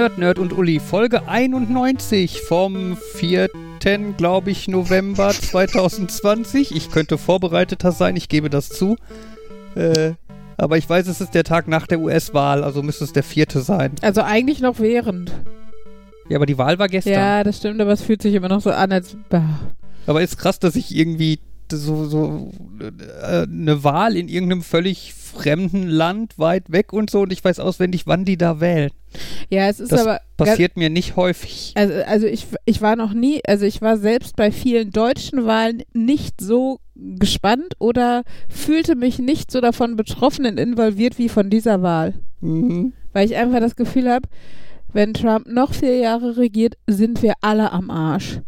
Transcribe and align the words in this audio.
Nerd, 0.00 0.16
Nerd, 0.16 0.38
und 0.38 0.54
Uli, 0.54 0.80
Folge 0.80 1.28
91 1.28 2.40
vom 2.40 2.96
4. 2.96 3.50
glaube 4.16 4.50
ich, 4.50 4.66
November 4.66 5.28
2020. 5.28 6.74
Ich 6.74 6.90
könnte 6.90 7.18
vorbereiteter 7.18 7.92
sein, 7.92 8.16
ich 8.16 8.30
gebe 8.30 8.48
das 8.48 8.70
zu. 8.70 8.96
Äh, 9.74 10.12
aber 10.56 10.78
ich 10.78 10.88
weiß, 10.88 11.06
es 11.06 11.20
ist 11.20 11.34
der 11.34 11.44
Tag 11.44 11.68
nach 11.68 11.86
der 11.86 12.00
US-Wahl, 12.00 12.64
also 12.64 12.82
müsste 12.82 13.04
es 13.04 13.12
der 13.12 13.22
vierte 13.22 13.60
sein. 13.60 13.92
Also 14.00 14.22
eigentlich 14.22 14.62
noch 14.62 14.78
während. 14.78 15.32
Ja, 16.30 16.38
aber 16.38 16.46
die 16.46 16.56
Wahl 16.56 16.78
war 16.78 16.88
gestern. 16.88 17.12
Ja, 17.12 17.44
das 17.44 17.58
stimmt, 17.58 17.78
aber 17.78 17.92
es 17.92 18.00
fühlt 18.00 18.22
sich 18.22 18.32
immer 18.32 18.48
noch 18.48 18.62
so 18.62 18.70
an, 18.70 18.92
als. 18.92 19.18
bah. 19.28 19.60
Aber 20.06 20.22
ist 20.22 20.38
krass, 20.38 20.58
dass 20.58 20.76
ich 20.76 20.96
irgendwie 20.96 21.40
so, 21.72 22.06
so 22.06 22.50
äh, 22.80 23.42
eine 23.42 23.84
Wahl 23.84 24.16
in 24.16 24.28
irgendeinem 24.28 24.62
völlig 24.62 25.14
fremden 25.14 25.86
Land, 25.88 26.38
weit 26.38 26.70
weg 26.72 26.92
und 26.92 27.10
so 27.10 27.20
und 27.20 27.32
ich 27.32 27.44
weiß 27.44 27.60
auswendig, 27.60 28.06
wann 28.06 28.24
die 28.24 28.36
da 28.36 28.60
wählen. 28.60 28.90
Ja, 29.48 29.68
es 29.68 29.80
ist 29.80 29.92
Das 29.92 30.02
aber. 30.02 30.20
passiert 30.36 30.76
mir 30.76 30.90
nicht 30.90 31.16
häufig. 31.16 31.72
Also, 31.76 31.94
also 32.06 32.26
ich, 32.26 32.46
ich 32.64 32.80
war 32.80 32.96
noch 32.96 33.12
nie, 33.12 33.40
also 33.46 33.64
ich 33.64 33.80
war 33.80 33.96
selbst 33.96 34.36
bei 34.36 34.52
vielen 34.52 34.90
deutschen 34.90 35.46
Wahlen 35.46 35.82
nicht 35.92 36.40
so 36.40 36.78
gespannt 36.94 37.74
oder 37.78 38.24
fühlte 38.48 38.94
mich 38.94 39.18
nicht 39.18 39.50
so 39.50 39.60
davon 39.60 39.96
betroffen 39.96 40.46
und 40.46 40.58
involviert 40.58 41.18
wie 41.18 41.28
von 41.28 41.50
dieser 41.50 41.82
Wahl. 41.82 42.14
Mhm. 42.40 42.92
Weil 43.12 43.26
ich 43.26 43.36
einfach 43.36 43.60
das 43.60 43.76
Gefühl 43.76 44.08
habe, 44.10 44.28
wenn 44.92 45.14
Trump 45.14 45.46
noch 45.46 45.72
vier 45.74 45.96
Jahre 45.96 46.36
regiert, 46.36 46.74
sind 46.86 47.22
wir 47.22 47.34
alle 47.40 47.72
am 47.72 47.90
Arsch. 47.90 48.40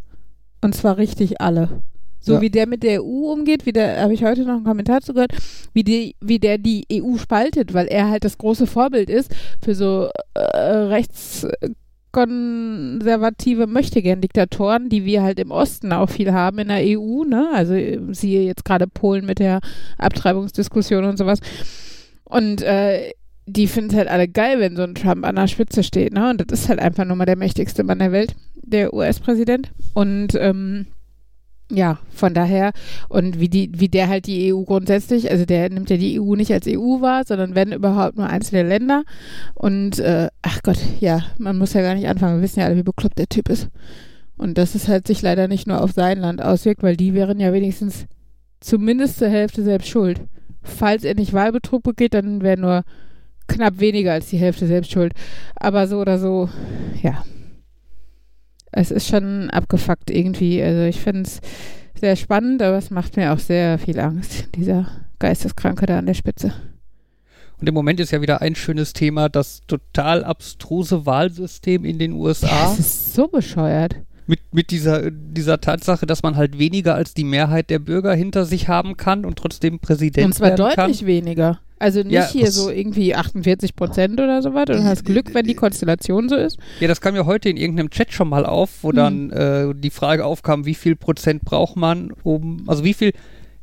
Und 0.60 0.74
zwar 0.74 0.96
richtig 0.96 1.40
alle. 1.40 1.82
So 2.24 2.34
Ja. 2.34 2.40
wie 2.40 2.50
der 2.50 2.66
mit 2.68 2.82
der 2.84 3.02
EU 3.02 3.32
umgeht, 3.32 3.66
wie 3.66 3.72
der, 3.72 4.00
habe 4.00 4.14
ich 4.14 4.22
heute 4.24 4.42
noch 4.42 4.54
einen 4.54 4.64
Kommentar 4.64 5.00
zu 5.00 5.12
gehört, 5.12 5.32
wie, 5.74 5.82
die, 5.82 6.14
wie 6.20 6.38
der 6.38 6.56
die 6.56 6.86
EU 6.92 7.16
spaltet, 7.16 7.74
weil 7.74 7.88
er 7.88 8.08
halt 8.08 8.24
das 8.24 8.38
große 8.38 8.68
Vorbild 8.68 9.10
ist 9.10 9.34
für 9.62 9.74
so 9.74 10.08
äh, 10.34 10.40
rechtskonservative 12.12 13.66
Möchtegern-Diktatoren, 13.66 14.88
die 14.88 15.04
wir 15.04 15.22
halt 15.22 15.38
im 15.40 15.50
Osten 15.50 15.92
auch 15.92 16.08
viel 16.10 16.32
haben 16.32 16.58
in 16.60 16.68
der 16.68 16.82
EU, 16.98 17.24
ne? 17.24 17.50
Also 17.52 17.74
siehe 18.12 18.42
jetzt 18.44 18.64
gerade 18.64 18.86
Polen 18.86 19.26
mit 19.26 19.38
der 19.40 19.60
Abtreibungsdiskussion 19.98 21.04
und 21.04 21.18
sowas. 21.18 21.40
Und 22.24 22.62
äh, 22.62 23.10
die 23.46 23.66
finden 23.66 23.90
es 23.90 23.96
halt 23.96 24.08
alle 24.08 24.28
geil, 24.28 24.60
wenn 24.60 24.76
so 24.76 24.82
ein 24.82 24.94
Trump 24.94 25.26
an 25.26 25.34
der 25.36 25.48
Spitze 25.48 25.82
steht, 25.82 26.12
ne? 26.12 26.30
Und 26.30 26.50
das 26.52 26.60
ist 26.60 26.68
halt 26.68 26.78
einfach 26.78 27.04
nur 27.04 27.16
mal 27.16 27.26
der 27.26 27.36
mächtigste 27.36 27.82
Mann 27.82 27.98
der 27.98 28.12
Welt, 28.12 28.34
der 28.54 28.94
US-Präsident. 28.94 29.72
Und 29.94 30.34
ähm, 30.36 30.86
ja, 31.74 31.98
von 32.10 32.34
daher, 32.34 32.72
und 33.08 33.40
wie 33.40 33.48
die, 33.48 33.70
wie 33.74 33.88
der 33.88 34.08
halt 34.08 34.26
die 34.26 34.52
EU 34.52 34.62
grundsätzlich, 34.62 35.30
also 35.30 35.46
der 35.46 35.70
nimmt 35.70 35.88
ja 35.88 35.96
die 35.96 36.20
EU 36.20 36.34
nicht 36.34 36.52
als 36.52 36.66
EU 36.68 37.00
wahr, 37.00 37.22
sondern 37.26 37.54
wenn 37.54 37.72
überhaupt 37.72 38.16
nur 38.16 38.26
einzelne 38.26 38.68
Länder. 38.68 39.04
Und 39.54 39.98
äh, 39.98 40.28
ach 40.42 40.60
Gott, 40.62 40.78
ja, 41.00 41.22
man 41.38 41.56
muss 41.56 41.72
ja 41.72 41.80
gar 41.80 41.94
nicht 41.94 42.08
anfangen. 42.08 42.36
Wir 42.36 42.42
wissen 42.42 42.60
ja 42.60 42.66
alle, 42.66 42.76
wie 42.76 42.82
bekloppt 42.82 43.18
der 43.18 43.28
Typ 43.28 43.48
ist. 43.48 43.68
Und 44.36 44.58
dass 44.58 44.74
es 44.74 44.88
halt 44.88 45.06
sich 45.06 45.22
leider 45.22 45.48
nicht 45.48 45.66
nur 45.66 45.80
auf 45.80 45.92
sein 45.92 46.18
Land 46.18 46.42
auswirkt, 46.42 46.82
weil 46.82 46.96
die 46.96 47.14
wären 47.14 47.40
ja 47.40 47.52
wenigstens 47.52 48.06
zumindest 48.60 49.18
zur 49.18 49.28
Hälfte 49.28 49.62
selbst 49.62 49.88
schuld. 49.88 50.20
Falls 50.62 51.04
er 51.04 51.14
nicht 51.14 51.32
Wahlbetrug 51.32 51.82
begeht, 51.82 52.14
dann 52.14 52.42
wäre 52.42 52.60
nur 52.60 52.82
knapp 53.48 53.80
weniger 53.80 54.12
als 54.12 54.28
die 54.28 54.36
Hälfte 54.36 54.66
selbst 54.66 54.92
schuld. 54.92 55.14
Aber 55.56 55.86
so 55.86 56.00
oder 56.00 56.18
so, 56.18 56.48
ja. 57.02 57.24
Es 58.72 58.90
ist 58.90 59.08
schon 59.08 59.50
abgefuckt 59.50 60.10
irgendwie. 60.10 60.62
Also 60.62 60.82
ich 60.82 61.00
finde 61.00 61.22
es 61.22 61.40
sehr 62.00 62.16
spannend, 62.16 62.62
aber 62.62 62.78
es 62.78 62.90
macht 62.90 63.16
mir 63.16 63.32
auch 63.32 63.38
sehr 63.38 63.78
viel 63.78 64.00
Angst, 64.00 64.48
dieser 64.56 64.86
Geisteskranke 65.18 65.86
da 65.86 65.98
an 65.98 66.06
der 66.06 66.14
Spitze. 66.14 66.52
Und 67.60 67.68
im 67.68 67.74
Moment 67.74 68.00
ist 68.00 68.10
ja 68.10 68.20
wieder 68.20 68.42
ein 68.42 68.56
schönes 68.56 68.92
Thema, 68.92 69.28
das 69.28 69.60
total 69.68 70.24
abstruse 70.24 71.06
Wahlsystem 71.06 71.84
in 71.84 71.98
den 72.00 72.12
Ja, 72.12 72.18
USA. 72.18 72.72
es 72.72 72.78
ist 72.80 73.14
so 73.14 73.28
bescheuert. 73.28 73.94
Mit, 74.26 74.40
mit 74.52 74.70
dieser, 74.70 75.10
dieser 75.10 75.60
Tatsache, 75.60 76.06
dass 76.06 76.22
man 76.22 76.36
halt 76.36 76.58
weniger 76.58 76.94
als 76.94 77.14
die 77.14 77.24
Mehrheit 77.24 77.70
der 77.70 77.78
Bürger 77.78 78.14
hinter 78.14 78.44
sich 78.44 78.68
haben 78.68 78.96
kann 78.96 79.24
und 79.24 79.36
trotzdem 79.36 79.78
Präsident 79.80 80.26
Und 80.26 80.32
zwar 80.34 80.50
werden 80.50 80.76
deutlich 80.76 80.98
kann. 81.00 81.06
weniger. 81.06 81.60
Also 81.78 82.02
nicht 82.04 82.12
Ja, 82.12 82.28
hier 82.28 82.50
so 82.52 82.70
irgendwie 82.70 83.16
48 83.16 83.74
Prozent 83.74 84.20
oder 84.20 84.40
sowas. 84.40 84.66
Und 84.70 84.84
hast 84.84 85.04
Glück, 85.04 85.34
wenn 85.34 85.44
die 85.46 85.54
Konstellation 85.56 86.28
so 86.28 86.36
ist. 86.36 86.56
Ja, 86.78 86.86
das 86.86 87.00
kam 87.00 87.16
ja 87.16 87.26
heute 87.26 87.48
in 87.48 87.56
irgendeinem 87.56 87.90
Chat 87.90 88.12
schon 88.12 88.28
mal 88.28 88.46
auf, 88.46 88.70
wo 88.82 88.90
Hm. 88.90 88.96
dann 88.96 89.30
äh, 89.30 89.74
die 89.74 89.90
Frage 89.90 90.24
aufkam, 90.24 90.64
wie 90.64 90.74
viel 90.76 90.94
Prozent 90.94 91.44
braucht 91.44 91.74
man, 91.76 92.12
um, 92.22 92.62
also 92.68 92.84
wie 92.84 92.94
viel, 92.94 93.12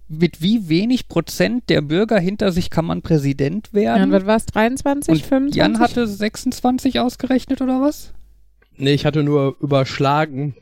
mit 0.09 0.41
wie 0.41 0.67
wenig 0.67 1.07
Prozent 1.07 1.69
der 1.69 1.81
Bürger 1.81 2.19
hinter 2.19 2.51
sich 2.51 2.69
kann 2.69 2.83
man 2.83 3.01
Präsident 3.01 3.73
werden? 3.73 4.11
was 4.11 4.25
war 4.25 4.35
es? 4.35 4.45
23, 4.47 5.13
und 5.13 5.21
25? 5.25 5.55
Jan 5.55 5.79
hatte 5.79 6.05
26 6.05 6.99
ausgerechnet 6.99 7.61
oder 7.61 7.79
was? 7.79 8.11
Nee, 8.79 8.93
ich 8.93 9.05
hatte 9.05 9.23
nur 9.23 9.57
überschlagen. 9.59 10.55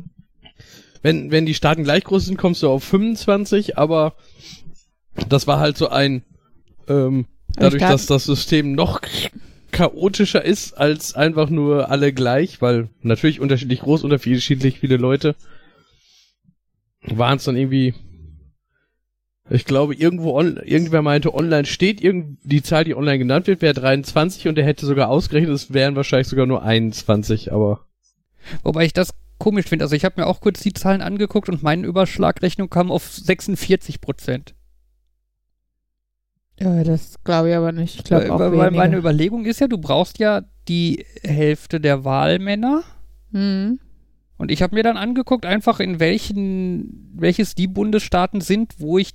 Wenn, 1.03 1.31
wenn 1.31 1.45
die 1.45 1.53
Staaten 1.53 1.83
gleich 1.83 2.03
groß 2.03 2.25
sind, 2.25 2.37
kommst 2.37 2.63
du 2.63 2.69
auf 2.69 2.83
25, 2.83 3.77
aber 3.77 4.15
das 5.29 5.45
war 5.45 5.59
halt 5.59 5.77
so 5.77 5.89
ein, 5.89 6.23
ähm, 6.87 7.27
dadurch, 7.55 7.83
dass 7.83 8.07
das 8.07 8.25
System 8.25 8.73
noch 8.73 9.01
chaotischer 9.71 10.43
ist 10.43 10.73
als 10.73 11.13
einfach 11.13 11.51
nur 11.51 11.91
alle 11.91 12.11
gleich, 12.11 12.59
weil 12.61 12.89
natürlich 13.03 13.39
unterschiedlich 13.39 13.81
groß, 13.81 14.03
unterschiedlich 14.03 14.79
viele 14.79 14.97
Leute, 14.97 15.35
waren 17.03 17.37
es 17.37 17.43
dann 17.43 17.55
irgendwie, 17.55 17.93
ich 19.51 19.65
glaube, 19.65 19.93
irgendwo, 19.93 20.35
on, 20.35 20.57
irgendwer 20.57 21.03
meinte, 21.03 21.35
online 21.35 21.65
steht, 21.65 22.01
irgend, 22.01 22.39
die 22.43 22.63
Zahl, 22.63 22.83
die 22.83 22.95
online 22.95 23.19
genannt 23.19 23.45
wird, 23.45 23.61
wäre 23.61 23.75
23 23.75 24.47
und 24.47 24.55
der 24.55 24.65
hätte 24.65 24.87
sogar 24.87 25.09
ausgerechnet, 25.09 25.53
es 25.53 25.71
wären 25.71 25.95
wahrscheinlich 25.95 26.27
sogar 26.27 26.47
nur 26.47 26.63
21, 26.63 27.53
aber 27.53 27.86
Wobei 28.63 28.85
ich 28.85 28.93
das 28.93 29.13
komisch 29.37 29.67
finde. 29.67 29.85
Also 29.85 29.95
ich 29.95 30.05
habe 30.05 30.21
mir 30.21 30.27
auch 30.27 30.41
kurz 30.41 30.61
die 30.61 30.73
Zahlen 30.73 31.01
angeguckt 31.01 31.49
und 31.49 31.63
meine 31.63 31.85
Überschlagrechnung 31.85 32.69
kam 32.69 32.91
auf 32.91 33.11
46 33.11 34.01
Prozent. 34.01 34.55
Ja, 36.59 36.83
das 36.83 37.23
glaube 37.23 37.49
ich 37.49 37.55
aber 37.55 37.71
nicht. 37.71 37.95
Ich 37.95 38.03
glaube 38.03 38.29
Weil, 38.29 38.31
auch 38.31 38.57
weil 38.57 38.71
meine. 38.71 38.97
Überlegung 38.97 39.45
ist 39.45 39.59
ja, 39.59 39.67
du 39.67 39.77
brauchst 39.77 40.17
ja 40.17 40.41
die 40.67 41.05
Hälfte 41.23 41.79
der 41.79 42.03
Wahlmänner. 42.03 42.83
Hm. 43.31 43.79
Und 44.37 44.51
ich 44.51 44.61
habe 44.61 44.75
mir 44.75 44.83
dann 44.83 44.97
angeguckt, 44.97 45.45
einfach 45.45 45.79
in 45.79 45.99
welchen, 45.99 47.11
welches 47.15 47.55
die 47.55 47.67
Bundesstaaten 47.67 48.41
sind, 48.41 48.79
wo 48.79 48.97
ich 48.97 49.11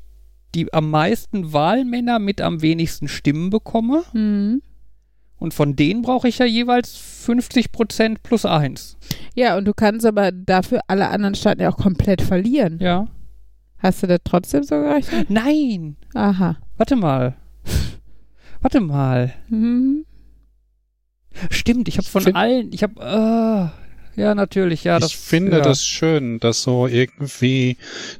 die 0.55 0.73
am 0.73 0.91
meisten 0.91 1.53
Wahlmänner 1.53 2.19
mit 2.19 2.41
am 2.41 2.63
wenigsten 2.63 3.09
Stimmen 3.09 3.51
bekomme. 3.51 4.05
Hm. 4.13 4.63
Und 5.43 5.55
von 5.55 5.75
denen 5.75 6.03
brauche 6.03 6.29
ich 6.29 6.39
ja 6.39 6.47
jeweils 6.47 6.97
50 6.97 7.73
Prozent 7.73 8.23
plus 8.23 8.47
eins. 8.47 8.97
Ja, 9.35 9.57
und 9.57 9.65
du 9.65 9.75
kannst 9.75 10.07
aber 10.07 10.31
dafür 10.31 10.83
alle 10.87 11.09
anderen 11.09 11.35
Staaten 11.35 11.63
ja 11.63 11.69
auch 11.69 11.77
komplett 11.77 12.23
verlieren. 12.23 12.79
Ja. 12.81 13.09
Hast 13.79 14.05
du 14.05 14.07
das 14.07 14.21
trotzdem 14.23 14.63
so 14.63 14.77
gerechnet? 14.77 15.31
Nein! 15.31 15.97
Aha. 16.15 16.59
Warte 16.77 16.95
mal. 16.95 17.35
Warte 18.61 18.79
mal. 18.79 19.33
Mhm. 19.49 20.07
Stimmt, 21.51 21.89
ich 21.89 21.99
habe 21.99 22.07
von 22.07 22.37
allen, 22.37 22.73
ich 22.73 22.85
habe, 22.85 23.01
äh, 23.01 23.82
ja, 24.17 24.35
natürlich, 24.35 24.85
ja. 24.85 24.97
ich 24.97 25.03
das, 25.03 25.13
finde 25.13 25.59
ja. 25.59 25.63
das 25.63 25.85
schön, 25.85 26.39
dass 26.41 26.63
so 26.63 26.87
irgendwie 26.87 27.77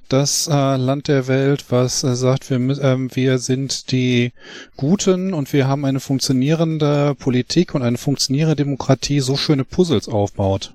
das 0.09 0.49
äh, 0.49 0.77
Land 0.77 1.09
der 1.09 1.27
Welt, 1.29 1.67
was 1.71 2.03
äh, 2.05 2.15
sagt, 2.17 2.51
wir, 2.51 2.57
ähm, 2.83 3.11
wir 3.15 3.39
sind 3.39 3.91
die 3.93 4.33
Guten 4.77 5.35
und 5.35 5.53
wir 5.53 5.67
haben 5.69 5.85
eine 5.85 6.01
funktionierende 6.01 7.15
Politik 7.19 7.75
und 7.75 7.83
eine 7.83 7.99
funktionierende 7.99 8.57
Demokratie, 8.57 9.21
so 9.21 9.37
schöne 9.37 9.65
Puzzles 9.65 10.09
aufbaut. 10.09 10.75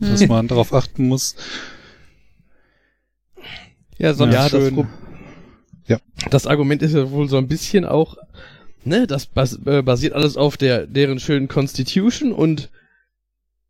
Dass 0.00 0.22
Hm. 0.22 0.28
man 0.28 0.48
darauf 0.48 0.72
achten 0.74 1.06
muss. 1.06 1.36
Ja, 3.98 4.14
sonst 4.14 4.34
Ja, 4.34 4.48
das, 4.48 4.50
schön. 4.50 4.74
Pro- 4.74 4.86
Ja. 5.86 5.98
das 6.30 6.46
Argument 6.46 6.82
ist 6.82 6.94
ja 6.94 7.10
wohl 7.10 7.28
so 7.28 7.36
ein 7.36 7.46
bisschen 7.48 7.84
auch, 7.84 8.16
ne, 8.84 9.06
das 9.06 9.26
bas 9.26 9.58
äh, 9.66 9.82
basiert 9.82 10.14
alles 10.14 10.36
auf 10.36 10.56
der 10.56 10.86
deren 10.86 11.20
schönen 11.20 11.46
Constitution 11.48 12.32
und 12.32 12.70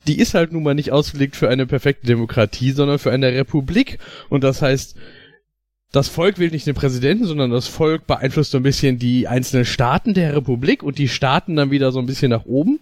die 0.06 0.18
ist 0.18 0.34
halt 0.34 0.52
nun 0.52 0.62
mal 0.62 0.74
nicht 0.74 0.92
ausgelegt 0.92 1.36
für 1.36 1.48
eine 1.48 1.66
perfekte 1.66 2.06
Demokratie, 2.06 2.72
sondern 2.72 2.98
für 2.98 3.12
eine 3.12 3.32
Republik 3.32 3.98
und 4.28 4.44
das 4.44 4.62
heißt, 4.62 4.96
das 5.94 6.08
Volk 6.08 6.40
wählt 6.40 6.52
nicht 6.52 6.66
den 6.66 6.74
Präsidenten, 6.74 7.24
sondern 7.24 7.52
das 7.52 7.68
Volk 7.68 8.08
beeinflusst 8.08 8.50
so 8.50 8.58
ein 8.58 8.64
bisschen 8.64 8.98
die 8.98 9.28
einzelnen 9.28 9.64
Staaten 9.64 10.12
der 10.12 10.34
Republik 10.34 10.82
und 10.82 10.98
die 10.98 11.06
Staaten 11.06 11.54
dann 11.54 11.70
wieder 11.70 11.92
so 11.92 12.00
ein 12.00 12.06
bisschen 12.06 12.30
nach 12.30 12.46
oben. 12.46 12.80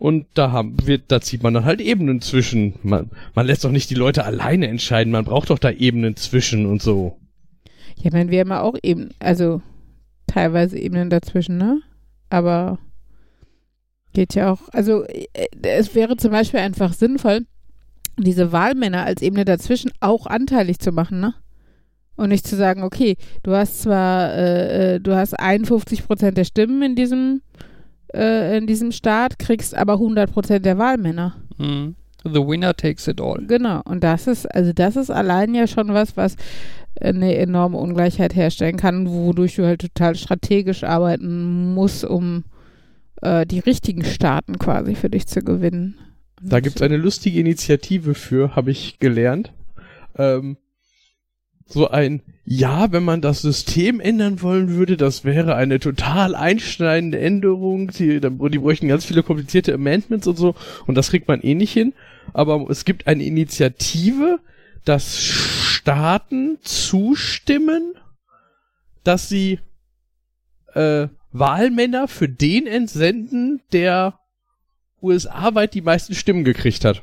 Und 0.00 0.26
da 0.34 0.50
haben 0.50 0.74
wir, 0.84 0.98
da 0.98 1.20
zieht 1.20 1.44
man 1.44 1.54
dann 1.54 1.64
halt 1.64 1.80
Ebenen 1.80 2.20
zwischen. 2.20 2.74
Man, 2.82 3.10
man 3.34 3.46
lässt 3.46 3.64
doch 3.64 3.70
nicht 3.70 3.88
die 3.90 3.94
Leute 3.94 4.24
alleine 4.24 4.66
entscheiden, 4.66 5.12
man 5.12 5.26
braucht 5.26 5.50
doch 5.50 5.60
da 5.60 5.70
Ebenen 5.70 6.16
zwischen 6.16 6.66
und 6.66 6.82
so. 6.82 7.18
Ja, 7.98 8.06
ich 8.06 8.12
meine, 8.12 8.30
wir 8.30 8.40
haben 8.40 8.50
auch 8.50 8.74
eben, 8.82 9.10
also 9.20 9.62
teilweise 10.26 10.76
Ebenen 10.76 11.08
dazwischen, 11.10 11.56
ne? 11.56 11.82
Aber 12.30 12.78
geht 14.12 14.34
ja 14.34 14.52
auch, 14.52 14.68
also 14.72 15.04
äh, 15.04 15.26
es 15.62 15.94
wäre 15.94 16.16
zum 16.16 16.30
Beispiel 16.30 16.60
einfach 16.60 16.92
sinnvoll, 16.92 17.46
diese 18.18 18.52
Wahlmänner 18.52 19.04
als 19.04 19.22
Ebene 19.22 19.44
dazwischen 19.44 19.92
auch 20.00 20.26
anteilig 20.26 20.78
zu 20.78 20.92
machen, 20.92 21.20
ne? 21.20 21.34
Und 22.16 22.28
nicht 22.28 22.46
zu 22.46 22.54
sagen, 22.54 22.82
okay, 22.82 23.16
du 23.42 23.52
hast 23.52 23.80
zwar, 23.80 24.34
äh, 24.34 24.96
äh, 24.96 25.00
du 25.00 25.16
hast 25.16 25.32
51 25.32 26.06
Prozent 26.06 26.36
der 26.36 26.44
Stimmen 26.44 26.82
in 26.82 26.94
diesem 26.94 27.40
äh, 28.14 28.58
in 28.58 28.66
diesem 28.66 28.92
Staat, 28.92 29.38
kriegst 29.38 29.74
aber 29.74 29.94
100% 29.94 30.58
der 30.58 30.78
Wahlmänner. 30.78 31.36
Mhm. 31.58 31.94
The 32.24 32.46
winner 32.46 32.74
takes 32.74 33.08
it 33.08 33.20
all. 33.20 33.42
Genau. 33.46 33.80
Und 33.84 34.04
das 34.04 34.26
ist, 34.26 34.46
also 34.54 34.72
das 34.72 34.96
ist 34.96 35.10
allein 35.10 35.54
ja 35.54 35.66
schon 35.66 35.94
was, 35.94 36.16
was 36.16 36.36
eine 37.00 37.34
enorme 37.36 37.78
Ungleichheit 37.78 38.34
herstellen 38.34 38.76
kann, 38.76 39.08
wodurch 39.08 39.56
du 39.56 39.64
halt 39.64 39.80
total 39.80 40.16
strategisch 40.16 40.84
arbeiten 40.84 41.72
musst, 41.72 42.04
um 42.04 42.44
äh, 43.22 43.46
die 43.46 43.58
richtigen 43.58 44.04
Staaten 44.04 44.58
quasi 44.58 44.94
für 44.94 45.10
dich 45.10 45.26
zu 45.26 45.40
gewinnen. 45.40 45.98
Da 46.42 46.60
gibt 46.60 46.76
es 46.76 46.82
eine 46.82 46.96
lustige 46.96 47.38
Initiative 47.38 48.14
für, 48.14 48.56
habe 48.56 48.70
ich 48.70 48.98
gelernt. 48.98 49.52
Ähm, 50.16 50.56
so 51.66 51.88
ein, 51.88 52.22
ja, 52.44 52.90
wenn 52.90 53.04
man 53.04 53.20
das 53.20 53.42
System 53.42 54.00
ändern 54.00 54.42
wollen 54.42 54.70
würde, 54.70 54.96
das 54.96 55.24
wäre 55.24 55.54
eine 55.54 55.78
total 55.78 56.34
einschneidende 56.34 57.20
Änderung. 57.20 57.88
Die, 57.92 58.20
die 58.20 58.58
bräuchten 58.58 58.88
ganz 58.88 59.04
viele 59.04 59.22
komplizierte 59.22 59.74
Amendments 59.74 60.26
und 60.26 60.36
so. 60.36 60.56
Und 60.86 60.96
das 60.96 61.10
kriegt 61.10 61.28
man 61.28 61.40
eh 61.42 61.54
nicht 61.54 61.72
hin. 61.72 61.92
Aber 62.32 62.68
es 62.70 62.84
gibt 62.84 63.06
eine 63.06 63.22
Initiative, 63.22 64.40
dass 64.84 65.18
Staaten 65.20 66.58
zustimmen, 66.62 67.94
dass 69.04 69.28
sie 69.28 69.60
äh, 70.74 71.08
Wahlmänner 71.32 72.08
für 72.08 72.28
den 72.28 72.66
entsenden, 72.66 73.60
der 73.72 74.18
USA-weit 75.02 75.74
die 75.74 75.82
meisten 75.82 76.14
Stimmen 76.14 76.44
gekriegt 76.44 76.84
hat. 76.84 77.02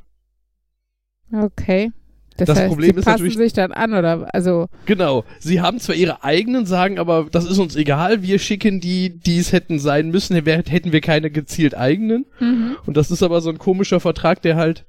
Okay. 1.34 1.92
Das, 2.38 2.48
Das 2.48 2.60
heißt, 2.60 2.70
Problem 2.70 2.92
sie 2.94 3.00
ist 3.00 3.06
passen 3.06 3.32
sich 3.32 3.54
dann 3.54 3.72
an, 3.72 3.94
oder? 3.94 4.28
Also, 4.34 4.68
Genau. 4.86 5.26
Sie 5.40 5.60
haben 5.60 5.80
zwar 5.80 5.96
ihre 5.96 6.24
eigenen, 6.24 6.68
sagen 6.68 7.00
aber, 7.00 7.28
das 7.32 7.46
ist 7.46 7.58
uns 7.58 7.76
egal, 7.76 8.22
wir 8.22 8.38
schicken 8.38 8.80
die, 8.80 9.18
die 9.18 9.40
es 9.40 9.52
hätten 9.52 9.80
sein 9.80 10.12
müssen, 10.12 10.36
hätten 10.36 10.92
wir 10.92 11.02
keine 11.02 11.32
gezielt 11.32 11.76
eigenen. 11.76 12.26
mhm. 12.40 12.78
Und 12.86 12.96
das 12.96 13.10
ist 13.10 13.24
aber 13.24 13.42
so 13.42 13.50
ein 13.50 13.58
komischer 13.58 14.00
Vertrag, 14.00 14.44
der 14.44 14.56
halt, 14.56 14.86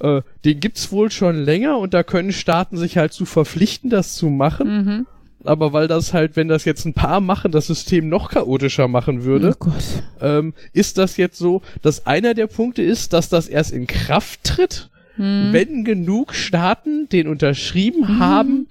äh, 0.00 0.20
den 0.44 0.60
gibt's 0.60 0.92
wohl 0.92 1.10
schon 1.10 1.36
länger 1.36 1.78
und 1.78 1.94
da 1.94 2.02
können 2.02 2.32
Staaten 2.32 2.76
sich 2.76 2.98
halt 2.98 3.14
zu 3.14 3.24
verpflichten, 3.24 3.88
das 3.88 4.14
zu 4.14 4.28
machen. 4.28 4.68
Mhm. 4.84 5.06
Aber 5.44 5.72
weil 5.72 5.88
das 5.88 6.12
halt, 6.12 6.36
wenn 6.36 6.48
das 6.48 6.64
jetzt 6.64 6.84
ein 6.84 6.92
paar 6.92 7.20
machen, 7.20 7.50
das 7.50 7.66
System 7.66 8.08
noch 8.08 8.30
chaotischer 8.30 8.88
machen 8.88 9.24
würde, 9.24 9.56
Oh 9.58 9.70
ähm, 10.20 10.52
ist 10.72 10.98
das 10.98 11.16
jetzt 11.16 11.38
so, 11.38 11.62
dass 11.82 12.06
einer 12.06 12.34
der 12.34 12.46
Punkte 12.46 12.82
ist, 12.82 13.12
dass 13.12 13.28
das 13.28 13.48
erst 13.48 13.72
in 13.72 13.86
Kraft 13.86 14.44
tritt, 14.44 14.90
Mhm. 15.16 15.52
wenn 15.52 15.84
genug 15.84 16.34
Staaten 16.34 17.08
den 17.10 17.26
unterschrieben 17.28 18.18
haben, 18.20 18.68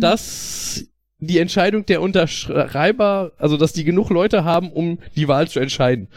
dass 0.00 0.84
die 1.18 1.38
Entscheidung 1.38 1.84
der 1.84 2.00
Unterschreiber, 2.00 3.32
also 3.38 3.56
dass 3.56 3.72
die 3.72 3.84
genug 3.84 4.08
Leute 4.10 4.44
haben, 4.44 4.70
um 4.70 4.98
die 5.16 5.28
Wahl 5.28 5.48
zu 5.48 5.58
entscheiden. 5.60 6.08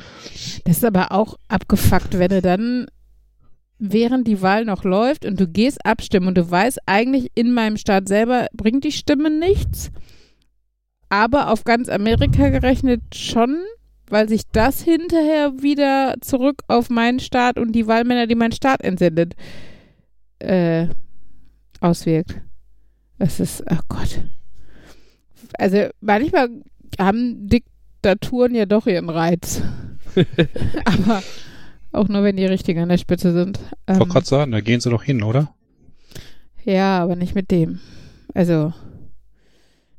Das 0.66 0.78
ist 0.78 0.86
aber 0.86 1.12
auch 1.12 1.38
abgefuckt, 1.48 2.18
wenn 2.20 2.30
du 2.30 2.42
dann, 2.42 2.86
während 3.82 4.28
die 4.28 4.42
Wahl 4.44 4.64
noch 4.64 4.84
läuft 4.84 5.26
und 5.26 5.40
du 5.40 5.48
gehst 5.48 5.84
abstimmen 5.86 6.28
und 6.28 6.38
du 6.38 6.50
weißt, 6.50 6.80
eigentlich 6.86 7.32
in 7.34 7.52
meinem 7.52 7.78
Staat 7.78 8.08
selber 8.08 8.48
bringt 8.54 8.84
die 8.84 8.92
Stimme 8.92 9.32
nichts, 9.32 9.92
aber 11.10 11.50
auf 11.50 11.64
ganz 11.64 11.90
Amerika 11.90 12.50
gerechnet 12.50 13.02
schon, 13.16 13.58
weil 14.08 14.30
sich 14.30 14.44
das 14.52 14.82
hinterher 14.82 15.64
wieder 15.64 16.14
zurück 16.22 16.62
auf 16.68 16.92
meinen 16.92 17.20
Staat 17.20 17.58
und 17.58 17.72
die 17.72 17.88
Wahlmänner, 17.88 18.28
die 18.28 18.36
mein 18.36 18.52
Staat 18.52 18.84
entsendet, 18.84 19.34
äh, 20.38 20.88
auswirkt. 21.80 22.40
Das 23.18 23.40
ist, 23.40 23.64
ach 23.68 23.82
Gott. 23.90 24.24
Also 25.58 25.88
manchmal 26.02 26.50
haben 27.00 27.48
Diktaturen 27.48 28.54
ja 28.54 28.68
doch 28.68 28.86
ihren 28.86 29.10
Reiz. 29.10 29.64
Aber 30.86 31.24
auch 31.92 32.08
nur, 32.08 32.24
wenn 32.24 32.38
die 32.38 32.46
Richtigen 32.46 32.82
an 32.82 32.90
der 32.90 32.98
Spitze 32.98 33.34
sind. 33.34 33.60
Ich 33.60 33.88
wollte 33.90 34.04
Ähm, 34.04 34.10
gerade 34.10 34.26
sagen, 34.26 34.52
da 34.52 34.62
gehen 34.62 34.80
sie 34.80 34.90
doch 34.90 35.04
hin, 35.04 35.24
oder? 35.24 35.54
ja, 36.64 37.00
aber 37.00 37.16
nicht 37.16 37.36
mit 37.36 37.52
dem. 37.52 37.80
Also, 38.34 38.74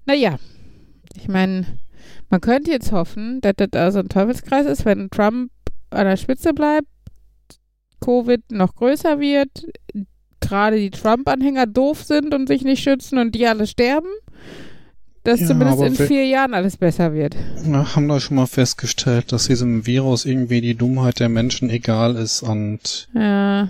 naja. 0.07 0.39
Ich 1.17 1.29
meine, 1.29 1.67
man 2.31 2.41
könnte 2.41 2.71
jetzt 2.71 2.93
hoffen, 2.93 3.41
dass 3.43 3.55
das 3.57 3.69
da 3.71 3.91
so 3.93 3.99
ein 3.99 4.09
Teufelskreis 4.09 4.67
ist, 4.67 4.85
wenn 4.85 5.11
Trump 5.11 5.51
an 5.91 6.07
der 6.07 6.17
Spitze 6.17 6.55
bleibt, 6.55 6.87
Covid 8.01 8.51
noch 8.51 8.75
größer 8.75 9.21
wird, 9.21 9.51
gerade 10.41 10.79
die 10.79 10.91
Trump-Anhänger 10.91 11.67
doof 11.67 12.03
sind 12.03 12.35
und 12.35 12.47
sich 12.49 12.63
nicht 12.65 12.83
schützen 12.83 13.19
und 13.19 13.35
die 13.35 13.47
alle 13.47 13.67
sterben, 13.67 14.09
dass 15.25 15.41
Ja, 15.41 15.47
zumindest 15.47 15.83
in 15.83 15.95
vier 15.95 16.27
Jahren 16.27 16.55
alles 16.55 16.77
besser 16.77 17.13
wird. 17.15 17.37
Wir 17.65 17.95
haben 17.95 18.09
da 18.09 18.19
schon 18.21 18.37
mal 18.37 18.47
festgestellt, 18.47 19.33
dass 19.33 19.47
diesem 19.47 19.87
Virus 19.87 20.25
irgendwie 20.25 20.61
die 20.61 20.75
Dummheit 20.75 21.21
der 21.21 21.29
Menschen 21.29 21.71
egal 21.71 22.17
ist 22.17 22.43
und 22.43 23.09
Ja. 23.15 23.69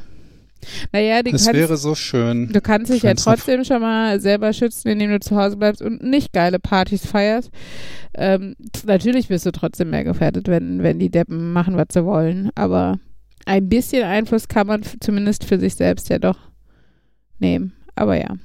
Naja, 0.93 1.23
die 1.23 1.33
es 1.33 1.47
kannst, 1.47 1.59
wäre 1.59 1.77
so 1.77 1.95
schön. 1.95 2.53
Du 2.53 2.61
kannst 2.61 2.93
dich 2.93 3.03
ja 3.03 3.15
trotzdem 3.15 3.65
schon 3.65 3.81
mal 3.81 4.21
selber 4.21 4.53
schützen, 4.53 4.89
indem 4.89 5.11
du 5.11 5.21
zu 5.21 5.37
Hause 5.37 5.57
bleibst 5.57 5.83
und 5.83 6.03
nicht 6.03 6.33
geile 6.33 6.61
Partys 6.61 7.05
feierst. 7.05 7.51
Ähm, 8.15 8.55
natürlich 8.87 9.29
bist 9.29 9.45
du 9.45 9.51
trotzdem 9.51 9.91
mehr 9.91 10.05
gefährdet, 10.05 10.47
wenn, 10.49 10.83
wenn 10.83 11.01
die 11.01 11.11
Deppen 11.11 11.53
machen, 11.53 11.77
was 11.77 11.89
sie 11.93 12.05
wollen. 12.05 12.51
Aber 12.55 12.99
ein 13.45 13.69
bisschen 13.69 14.05
Einfluss 14.05 14.47
kann 14.49 14.69
man 14.69 14.83
zumindest 15.01 15.45
für 15.45 15.59
sich 15.59 15.75
selbst 15.75 16.09
ja 16.09 16.19
doch 16.19 16.39
nehmen. 17.41 17.73
Aber 17.97 18.17
ja. 18.17 18.37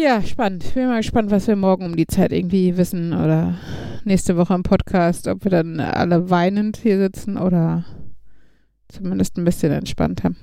Ja, 0.00 0.22
spannend. 0.22 0.74
Bin 0.74 0.86
mal 0.86 0.98
gespannt, 0.98 1.32
was 1.32 1.48
wir 1.48 1.56
morgen 1.56 1.84
um 1.84 1.96
die 1.96 2.06
Zeit 2.06 2.30
irgendwie 2.30 2.76
wissen 2.76 3.12
oder 3.12 3.58
nächste 4.04 4.36
Woche 4.36 4.54
im 4.54 4.62
Podcast, 4.62 5.26
ob 5.26 5.42
wir 5.42 5.50
dann 5.50 5.80
alle 5.80 6.30
weinend 6.30 6.76
hier 6.76 6.98
sitzen 6.98 7.36
oder 7.36 7.84
zumindest 8.86 9.36
ein 9.36 9.44
bisschen 9.44 9.72
entspannter. 9.72 10.34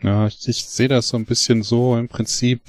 Ja, 0.00 0.28
ich, 0.28 0.46
ich 0.46 0.64
sehe 0.66 0.86
das 0.86 1.08
so 1.08 1.16
ein 1.16 1.24
bisschen 1.24 1.64
so. 1.64 1.96
Im 1.96 2.06
Prinzip 2.06 2.60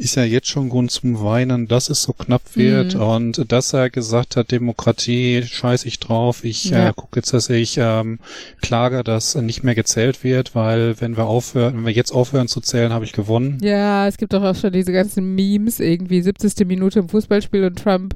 ist 0.00 0.14
ja 0.16 0.24
jetzt 0.24 0.48
schon 0.48 0.70
Grund 0.70 0.90
zum 0.90 1.22
Weinen, 1.22 1.68
dass 1.68 1.90
es 1.90 2.02
so 2.02 2.12
knapp 2.14 2.56
wird 2.56 2.94
Mhm. 2.94 3.00
und 3.02 3.52
dass 3.52 3.72
er 3.74 3.90
gesagt 3.90 4.36
hat, 4.36 4.50
Demokratie, 4.50 5.42
scheiß 5.42 5.84
ich 5.84 6.00
drauf. 6.00 6.42
Ich 6.42 6.70
Ja. 6.70 6.88
äh, 6.88 6.92
gucke 6.96 7.18
jetzt, 7.20 7.32
dass 7.34 7.50
ich 7.50 7.76
ähm, 7.78 8.18
klage, 8.62 9.04
dass 9.04 9.34
nicht 9.34 9.62
mehr 9.62 9.74
gezählt 9.74 10.24
wird, 10.24 10.54
weil 10.54 11.00
wenn 11.00 11.16
wir 11.16 11.26
aufhören, 11.26 11.76
wenn 11.76 11.84
wir 11.86 11.92
jetzt 11.92 12.12
aufhören 12.12 12.48
zu 12.48 12.60
zählen, 12.60 12.92
habe 12.92 13.04
ich 13.04 13.12
gewonnen. 13.12 13.58
Ja, 13.62 14.06
es 14.08 14.16
gibt 14.16 14.32
doch 14.32 14.42
auch 14.42 14.56
schon 14.56 14.72
diese 14.72 14.92
ganzen 14.92 15.34
Memes, 15.34 15.80
irgendwie 15.80 16.22
70. 16.22 16.66
Minute 16.66 17.00
im 17.00 17.08
Fußballspiel 17.10 17.64
und 17.64 17.78
Trump, 17.78 18.14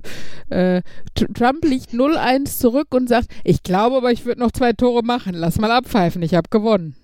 äh, 0.51 0.81
Trump 1.35 1.65
liegt 1.65 1.93
0-1 1.93 2.59
zurück 2.59 2.89
und 2.95 3.09
sagt, 3.11 3.29
ich 3.45 3.63
glaube 3.63 3.97
aber, 3.99 4.11
ich 4.11 4.25
würde 4.25 4.41
noch 4.41 4.53
zwei 4.53 4.73
Tore 4.73 5.03
machen, 5.03 5.35
lass 5.35 5.59
mal 5.59 5.71
abpfeifen, 5.71 6.23
ich 6.23 6.35
habe 6.35 6.49
gewonnen. 6.51 6.97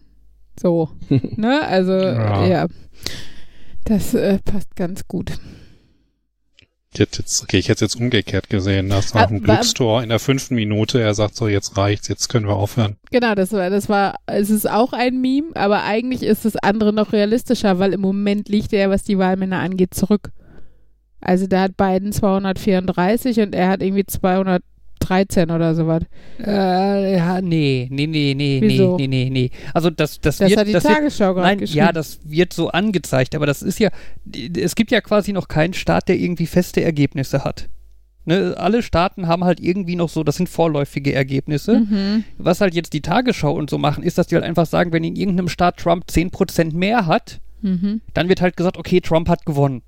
So, 0.59 0.89
ne, 1.37 1.61
also, 1.67 1.93
Ja. 1.93 2.47
ja, 2.47 2.67
das 3.91 4.15
äh, 4.15 4.39
passt 4.45 4.75
ganz 4.77 5.07
gut. 5.07 5.33
Jetzt, 6.97 7.19
jetzt, 7.19 7.43
okay, 7.45 7.59
ich 7.59 7.69
hätte 7.69 7.85
es 7.85 7.93
jetzt 7.93 8.01
umgekehrt 8.01 8.51
gesehen. 8.51 8.89
Das 8.89 9.13
Ah, 9.13 9.21
war 9.21 9.29
ein 9.29 9.47
wa- 9.47 9.55
Glückstor 9.55 10.03
in 10.03 10.09
der 10.09 10.19
fünften 10.19 10.57
Minute. 10.57 11.01
Er 11.01 11.15
sagt 11.15 11.37
so, 11.37 11.47
jetzt 11.47 11.77
reicht's, 11.77 12.09
jetzt 12.09 12.29
können 12.29 12.49
wir 12.49 12.57
aufhören. 12.57 12.97
Genau, 13.13 13.37
das 13.37 13.53
war, 13.53 13.71
das 13.71 13.89
war, 13.89 14.17
es 14.27 14.51
ist 14.51 14.69
auch 14.69 14.93
ein 14.93 15.21
Meme, 15.21 15.51
aber 15.55 15.85
eigentlich 15.85 16.25
ist 16.25 16.45
das 16.45 16.57
andere 16.57 16.93
noch 16.93 17.13
realistischer, 17.13 17.79
weil 17.79 17.93
im 17.93 18.01
Moment 18.01 18.49
liegt 18.49 18.73
er, 18.73 18.91
was 18.91 19.05
die 19.05 19.19
Wahlmänner 19.19 19.61
angeht, 19.61 19.95
zurück. 19.95 20.31
Also 21.21 21.47
da 21.47 21.63
hat 21.63 21.77
Biden 21.77 22.13
234 22.13 23.39
und 23.41 23.55
er 23.55 23.69
hat 23.69 23.83
irgendwie 23.83 24.07
213 25.01 25.51
oder 25.51 25.75
sowas. 25.75 26.03
Äh, 26.45 27.17
ja, 27.17 27.41
nee, 27.41 27.89
nee, 27.91 28.07
nee, 28.07 28.35
nee, 28.35 28.61
Wieso? 28.63 28.97
nee, 28.97 29.07
nee, 29.09 29.25
nee, 29.25 29.31
nee. 29.31 29.51
Also 29.75 29.91
das, 29.91 30.21
das, 30.21 30.39
Das 30.39 30.51
wird, 30.51 30.61
hat 30.61 30.67
die 30.69 30.73
das 30.73 30.85
wird, 30.85 30.95
Tagesschau 30.95 31.35
gerade 31.35 31.47
nein, 31.47 31.59
geschrieben. 31.59 31.79
ja, 31.79 31.93
das 31.93 32.21
wird 32.25 32.53
so 32.53 32.69
angezeigt, 32.71 33.35
aber 33.35 33.47
das 33.47 33.63
ist 33.63 33.79
ja, 33.79 33.91
es 34.57 34.75
gibt 34.75 34.91
ja 34.91 35.01
quasi 35.01 35.33
noch 35.33 35.49
keinen 35.49 35.75
Staat, 35.75 36.09
der 36.09 36.17
irgendwie 36.17 36.47
feste 36.47 36.83
Ergebnisse 36.83 37.45
hat. 37.45 37.69
Ne, 38.27 38.55
alle 38.59 38.83
Staaten 38.83 39.27
haben 39.27 39.45
halt 39.45 39.61
irgendwie 39.61 39.97
noch 39.97 40.11
so, 40.11 40.23
das 40.23 40.37
sind 40.37 40.49
vorläufige 40.49 41.15
Ergebnisse. 41.15 41.81
Mhm. 41.81 42.25
Was 42.37 42.61
halt 42.61 42.75
jetzt 42.75 42.93
die 42.93 43.01
Tagesschau 43.01 43.53
und 43.53 43.71
so 43.71 43.79
machen, 43.79 44.05
ist, 44.05 44.19
dass 44.19 44.27
die 44.27 44.35
halt 44.35 44.45
einfach 44.45 44.67
sagen, 44.67 44.93
wenn 44.93 45.03
in 45.05 45.17
irgendeinem 45.17 45.49
Staat 45.49 45.79
Trump 45.79 46.05
10% 46.09 46.75
mehr 46.75 47.07
hat, 47.07 47.41
Mhm. 47.63 48.01
dann 48.15 48.29
wird 48.31 48.41
halt 48.41 48.57
gesagt, 48.57 48.79
okay, 48.79 49.01
Trump 49.03 49.29
hat 49.29 49.45
gewonnen. 49.45 49.83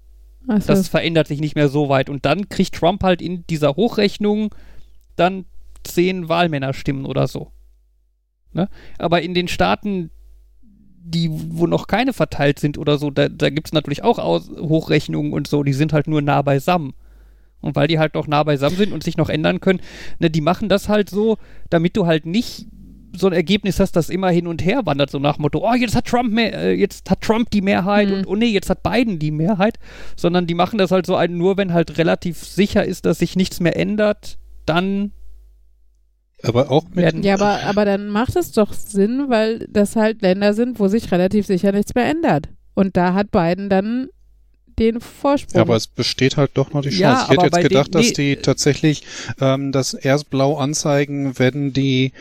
Also, 0.47 0.67
Das 0.69 0.89
verändert 0.89 1.29
sich 1.29 1.41
nicht 1.41 1.55
mehr 1.55 1.69
so 1.69 1.89
weit. 1.89 2.11
Und 2.11 2.27
dann 2.27 2.49
kriegt 2.51 2.75
Trump 2.75 3.03
halt 3.03 3.23
in 3.23 3.47
dieser 3.49 3.77
Hochrechnung 3.77 4.55
dann 5.17 5.45
zehn 5.85 6.29
Wahlmännerstimmen 6.29 7.05
oder 7.07 7.27
so. 7.27 7.51
Ne? 8.53 8.69
Aber 8.99 9.23
in 9.23 9.35
den 9.35 9.49
Staaten, 9.49 10.11
die, 11.05 11.29
wo 11.31 11.67
noch 11.67 11.87
keine 11.87 12.13
verteilt 12.13 12.59
sind 12.59 12.79
oder 12.79 12.99
so, 12.99 13.11
da, 13.11 13.29
da 13.29 13.51
gibt 13.51 13.69
es 13.69 13.73
natürlich 13.73 14.05
auch 14.05 14.19
Aus 14.19 14.51
Hochrechnungen 14.51 15.33
und 15.33 15.49
so, 15.49 15.63
die 15.63 15.73
sind 15.73 15.93
halt 15.93 16.07
nur 16.07 16.23
nah 16.23 16.43
beisammen. 16.43 16.95
Und 17.61 17.77
weil 17.77 17.89
die 17.89 17.99
halt 17.99 18.15
noch 18.15 18.27
nah 18.27 18.43
beisammen 18.43 18.77
sind 18.77 18.93
und 18.93 19.05
sich 19.05 19.17
noch 19.17 19.29
ändern 19.29 19.61
können, 19.61 19.81
ne, 20.19 20.31
die 20.31 20.41
machen 20.41 20.69
das 20.69 20.89
halt 20.89 21.09
so, 21.09 21.39
damit 21.71 21.97
du 21.97 22.07
halt 22.07 22.27
nicht 22.27 22.67
so 23.15 23.27
ein 23.27 23.33
Ergebnis 23.33 23.79
hast, 23.79 23.93
das 23.93 24.09
immer 24.09 24.31
hin 24.31 24.47
und 24.47 24.65
her 24.65 24.87
wandert, 24.87 25.11
so 25.11 25.19
nach 25.19 25.37
dem 25.37 25.43
Motto, 25.43 25.59
oh, 25.63 25.75
jetzt 25.75 25.95
hat 25.95 26.07
Trump 26.07 26.33
mehr, 26.33 26.55
äh, 26.55 26.73
jetzt 26.73 27.11
hat 27.11 27.21
Trump 27.21 27.51
die 27.51 27.61
Mehrheit 27.61 28.09
Mhm. 28.09 28.15
und 28.15 28.27
oh 28.27 28.37
nee, 28.37 28.47
jetzt 28.47 28.71
hat 28.71 28.83
Biden 28.83 29.19
die 29.19 29.31
Mehrheit, 29.31 29.79
sondern 30.17 30.47
die 30.47 30.55
machen 30.55 30.79
das 30.79 30.91
halt 30.91 31.07
so 31.07 31.15
ein, 31.15 31.37
nur 31.37 31.57
wenn 31.57 31.73
halt 31.73 31.99
relativ 31.99 32.39
sicher 32.39 32.85
ist, 32.85 33.05
dass 33.05 33.19
sich 33.19 33.37
nichts 33.37 33.61
mehr 33.61 33.77
ändert, 33.77 34.39
dann 34.67 35.13
Aber 36.43 36.71
auch 36.71 36.85
mit. 36.89 36.97
Werden- 36.97 37.23
Ja, 37.23 37.35
aber, 37.35 37.63
aber 37.65 37.85
dann 37.85 38.09
macht 38.09 38.35
es 38.37 38.53
doch 38.53 38.73
Sinn, 38.73 39.27
weil 39.29 39.67
das 39.71 39.95
halt 39.97 40.23
Länder 40.23 40.55
sind, 40.55 40.81
wo 40.81 40.89
sich 40.89 41.11
relativ 41.13 41.47
sicher 41.47 41.71
nichts 41.73 41.95
mehr 41.95 42.07
ändert. 42.07 42.49
Und 42.75 42.97
da 42.97 43.15
hat 43.15 43.31
Biden 43.31 43.69
dann 43.69 44.09
den 44.79 45.01
Vorsprung. 45.01 45.55
Ja, 45.57 45.61
aber 45.61 45.77
es 45.77 45.87
besteht 45.87 46.37
halt 46.39 46.53
doch 46.55 46.73
noch 46.73 46.81
die 46.81 46.89
Chance. 46.89 47.03
Ja, 47.03 47.25
ich 47.25 47.31
hätte 47.31 47.57
jetzt 47.59 47.69
gedacht, 47.69 47.87
den- 47.89 47.93
dass 47.93 48.13
die 48.15 48.37
tatsächlich 48.37 49.05
ähm, 49.41 49.71
das 49.71 49.93
erst 49.95 50.31
blau 50.31 50.57
anzeigen, 50.57 51.39
wenn 51.39 51.73
die 51.75 52.13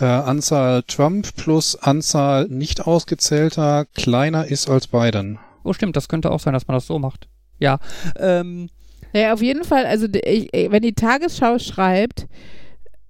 äh, 0.00 0.04
Anzahl 0.04 0.82
Trump 0.82 1.34
plus 1.36 1.76
Anzahl 1.76 2.48
nicht 2.48 2.86
ausgezählter 2.86 3.86
kleiner 3.94 4.44
ist 4.46 4.68
als 4.68 4.88
Biden. 4.88 5.38
Oh, 5.62 5.72
stimmt, 5.72 5.94
das 5.96 6.08
könnte 6.08 6.32
auch 6.32 6.40
sein, 6.40 6.52
dass 6.52 6.66
man 6.66 6.76
das 6.76 6.86
so 6.86 6.98
macht. 6.98 7.28
Ja. 7.60 7.78
Ähm, 8.18 8.68
Ja, 9.12 9.32
auf 9.32 9.42
jeden 9.42 9.64
Fall, 9.64 9.86
also 9.86 10.06
ich- 10.24 10.48
wenn 10.52 10.82
die 10.82 10.92
Tagesschau 10.94 11.58
schreibt, 11.58 12.26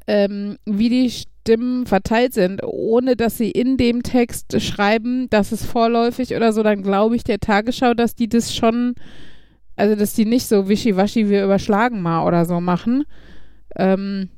ähm, 0.06 0.56
wie 0.64 0.88
die 0.88 1.10
Stimmen 1.10 1.86
verteilt 1.86 2.34
sind, 2.34 2.62
ohne 2.64 3.16
dass 3.16 3.38
sie 3.38 3.50
in 3.50 3.76
dem 3.76 4.02
Text 4.02 4.60
schreiben, 4.60 5.28
dass 5.30 5.52
es 5.52 5.64
vorläufig 5.64 6.34
oder 6.34 6.52
so, 6.52 6.62
dann 6.62 6.82
glaube 6.82 7.16
ich 7.16 7.24
der 7.24 7.38
Tagesschau, 7.38 7.94
dass 7.94 8.14
die 8.14 8.28
das 8.28 8.54
schon, 8.54 8.94
also 9.76 9.94
dass 9.96 10.14
die 10.14 10.24
nicht 10.24 10.46
so 10.46 10.68
wischiwaschi, 10.68 11.28
wir 11.28 11.44
überschlagen 11.44 12.02
mal 12.02 12.26
oder 12.26 12.44
so 12.44 12.60
machen. 12.60 13.04
Ähm, 13.76 14.30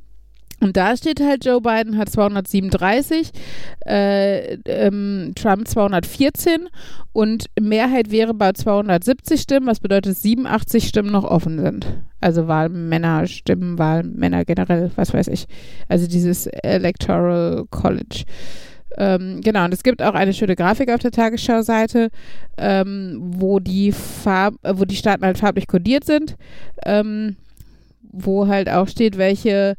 und 0.62 0.76
da 0.76 0.96
steht 0.96 1.20
halt, 1.20 1.44
Joe 1.44 1.60
Biden 1.60 1.98
hat 1.98 2.08
237, 2.08 3.32
äh, 3.86 4.54
ähm, 4.66 5.32
Trump 5.34 5.66
214 5.66 6.68
und 7.12 7.46
Mehrheit 7.60 8.10
wäre 8.10 8.32
bei 8.32 8.52
270 8.52 9.40
Stimmen, 9.40 9.66
was 9.66 9.80
bedeutet, 9.80 10.12
dass 10.12 10.22
87 10.22 10.86
Stimmen 10.86 11.10
noch 11.10 11.24
offen 11.24 11.58
sind. 11.58 11.86
Also 12.20 12.46
Wahlmänner, 12.46 13.26
Stimmen, 13.26 13.78
Wahlmänner 13.78 14.44
generell, 14.44 14.90
was 14.94 15.12
weiß 15.12 15.28
ich. 15.28 15.46
Also 15.88 16.06
dieses 16.06 16.46
Electoral 16.46 17.64
College. 17.70 18.24
Ähm, 18.98 19.40
genau, 19.40 19.64
und 19.64 19.74
es 19.74 19.82
gibt 19.82 20.02
auch 20.02 20.14
eine 20.14 20.32
schöne 20.32 20.56
Grafik 20.56 20.90
auf 20.90 21.00
der 21.00 21.10
Tagesschau-Seite, 21.10 22.10
ähm, 22.58 23.18
wo, 23.20 23.58
äh, 23.58 23.62
wo 23.62 24.84
die 24.84 24.96
Staaten 24.96 25.24
halt 25.24 25.38
farblich 25.38 25.66
kodiert 25.66 26.04
sind, 26.04 26.36
ähm, 26.84 27.36
wo 28.12 28.46
halt 28.46 28.68
auch 28.68 28.88
steht, 28.88 29.16
welche, 29.18 29.76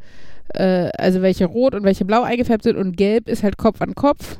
äh, 0.49 0.89
also 0.97 1.21
welche 1.21 1.45
rot 1.45 1.75
und 1.75 1.83
welche 1.83 2.05
blau 2.05 2.21
eingefärbt 2.23 2.63
sind 2.63 2.77
und 2.77 2.97
gelb 2.97 3.29
ist 3.29 3.43
halt 3.43 3.57
Kopf 3.57 3.81
an 3.81 3.95
Kopf. 3.95 4.39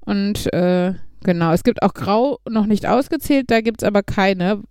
Und 0.00 0.52
äh, 0.52 0.94
genau, 1.22 1.52
es 1.52 1.64
gibt 1.64 1.82
auch 1.82 1.94
grau 1.94 2.38
noch 2.48 2.66
nicht 2.66 2.86
ausgezählt, 2.86 3.50
da 3.50 3.60
gibt 3.60 3.82
es 3.82 3.86
aber 3.86 4.02
keine, 4.02 4.62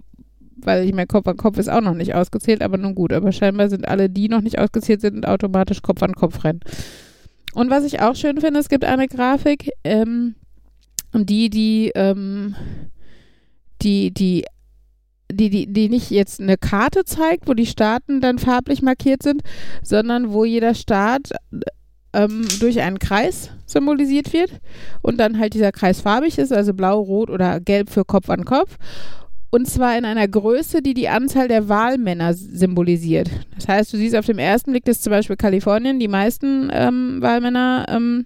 weil 0.57 0.85
ich 0.85 0.93
meine, 0.93 1.07
Kopf 1.07 1.27
an 1.27 1.37
Kopf 1.37 1.57
ist 1.57 1.69
auch 1.69 1.81
noch 1.81 1.93
nicht 1.93 2.15
ausgezählt, 2.15 2.61
aber 2.61 2.77
nun 2.77 2.95
gut, 2.95 3.13
aber 3.13 3.31
scheinbar 3.31 3.69
sind 3.69 3.87
alle, 3.87 4.09
die 4.09 4.29
noch 4.29 4.41
nicht 4.41 4.59
ausgezählt 4.59 5.01
sind, 5.01 5.27
automatisch 5.27 5.81
Kopf 5.81 6.03
an 6.03 6.13
Kopf 6.13 6.43
rennen. 6.43 6.61
Und 7.53 7.69
was 7.69 7.83
ich 7.83 8.01
auch 8.01 8.15
schön 8.15 8.39
finde, 8.39 8.59
es 8.59 8.69
gibt 8.69 8.85
eine 8.85 9.07
Grafik, 9.07 9.71
ähm, 9.83 10.35
die, 11.13 11.49
die, 11.49 11.91
ähm, 11.95 12.55
die, 13.81 14.13
die, 14.13 14.45
die, 15.33 15.49
die, 15.49 15.71
die 15.71 15.89
nicht 15.89 16.11
jetzt 16.11 16.39
eine 16.39 16.57
Karte 16.57 17.03
zeigt, 17.05 17.47
wo 17.47 17.53
die 17.53 17.65
Staaten 17.65 18.21
dann 18.21 18.39
farblich 18.39 18.81
markiert 18.81 19.23
sind, 19.23 19.41
sondern 19.83 20.33
wo 20.33 20.45
jeder 20.45 20.73
Staat 20.73 21.31
ähm, 22.13 22.45
durch 22.59 22.81
einen 22.81 22.99
Kreis 22.99 23.49
symbolisiert 23.65 24.33
wird 24.33 24.59
und 25.01 25.17
dann 25.17 25.39
halt 25.39 25.53
dieser 25.53 25.71
Kreis 25.71 26.01
farbig 26.01 26.37
ist, 26.37 26.51
also 26.51 26.73
blau, 26.73 26.99
rot 26.99 27.29
oder 27.29 27.59
gelb 27.59 27.89
für 27.89 28.05
Kopf 28.05 28.29
an 28.29 28.45
Kopf. 28.45 28.77
Und 29.53 29.67
zwar 29.67 29.97
in 29.97 30.05
einer 30.05 30.29
Größe, 30.29 30.81
die 30.81 30.93
die 30.93 31.09
Anzahl 31.09 31.49
der 31.49 31.67
Wahlmänner 31.67 32.33
symbolisiert. 32.33 33.29
Das 33.55 33.67
heißt, 33.67 33.91
du 33.91 33.97
siehst 33.97 34.15
auf 34.15 34.25
dem 34.25 34.39
ersten 34.39 34.71
Blick, 34.71 34.85
dass 34.85 35.01
zum 35.01 35.11
Beispiel 35.11 35.35
Kalifornien 35.35 35.99
die 35.99 36.07
meisten 36.07 36.69
ähm, 36.71 37.17
Wahlmänner 37.21 37.85
ähm, 37.89 38.25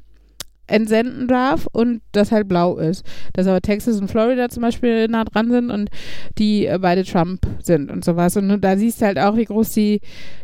entsenden 0.68 1.28
darf 1.28 1.68
und 1.72 2.02
das 2.12 2.32
halt 2.32 2.48
blau 2.48 2.78
ist. 2.78 3.06
Dass 3.34 3.48
aber 3.48 3.62
Texas 3.62 4.00
und 4.00 4.10
Florida 4.10 4.50
zum 4.50 4.62
Beispiel 4.62 5.08
nah 5.08 5.24
dran 5.24 5.52
sind 5.52 5.72
und 5.72 5.90
die 6.38 6.66
äh, 6.66 6.80
beide 6.82 7.04
Trump 7.04 7.46
sind 7.62 7.92
und 7.92 8.04
sowas. 8.04 8.38
Und 8.38 8.62
da 8.62 8.78
siehst 8.78 9.02
du 9.02 9.06
halt 9.06 9.20
auch, 9.20 9.38
wie 9.38 9.46
groß 9.46 9.72
die 9.72 10.02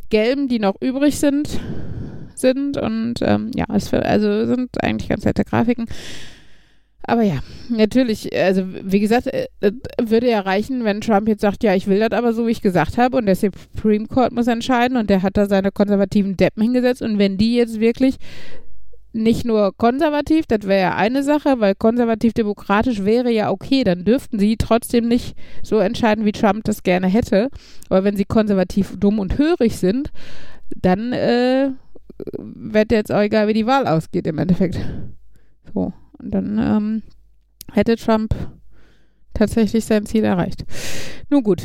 gelben, 0.10 0.48
die 0.48 0.60
noch 0.60 0.76
übrig 0.82 1.20
sind, 1.20 1.60
sind. 2.36 2.78
Und 2.78 3.16
ähm, 3.22 3.52
ja, 3.56 3.66
es 3.74 3.88
für, 3.88 4.06
also 4.06 4.46
sind 4.46 4.84
eigentlich 4.84 5.10
ganz 5.10 5.26
nette 5.26 5.44
Grafiken. 5.44 5.86
Aber 7.04 7.24
ja, 7.24 7.40
natürlich, 7.70 8.36
also 8.36 8.64
wie 8.84 9.00
gesagt, 9.00 9.28
äh, 9.28 9.48
würde 10.00 10.30
ja 10.30 10.42
reichen, 10.42 10.84
wenn 10.84 11.02
Trump 11.02 11.28
jetzt 11.28 11.42
sagt, 11.42 11.64
ja, 11.64 11.74
ich 11.74 11.88
will 11.88 12.00
das 12.00 12.12
aber 12.12 12.34
so, 12.34 12.46
wie 12.46 12.52
ich 12.52 12.62
gesagt 12.62 12.98
habe 12.98 13.18
und 13.18 13.26
der 13.26 13.36
Supreme 13.36 14.06
Court 14.06 14.32
muss 14.32 14.48
entscheiden 14.48 14.98
und 14.98 15.10
der 15.10 15.24
hat 15.24 15.36
da 15.36 15.48
seine 15.48 15.72
konservativen 15.72 16.38
Deppen 16.38 16.62
hingesetzt 16.62 17.02
und 17.02 17.18
wenn 17.18 17.38
die 17.38 17.56
jetzt 17.56 17.80
wirklich 17.80 18.18
nicht 19.14 19.46
nur 19.46 19.76
konservativ, 19.76 20.46
das 20.46 20.64
wäre 20.64 20.82
ja 20.82 20.96
eine 20.96 21.24
Sache, 21.24 21.60
weil 21.60 21.76
konservativ-demokratisch 21.76 23.04
wäre 23.04 23.30
ja 23.30 23.50
okay, 23.50 23.84
dann 23.84 24.06
dürften 24.06 24.40
sie 24.40 24.56
trotzdem 24.58 25.08
nicht 25.08 25.36
so 25.64 25.80
entscheiden, 25.80 26.26
wie 26.26 26.32
Trump 26.32 26.64
das 26.64 26.84
gerne 26.84 27.08
hätte. 27.08 27.50
Aber 27.90 28.04
wenn 28.04 28.16
sie 28.16 28.26
konservativ 28.26 28.98
dumm 28.98 29.20
und 29.20 29.38
hörig 29.38 29.78
sind, 29.78 30.12
dann 30.76 31.12
äh, 31.12 31.72
wird 32.38 32.92
jetzt 32.92 33.12
auch 33.12 33.22
egal, 33.22 33.48
wie 33.48 33.54
die 33.54 33.66
Wahl 33.68 33.88
ausgeht 33.88 34.28
im 34.28 34.38
Endeffekt. 34.38 34.80
So, 35.74 35.94
und 36.20 36.32
dann 36.34 36.58
ähm, 36.60 37.04
hätte 37.74 37.96
Trump 37.98 38.34
tatsächlich 39.34 39.86
sein 39.86 40.06
Ziel 40.06 40.24
erreicht. 40.24 40.66
Nun 41.30 41.44
gut. 41.44 41.64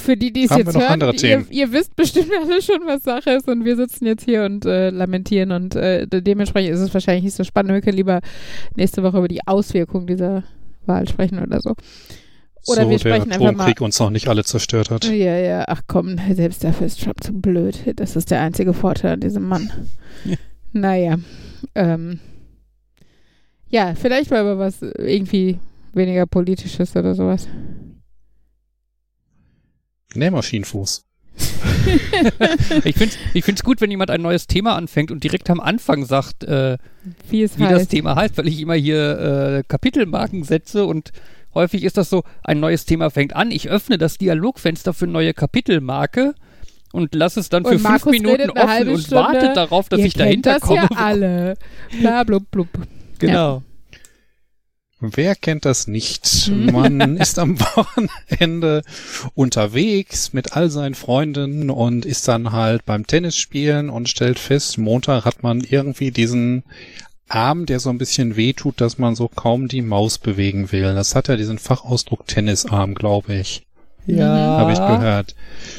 Für 0.00 0.16
die, 0.16 0.32
die 0.32 0.44
es 0.44 0.56
jetzt 0.56 0.76
hören, 0.76 1.00
ihr, 1.22 1.44
ihr 1.50 1.72
wisst 1.72 1.96
bestimmt 1.96 2.30
alle 2.40 2.62
schon, 2.62 2.80
was 2.86 3.02
Sache 3.02 3.30
ist 3.30 3.48
und 3.48 3.64
wir 3.64 3.76
sitzen 3.76 4.06
jetzt 4.06 4.24
hier 4.24 4.44
und 4.44 4.64
äh, 4.64 4.90
lamentieren 4.90 5.52
und 5.52 5.74
äh, 5.76 6.06
dementsprechend 6.06 6.74
ist 6.74 6.80
es 6.80 6.94
wahrscheinlich 6.94 7.24
nicht 7.24 7.36
so 7.36 7.44
spannend. 7.44 7.72
Wir 7.72 7.80
können 7.80 7.96
lieber 7.96 8.20
nächste 8.76 9.02
Woche 9.02 9.18
über 9.18 9.28
die 9.28 9.46
Auswirkungen 9.46 10.06
dieser 10.06 10.44
Wahl 10.86 11.08
sprechen 11.08 11.38
oder 11.38 11.60
so. 11.60 11.74
Oder 12.66 12.82
so 12.82 12.90
wir 12.90 12.98
der 12.98 12.98
sprechen 12.98 13.32
einfach 13.32 13.46
mal. 13.46 13.48
Atomkrieg 13.50 13.80
uns 13.80 13.98
noch 13.98 14.10
nicht 14.10 14.28
alle 14.28 14.44
zerstört 14.44 14.90
hat. 14.90 15.04
Ja, 15.04 15.38
ja, 15.38 15.64
ach 15.68 15.82
komm, 15.86 16.16
selbst 16.32 16.64
dafür 16.64 16.86
ist 16.86 17.02
Trump 17.02 17.22
zu 17.22 17.32
blöd. 17.32 17.78
Das 17.96 18.16
ist 18.16 18.30
der 18.30 18.40
einzige 18.40 18.74
Vorteil 18.74 19.14
an 19.14 19.20
diesem 19.20 19.46
Mann. 19.48 19.70
Ja. 20.24 20.36
Naja, 20.72 21.16
ähm, 21.74 22.20
ja, 23.70 23.94
vielleicht 23.94 24.30
mal 24.30 24.42
über 24.42 24.58
was 24.58 24.82
irgendwie 24.82 25.58
weniger 25.92 26.26
politisches 26.26 26.94
oder 26.96 27.14
sowas. 27.14 27.48
Nähmaschinenfuß. 30.14 31.04
ich 32.84 32.96
finde 32.96 33.14
es 33.14 33.18
ich 33.34 33.44
find's 33.44 33.62
gut, 33.62 33.80
wenn 33.80 33.90
jemand 33.90 34.10
ein 34.10 34.22
neues 34.22 34.46
Thema 34.46 34.74
anfängt 34.74 35.10
und 35.10 35.22
direkt 35.22 35.48
am 35.50 35.60
Anfang 35.60 36.04
sagt, 36.04 36.42
äh, 36.44 36.78
Wie 37.28 37.42
es 37.42 37.58
wie 37.58 37.62
das. 37.62 37.88
Thema 37.88 38.16
heißt, 38.16 38.36
weil 38.38 38.48
ich 38.48 38.60
immer 38.60 38.74
hier 38.74 39.58
äh, 39.58 39.62
Kapitelmarken 39.68 40.42
setze 40.42 40.84
und 40.84 41.12
häufig 41.54 41.84
ist 41.84 41.96
das 41.96 42.10
so, 42.10 42.24
ein 42.42 42.58
neues 42.60 42.84
Thema 42.86 43.10
fängt 43.10 43.36
an, 43.36 43.50
ich 43.50 43.68
öffne 43.68 43.98
das 43.98 44.18
Dialogfenster 44.18 44.92
für 44.92 45.06
neue 45.06 45.32
Kapitelmarke 45.32 46.34
und 46.92 47.14
lasse 47.14 47.38
es 47.40 47.48
dann 47.50 47.62
für 47.64 47.70
Und 47.70 47.78
fünf 47.78 47.88
Markus 47.88 48.10
Minuten 48.12 48.40
redet 48.40 48.56
eine 48.56 48.64
offen 48.80 48.88
und 48.94 49.00
Stunde. 49.00 49.22
warte 49.24 49.52
darauf, 49.54 49.88
dass 49.88 50.00
Ihr 50.00 50.06
ich 50.06 50.14
kennt 50.14 50.26
dahinter 50.26 50.52
das 50.54 50.62
komme. 50.62 50.88
ja 50.90 50.96
alle. 50.96 51.54
Bla, 52.00 52.24
blub, 52.24 52.50
blub. 52.50 52.68
Genau. 53.18 53.62
Wer 55.00 55.36
kennt 55.36 55.64
das 55.64 55.86
nicht? 55.86 56.26
Hm. 56.26 56.66
Man 56.66 57.16
ist 57.16 57.38
am 57.38 57.60
Wochenende 57.76 58.82
unterwegs 59.34 60.32
mit 60.32 60.54
all 60.56 60.70
seinen 60.70 60.94
Freunden 60.94 61.70
und 61.70 62.04
ist 62.04 62.26
dann 62.26 62.52
halt 62.52 62.84
beim 62.84 63.06
Tennisspielen 63.06 63.90
und 63.90 64.08
stellt 64.08 64.38
fest, 64.38 64.78
Montag 64.78 65.24
hat 65.24 65.42
man 65.42 65.60
irgendwie 65.60 66.10
diesen 66.10 66.64
Arm, 67.28 67.66
der 67.66 67.78
so 67.78 67.90
ein 67.90 67.98
bisschen 67.98 68.36
wehtut, 68.36 68.80
dass 68.80 68.98
man 68.98 69.14
so 69.14 69.28
kaum 69.28 69.68
die 69.68 69.82
Maus 69.82 70.18
bewegen 70.18 70.72
will. 70.72 70.94
Das 70.94 71.14
hat 71.14 71.28
ja 71.28 71.36
diesen 71.36 71.58
Fachausdruck 71.58 72.26
Tennisarm, 72.26 72.94
glaube 72.94 73.34
ich. 73.34 73.67
Ja. 74.06 74.26
Habe 74.26 74.72
ich 74.72 74.78
gehört. 74.78 75.34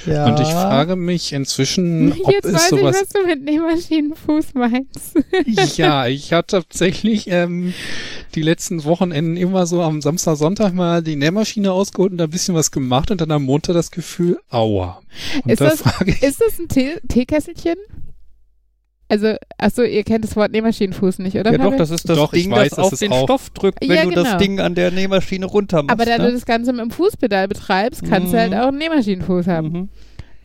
Ja. 0.05 0.25
Und 0.27 0.39
ich 0.39 0.47
frage 0.47 0.95
mich 0.95 1.33
inzwischen, 1.33 2.11
ob 2.23 2.31
Jetzt 2.31 2.51
weiß 2.53 2.63
ich, 2.71 2.79
sowas 2.79 2.97
was 3.01 3.09
du 3.09 3.25
mit 3.25 3.43
Nähmaschinenfuß 3.43 4.53
meinst. 4.53 5.17
ja, 5.77 6.05
ich 6.07 6.31
habe 6.31 6.45
tatsächlich 6.45 7.27
ähm, 7.27 7.73
die 8.35 8.43
letzten 8.43 8.83
Wochenenden 8.83 9.35
immer 9.35 9.65
so 9.65 9.81
am 9.81 10.01
Samstag, 10.01 10.37
Sonntag 10.37 10.73
mal 10.73 11.01
die 11.01 11.15
Nähmaschine 11.15 11.71
ausgeholt 11.71 12.11
und 12.11 12.17
da 12.19 12.25
ein 12.25 12.29
bisschen 12.29 12.53
was 12.55 12.69
gemacht 12.71 13.09
und 13.09 13.19
dann 13.21 13.31
am 13.31 13.43
Montag 13.43 13.73
das 13.73 13.89
Gefühl, 13.91 14.39
aua. 14.49 15.01
Und 15.43 15.51
Ist 15.51 15.61
da 15.61 15.69
das- 15.69 15.81
frage 15.81 16.11
ich, 16.11 16.21
Ist 16.21 16.39
das 16.41 16.59
ein 16.59 16.67
Tee 16.67 16.99
Teekesselchen? 17.07 17.75
Also, 19.11 19.33
achso, 19.57 19.81
ihr 19.81 20.03
kennt 20.03 20.23
das 20.23 20.35
Wort 20.35 20.51
Nähmaschinenfuß 20.51 21.17
nicht, 21.19 21.35
oder? 21.35 21.51
Ja 21.51 21.57
doch, 21.57 21.63
Fabian? 21.65 21.79
das 21.79 21.89
ist 21.89 22.07
das 22.07 22.15
Doch, 22.15 22.31
Ding, 22.31 22.51
weiß, 22.51 22.69
das 22.69 22.79
auf 22.79 22.99
den 22.99 23.11
auch- 23.11 23.23
Stoff 23.23 23.49
drückt, 23.49 23.81
wenn 23.81 23.89
Ja, 23.97 24.03
du 24.03 24.09
genau. 24.09 24.23
das 24.23 24.37
Ding 24.37 24.59
an 24.59 24.75
der 24.75 24.91
Nähmaschine 24.91 25.47
runter 25.47 25.81
machst. 25.81 25.89
Aber 25.91 26.05
da 26.05 26.17
du 26.17 26.25
ne? 26.25 26.31
das 26.33 26.45
Ganze 26.45 26.71
mit 26.73 26.81
dem 26.81 26.91
Fußpedal 26.91 27.47
betreibst, 27.47 28.03
kannst 28.07 28.31
du 28.33 28.37
Mhm. 28.37 28.39
halt 28.41 28.53
auch 28.53 28.67
einen 28.67 28.77
Nähmaschinenfuß 28.77 29.47
haben. 29.47 29.71
Mhm. 29.71 29.89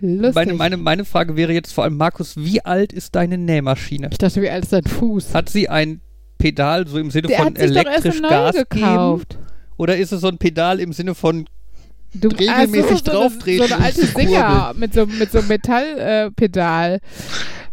Lustig. 0.00 0.34
Meine, 0.34 0.54
meine, 0.54 0.76
meine 0.78 1.04
Frage 1.04 1.36
wäre 1.36 1.52
jetzt 1.52 1.72
vor 1.72 1.84
allem, 1.84 1.96
Markus, 1.98 2.36
wie 2.36 2.64
alt 2.64 2.92
ist 2.92 3.14
deine 3.14 3.36
Nähmaschine? 3.38 4.08
ich 4.10 4.18
dachte, 4.18 4.40
wie 4.42 4.48
alt 4.50 4.64
ist 4.64 4.72
dein 4.72 4.84
Fuß? 4.84 5.34
Hat 5.34 5.48
sie 5.50 5.68
ein 5.68 6.00
Pedal 6.38 6.86
so 6.88 6.98
im 6.98 7.10
Sinne 7.10 7.28
Der 7.28 7.36
von 7.38 7.46
hat 7.46 7.58
sich 7.58 7.68
doch 7.70 7.76
erst 7.76 7.86
elektrisch 8.06 8.16
eine 8.18 8.28
Gas 8.28 8.54
neue 8.56 8.64
geben? 8.64 8.80
gekauft. 8.80 9.38
Oder 9.76 9.96
ist 9.98 10.10
es 10.12 10.20
so 10.22 10.28
ein 10.28 10.38
Pedal 10.38 10.80
im 10.80 10.92
Sinne 10.92 11.14
von 11.14 11.46
Du, 12.14 12.28
regelmäßig 12.28 12.84
Ach 12.84 12.88
so, 12.90 12.96
so, 12.96 13.10
drauftreten, 13.10 13.66
So 13.68 13.74
eine 13.74 13.84
alte 13.84 14.06
Singer 14.06 14.72
mit 14.76 14.94
so, 14.94 15.04
mit 15.06 15.32
so 15.32 15.38
einem 15.38 15.48
Metallpedal. 15.48 17.00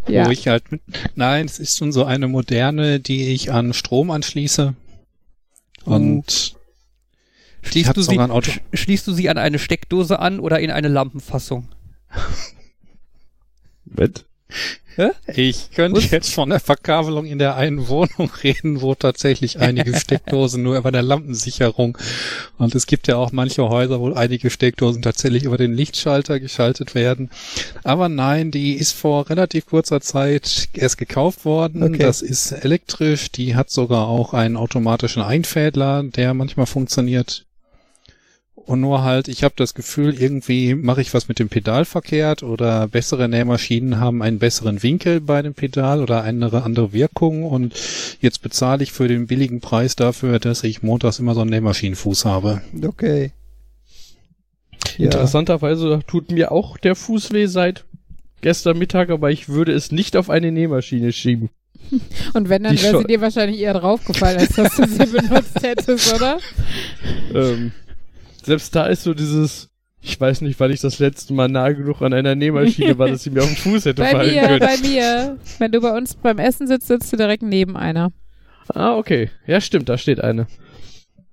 Ja. 0.07 0.25
Wo 0.25 0.31
ich 0.31 0.47
halt 0.47 0.71
mit, 0.71 0.81
nein, 1.15 1.45
es 1.45 1.59
ist 1.59 1.77
schon 1.77 1.91
so 1.91 2.05
eine 2.05 2.27
moderne, 2.27 2.99
die 2.99 3.33
ich 3.33 3.51
an 3.51 3.73
Strom 3.73 4.11
anschließe. 4.11 4.73
Und 5.85 6.55
die 7.63 7.69
Schließt 7.69 7.95
du, 7.95 8.01
sie, 8.01 8.19
schließt 8.73 9.07
du 9.07 9.13
sie 9.13 9.29
an 9.29 9.37
eine 9.37 9.59
Steckdose 9.59 10.19
an 10.19 10.39
oder 10.39 10.59
in 10.59 10.71
eine 10.71 10.87
Lampenfassung? 10.87 11.67
Was? 13.85 14.25
Ich 15.27 15.71
könnte 15.71 16.01
jetzt 16.01 16.33
von 16.33 16.49
der 16.49 16.59
Verkabelung 16.59 17.25
in 17.25 17.39
der 17.39 17.55
einen 17.55 17.87
Wohnung 17.87 18.31
reden, 18.43 18.81
wo 18.81 18.95
tatsächlich 18.95 19.59
einige 19.59 19.95
Steckdosen 19.99 20.63
nur 20.63 20.77
über 20.77 20.91
der 20.91 21.01
Lampensicherung 21.01 21.97
und 22.57 22.75
es 22.75 22.85
gibt 22.85 23.07
ja 23.07 23.17
auch 23.17 23.31
manche 23.31 23.67
Häuser, 23.69 23.99
wo 23.99 24.13
einige 24.13 24.49
Steckdosen 24.49 25.01
tatsächlich 25.01 25.43
über 25.43 25.57
den 25.57 25.73
Lichtschalter 25.73 26.39
geschaltet 26.39 26.95
werden. 26.95 27.29
Aber 27.83 28.09
nein, 28.09 28.51
die 28.51 28.73
ist 28.73 28.93
vor 28.93 29.29
relativ 29.29 29.65
kurzer 29.65 30.01
Zeit 30.01 30.69
erst 30.73 30.97
gekauft 30.97 31.45
worden. 31.45 31.83
Okay. 31.83 31.97
Das 31.97 32.21
ist 32.21 32.51
elektrisch. 32.51 33.31
Die 33.31 33.55
hat 33.55 33.69
sogar 33.69 34.07
auch 34.07 34.33
einen 34.33 34.57
automatischen 34.57 35.21
Einfädler, 35.21 36.03
der 36.03 36.33
manchmal 36.33 36.65
funktioniert. 36.65 37.45
Und 38.65 38.81
nur 38.81 39.03
halt, 39.03 39.27
ich 39.27 39.43
habe 39.43 39.53
das 39.57 39.73
Gefühl, 39.73 40.19
irgendwie 40.19 40.75
mache 40.75 41.01
ich 41.01 41.13
was 41.13 41.27
mit 41.27 41.39
dem 41.39 41.49
Pedal 41.49 41.85
verkehrt 41.85 42.43
oder 42.43 42.87
bessere 42.87 43.27
Nähmaschinen 43.27 43.99
haben 43.99 44.21
einen 44.21 44.39
besseren 44.39 44.83
Winkel 44.83 45.19
bei 45.19 45.41
dem 45.41 45.53
Pedal 45.53 46.01
oder 46.01 46.23
eine 46.23 46.51
andere 46.63 46.93
Wirkung 46.93 47.43
und 47.43 47.73
jetzt 48.21 48.41
bezahle 48.41 48.83
ich 48.83 48.91
für 48.91 49.07
den 49.07 49.27
billigen 49.27 49.61
Preis 49.61 49.95
dafür, 49.95 50.39
dass 50.39 50.63
ich 50.63 50.83
montags 50.83 51.19
immer 51.19 51.33
so 51.33 51.41
einen 51.41 51.49
Nähmaschinenfuß 51.49 52.25
habe. 52.25 52.61
Okay. 52.85 53.31
Ja. 54.97 55.05
Interessanterweise 55.05 56.01
tut 56.07 56.31
mir 56.31 56.51
auch 56.51 56.77
der 56.77 56.95
Fuß 56.95 57.31
weh 57.31 57.47
seit 57.47 57.85
gestern 58.41 58.77
Mittag, 58.77 59.09
aber 59.09 59.31
ich 59.31 59.49
würde 59.49 59.71
es 59.71 59.91
nicht 59.91 60.15
auf 60.15 60.29
eine 60.29 60.51
Nähmaschine 60.51 61.11
schieben. 61.11 61.49
Und 62.33 62.49
wenn, 62.49 62.63
dann 62.63 62.75
Die 62.75 62.83
wäre 62.83 62.99
sie 62.99 63.05
dir 63.05 63.21
wahrscheinlich 63.21 63.59
eher 63.59 63.73
draufgefallen, 63.73 64.39
als 64.39 64.55
dass 64.55 64.75
du 64.75 64.87
sie 64.87 65.05
benutzt 65.11 65.61
hättest, 65.61 66.13
oder? 66.13 66.39
ähm, 67.33 67.71
selbst 68.43 68.75
da 68.75 68.85
ist 68.87 69.03
so 69.03 69.13
dieses, 69.13 69.69
ich 70.01 70.19
weiß 70.19 70.41
nicht, 70.41 70.59
wann 70.59 70.71
ich 70.71 70.81
das 70.81 70.99
letzte 70.99 71.33
Mal 71.33 71.47
nah 71.47 71.71
genug 71.71 72.01
an 72.01 72.13
einer 72.13 72.35
Nähmaschine 72.35 72.97
war, 72.97 73.07
dass 73.07 73.23
sie 73.23 73.29
mir 73.29 73.41
auf 73.41 73.47
den 73.47 73.55
Fuß 73.57 73.85
hätte 73.85 74.01
Bei 74.01 74.11
fallen 74.11 74.33
mir, 74.33 74.41
können. 74.47 74.59
bei 74.59 74.87
mir. 74.87 75.37
Wenn 75.59 75.71
du 75.71 75.81
bei 75.81 75.95
uns 75.95 76.15
beim 76.15 76.39
Essen 76.39 76.67
sitzt, 76.67 76.87
sitzt 76.87 77.11
du 77.13 77.17
direkt 77.17 77.43
neben 77.43 77.77
einer. 77.77 78.11
Ah, 78.73 78.95
okay. 78.95 79.29
Ja, 79.47 79.59
stimmt, 79.61 79.89
da 79.89 79.97
steht 79.97 80.21
eine. 80.21 80.47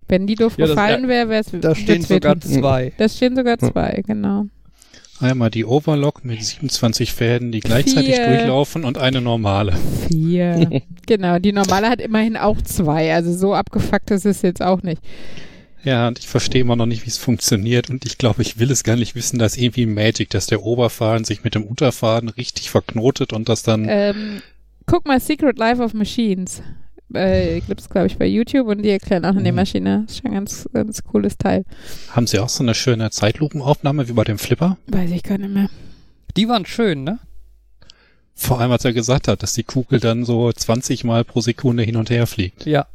Wenn 0.09 0.27
die 0.27 0.35
doof 0.35 0.55
Ja, 0.59 0.67
das- 0.67 0.75
gefallen 0.75 1.09
wäre, 1.09 1.29
wäre 1.29 1.41
es 1.43 1.53
Da 1.61 1.75
stehen 1.75 2.03
sogar 2.03 2.41
zwei. 2.41 2.93
Da 2.99 3.09
stehen 3.09 3.37
sogar 3.37 3.59
zwei, 3.59 4.03
genau. 4.07 4.47
Einmal 5.21 5.51
die 5.51 5.65
Overlock 5.65 6.25
mit 6.25 6.43
27 6.45 7.13
Fäden, 7.13 7.51
die 7.51 7.59
gleichzeitig 7.61 8.15
Vier. 8.15 8.29
durchlaufen 8.29 8.85
und 8.85 8.99
eine 8.99 9.21
normale. 9.21 9.73
Vier. 10.09 10.83
genau, 11.07 11.39
die 11.41 11.53
normale 11.53 11.89
hat 11.89 12.01
immerhin 12.01 12.37
auch 12.37 12.63
zwei. 12.63 13.13
Also 13.13 13.33
so 13.37 13.53
abgefuckt 13.53 14.13
ist 14.13 14.27
es 14.27 14.43
jetzt 14.43 14.63
auch 14.63 14.83
nicht. 14.83 15.03
Ja, 15.89 16.09
und 16.09 16.19
ich 16.19 16.29
verstehe 16.29 16.61
immer 16.61 16.77
noch 16.77 16.85
nicht, 16.87 17.05
wie 17.07 17.11
es 17.11 17.17
funktioniert 17.19 17.89
und 17.89 18.05
ich 18.05 18.19
glaube, 18.19 18.43
ich 18.43 18.59
will 18.59 18.71
es 18.71 18.85
gar 18.85 18.97
nicht 18.97 19.15
wissen, 19.15 19.39
dass 19.39 19.57
irgendwie 19.57 19.87
Magic, 19.87 20.29
dass 20.31 20.47
der 20.47 20.63
Oberfaden 20.63 21.25
sich 21.25 21.45
mit 21.45 21.55
dem 21.55 21.65
Unterfaden 21.65 22.29
richtig 22.29 22.71
verknotet 22.71 23.33
und 23.33 23.49
das 23.49 23.63
dann 23.63 23.87
Ähm, 23.89 24.43
guck 24.87 25.07
mal 25.07 25.19
Secret 25.19 25.59
Life 25.59 25.83
of 25.83 25.95
Machines. 25.95 26.63
Äh, 27.15 27.61
gibt's, 27.61 27.89
glaube 27.89 28.07
ich, 28.09 28.19
bei 28.19 28.27
YouTube 28.27 28.67
und 28.69 28.83
die 28.83 28.91
erklären 28.91 29.25
auch 29.25 29.31
eine 29.31 29.39
Mhm. 29.39 29.45
Nähmaschine. 29.45 30.05
Ist 30.07 30.19
schon 30.19 30.27
ein 30.31 30.35
ganz, 30.35 30.69
ganz 30.75 31.03
cooles 31.05 31.39
Teil. 31.39 31.65
haben 32.11 32.27
sie 32.27 32.39
auch 32.39 32.51
so 32.51 32.63
eine 32.63 32.75
schöne 32.75 33.11
Zeitlupenaufnahme 33.11 34.09
wie 34.09 34.13
bei 34.13 34.25
dem 34.25 34.37
Flipper. 34.39 34.77
Weiß 34.89 35.11
ich 35.11 35.23
gar 35.23 35.39
nicht 35.39 35.55
mehr. 35.55 35.71
Die 36.37 36.49
waren 36.49 36.67
schön, 36.67 37.05
ne? 37.05 37.19
Vor 38.35 38.61
allem, 38.61 38.71
als 38.73 38.85
er 38.85 38.93
gesagt 38.93 39.27
hat, 39.27 39.43
dass 39.43 39.55
die 39.55 39.65
Kugel 39.65 40.01
dann 40.01 40.25
so 40.27 40.53
20 40.53 41.03
Mal 41.05 41.25
pro 41.25 41.41
Sekunde 41.41 41.83
hin 41.83 41.97
und 41.97 42.11
her 42.11 42.27
fliegt. 42.27 42.67
Ja. 42.67 42.87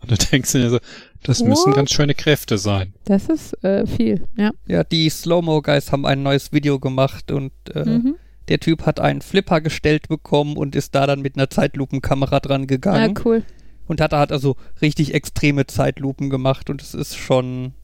Und 0.00 0.12
du 0.12 0.16
denkst 0.16 0.52
dir 0.52 0.70
so, 0.70 0.78
das 1.22 1.42
müssen 1.42 1.68
What? 1.70 1.76
ganz 1.76 1.92
schöne 1.92 2.14
Kräfte 2.14 2.58
sein. 2.58 2.94
Das 3.04 3.28
ist 3.28 3.52
äh, 3.64 3.86
viel, 3.86 4.24
ja. 4.36 4.50
Ja, 4.66 4.84
die 4.84 5.08
Slow-Mo-Guys 5.08 5.92
haben 5.92 6.06
ein 6.06 6.22
neues 6.22 6.52
Video 6.52 6.78
gemacht 6.78 7.30
und 7.30 7.52
äh, 7.74 7.84
Mhm. 7.84 8.16
der 8.48 8.60
Typ 8.60 8.86
hat 8.86 9.00
einen 9.00 9.22
Flipper 9.22 9.60
gestellt 9.60 10.08
bekommen 10.08 10.56
und 10.56 10.74
ist 10.76 10.94
da 10.94 11.06
dann 11.06 11.20
mit 11.22 11.36
einer 11.36 11.50
Zeitlupenkamera 11.50 12.40
dran 12.40 12.62
Ah, 12.62 12.66
gegangen 12.66 13.14
cool. 13.24 13.42
und 13.86 14.00
hat, 14.00 14.12
hat 14.12 14.32
also 14.32 14.56
richtig 14.82 15.14
extreme 15.14 15.66
Zeitlupen 15.66 16.30
gemacht 16.30 16.70
und 16.70 16.82
es 16.82 16.94
ist 16.94 17.16
schon 17.16 17.74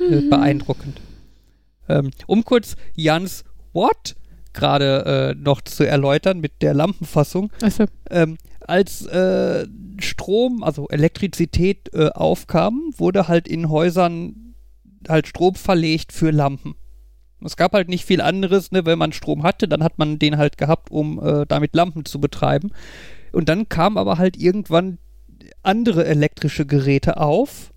äh, 0.00 0.20
beeindruckend. 0.28 1.00
Ähm, 1.88 2.10
um 2.26 2.44
kurz 2.44 2.76
Jans 2.94 3.44
What 3.72 4.16
gerade 4.52 5.34
äh, 5.36 5.40
noch 5.40 5.60
zu 5.60 5.84
erläutern 5.86 6.40
mit 6.40 6.62
der 6.62 6.72
Lampenfassung. 6.74 7.50
Achso. 7.60 7.84
Ähm, 8.10 8.38
als 8.68 9.06
äh, 9.06 9.66
Strom, 9.98 10.62
also 10.62 10.88
Elektrizität 10.88 11.92
äh, 11.94 12.10
aufkam, 12.10 12.90
wurde 12.96 13.28
halt 13.28 13.48
in 13.48 13.68
Häusern 13.68 14.54
halt 15.08 15.26
Strom 15.26 15.54
verlegt 15.54 16.12
für 16.12 16.30
Lampen. 16.30 16.74
Es 17.44 17.56
gab 17.56 17.72
halt 17.74 17.88
nicht 17.88 18.04
viel 18.04 18.20
anderes, 18.20 18.72
ne? 18.72 18.86
wenn 18.86 18.98
man 18.98 19.12
Strom 19.12 19.42
hatte, 19.42 19.68
dann 19.68 19.84
hat 19.84 19.98
man 19.98 20.18
den 20.18 20.38
halt 20.38 20.58
gehabt, 20.58 20.90
um 20.90 21.22
äh, 21.24 21.46
damit 21.46 21.74
Lampen 21.74 22.04
zu 22.04 22.20
betreiben. 22.20 22.72
Und 23.32 23.48
dann 23.48 23.68
kamen 23.68 23.98
aber 23.98 24.18
halt 24.18 24.36
irgendwann 24.36 24.98
andere 25.62 26.06
elektrische 26.06 26.66
Geräte 26.66 27.18
auf. 27.18 27.72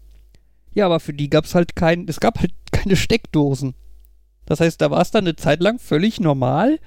Ja, 0.73 0.85
aber 0.85 0.99
für 0.99 1.13
die 1.13 1.29
gab 1.29 1.45
es 1.45 1.55
halt 1.55 1.75
kein, 1.75 2.07
es 2.07 2.19
gab 2.19 2.39
halt 2.39 2.53
keine 2.71 2.95
Steckdosen. 2.95 3.75
Das 4.45 4.59
heißt, 4.59 4.81
da 4.81 4.89
war 4.89 5.01
es 5.01 5.11
dann 5.11 5.25
eine 5.25 5.35
Zeit 5.35 5.61
lang 5.61 5.77
völlig 5.77 6.19
normal, 6.19 6.79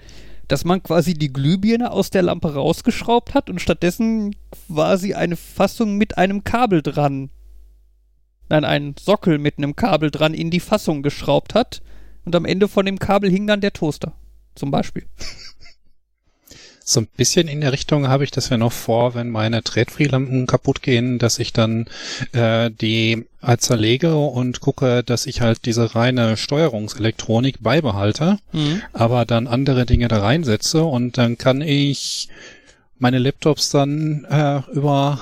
dass 0.48 0.64
man 0.64 0.82
quasi 0.82 1.14
die 1.14 1.32
Glühbirne 1.32 1.90
aus 1.90 2.10
der 2.10 2.22
Lampe 2.22 2.54
rausgeschraubt 2.54 3.34
hat 3.34 3.48
und 3.48 3.60
stattdessen 3.60 4.34
quasi 4.66 5.14
eine 5.14 5.36
Fassung 5.36 5.96
mit 5.96 6.18
einem 6.18 6.44
Kabel 6.44 6.82
dran, 6.82 7.30
nein, 8.48 8.64
einen 8.64 8.94
Sockel 8.98 9.38
mit 9.38 9.58
einem 9.58 9.76
Kabel 9.76 10.10
dran 10.10 10.34
in 10.34 10.50
die 10.50 10.60
Fassung 10.60 11.02
geschraubt 11.02 11.54
hat 11.54 11.82
und 12.24 12.36
am 12.36 12.44
Ende 12.44 12.68
von 12.68 12.86
dem 12.86 12.98
Kabel 12.98 13.30
hing 13.30 13.46
dann 13.46 13.60
der 13.60 13.72
Toaster, 13.72 14.12
zum 14.54 14.70
Beispiel. 14.70 15.06
So 16.84 17.00
ein 17.00 17.08
bisschen 17.16 17.48
in 17.48 17.60
der 17.60 17.72
Richtung 17.72 18.08
habe 18.08 18.24
ich 18.24 18.30
das 18.30 18.48
ja 18.48 18.56
noch 18.56 18.72
vor, 18.72 19.14
wenn 19.14 19.30
meine 19.30 19.62
Tretfrielampen 19.62 20.46
kaputt 20.46 20.82
gehen, 20.82 21.18
dass 21.18 21.38
ich 21.38 21.52
dann 21.52 21.86
äh, 22.32 22.70
die 22.70 23.26
halt 23.40 23.60
zerlege 23.60 24.16
und 24.16 24.60
gucke, 24.60 25.02
dass 25.02 25.26
ich 25.26 25.40
halt 25.40 25.64
diese 25.64 25.94
reine 25.94 26.36
Steuerungselektronik 26.36 27.62
beibehalte, 27.62 28.38
aber 28.92 29.24
dann 29.24 29.46
andere 29.46 29.86
Dinge 29.86 30.08
da 30.08 30.20
reinsetze 30.20 30.84
und 30.84 31.18
dann 31.18 31.38
kann 31.38 31.60
ich 31.60 32.28
meine 32.98 33.18
Laptops 33.18 33.70
dann 33.70 34.24
äh, 34.30 34.60
über 34.72 35.20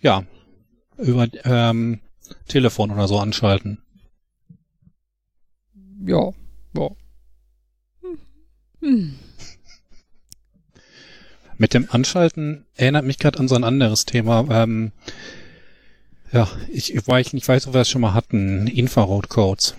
ja 0.00 0.24
über 0.98 1.26
ähm, 1.44 2.00
Telefon 2.48 2.90
oder 2.90 3.08
so 3.08 3.18
anschalten. 3.18 3.78
Ja, 6.06 6.32
ja. 6.76 6.90
Hm. 8.80 9.18
Mit 11.58 11.74
dem 11.74 11.88
Anschalten 11.90 12.64
erinnert 12.76 13.04
mich 13.04 13.18
gerade 13.18 13.38
an 13.38 13.48
so 13.48 13.54
ein 13.54 13.64
anderes 13.64 14.04
Thema. 14.04 14.46
Ähm, 14.50 14.92
ja, 16.32 16.48
ich, 16.72 17.06
weil 17.06 17.20
ich 17.20 17.32
nicht 17.32 17.46
weiß, 17.46 17.66
ob 17.66 17.74
wir 17.74 17.78
das 17.78 17.88
schon 17.88 18.00
mal 18.00 18.14
hatten. 18.14 18.66
Infrarot-Codes. 18.66 19.74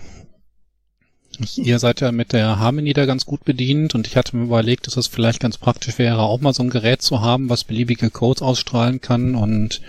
Ihr 1.56 1.78
seid 1.78 2.00
ja 2.00 2.12
mit 2.12 2.32
der 2.32 2.58
Harmony 2.58 2.94
da 2.94 3.04
ganz 3.04 3.26
gut 3.26 3.44
bedient 3.44 3.94
und 3.94 4.06
ich 4.06 4.16
hatte 4.16 4.36
mir 4.36 4.44
überlegt, 4.44 4.86
dass 4.86 4.96
es 4.96 5.06
vielleicht 5.06 5.40
ganz 5.40 5.58
praktisch 5.58 5.98
wäre, 5.98 6.20
auch 6.20 6.40
mal 6.40 6.54
so 6.54 6.62
ein 6.62 6.70
Gerät 6.70 7.02
zu 7.02 7.20
haben, 7.20 7.50
was 7.50 7.64
beliebige 7.64 8.08
Codes 8.08 8.40
ausstrahlen 8.40 9.02
kann 9.02 9.34
und 9.34 9.82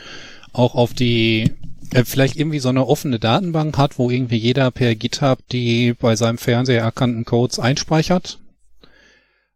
auch 0.52 0.76
auf 0.76 0.94
die 0.94 1.54
äh, 1.94 2.04
vielleicht 2.04 2.36
irgendwie 2.36 2.60
so 2.60 2.68
eine 2.70 2.86
offene 2.86 3.20
Datenbank 3.20 3.78
hat, 3.78 3.98
wo 3.98 4.10
irgendwie 4.10 4.38
jeder 4.38 4.72
per 4.72 4.96
GitHub 4.96 5.40
die 5.52 5.94
bei 5.94 6.18
seinem 6.18 6.38
Fernseher 6.38 6.82
erkannten 6.82 7.24
Codes 7.24 7.60
einspeichert. 7.60 8.40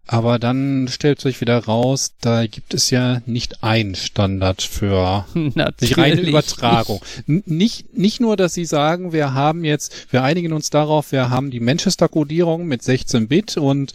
Aber 0.07 0.39
dann 0.39 0.87
stellt 0.89 1.21
sich 1.21 1.39
wieder 1.39 1.57
raus, 1.65 2.13
da 2.19 2.45
gibt 2.45 2.73
es 2.73 2.89
ja 2.89 3.21
nicht 3.27 3.63
einen 3.63 3.95
Standard 3.95 4.61
für 4.61 5.25
die 5.35 5.93
reine 5.93 6.21
Übertragung. 6.21 6.99
Nicht, 7.27 7.97
nicht 7.97 8.19
nur, 8.19 8.35
dass 8.35 8.53
sie 8.53 8.65
sagen, 8.65 9.13
wir 9.13 9.33
haben 9.33 9.63
jetzt, 9.63 10.11
wir 10.11 10.23
einigen 10.23 10.51
uns 10.51 10.69
darauf, 10.69 11.11
wir 11.13 11.29
haben 11.29 11.49
die 11.49 11.59
Manchester-Kodierung 11.61 12.65
mit 12.65 12.81
16 12.83 13.27
Bit 13.29 13.55
und 13.57 13.93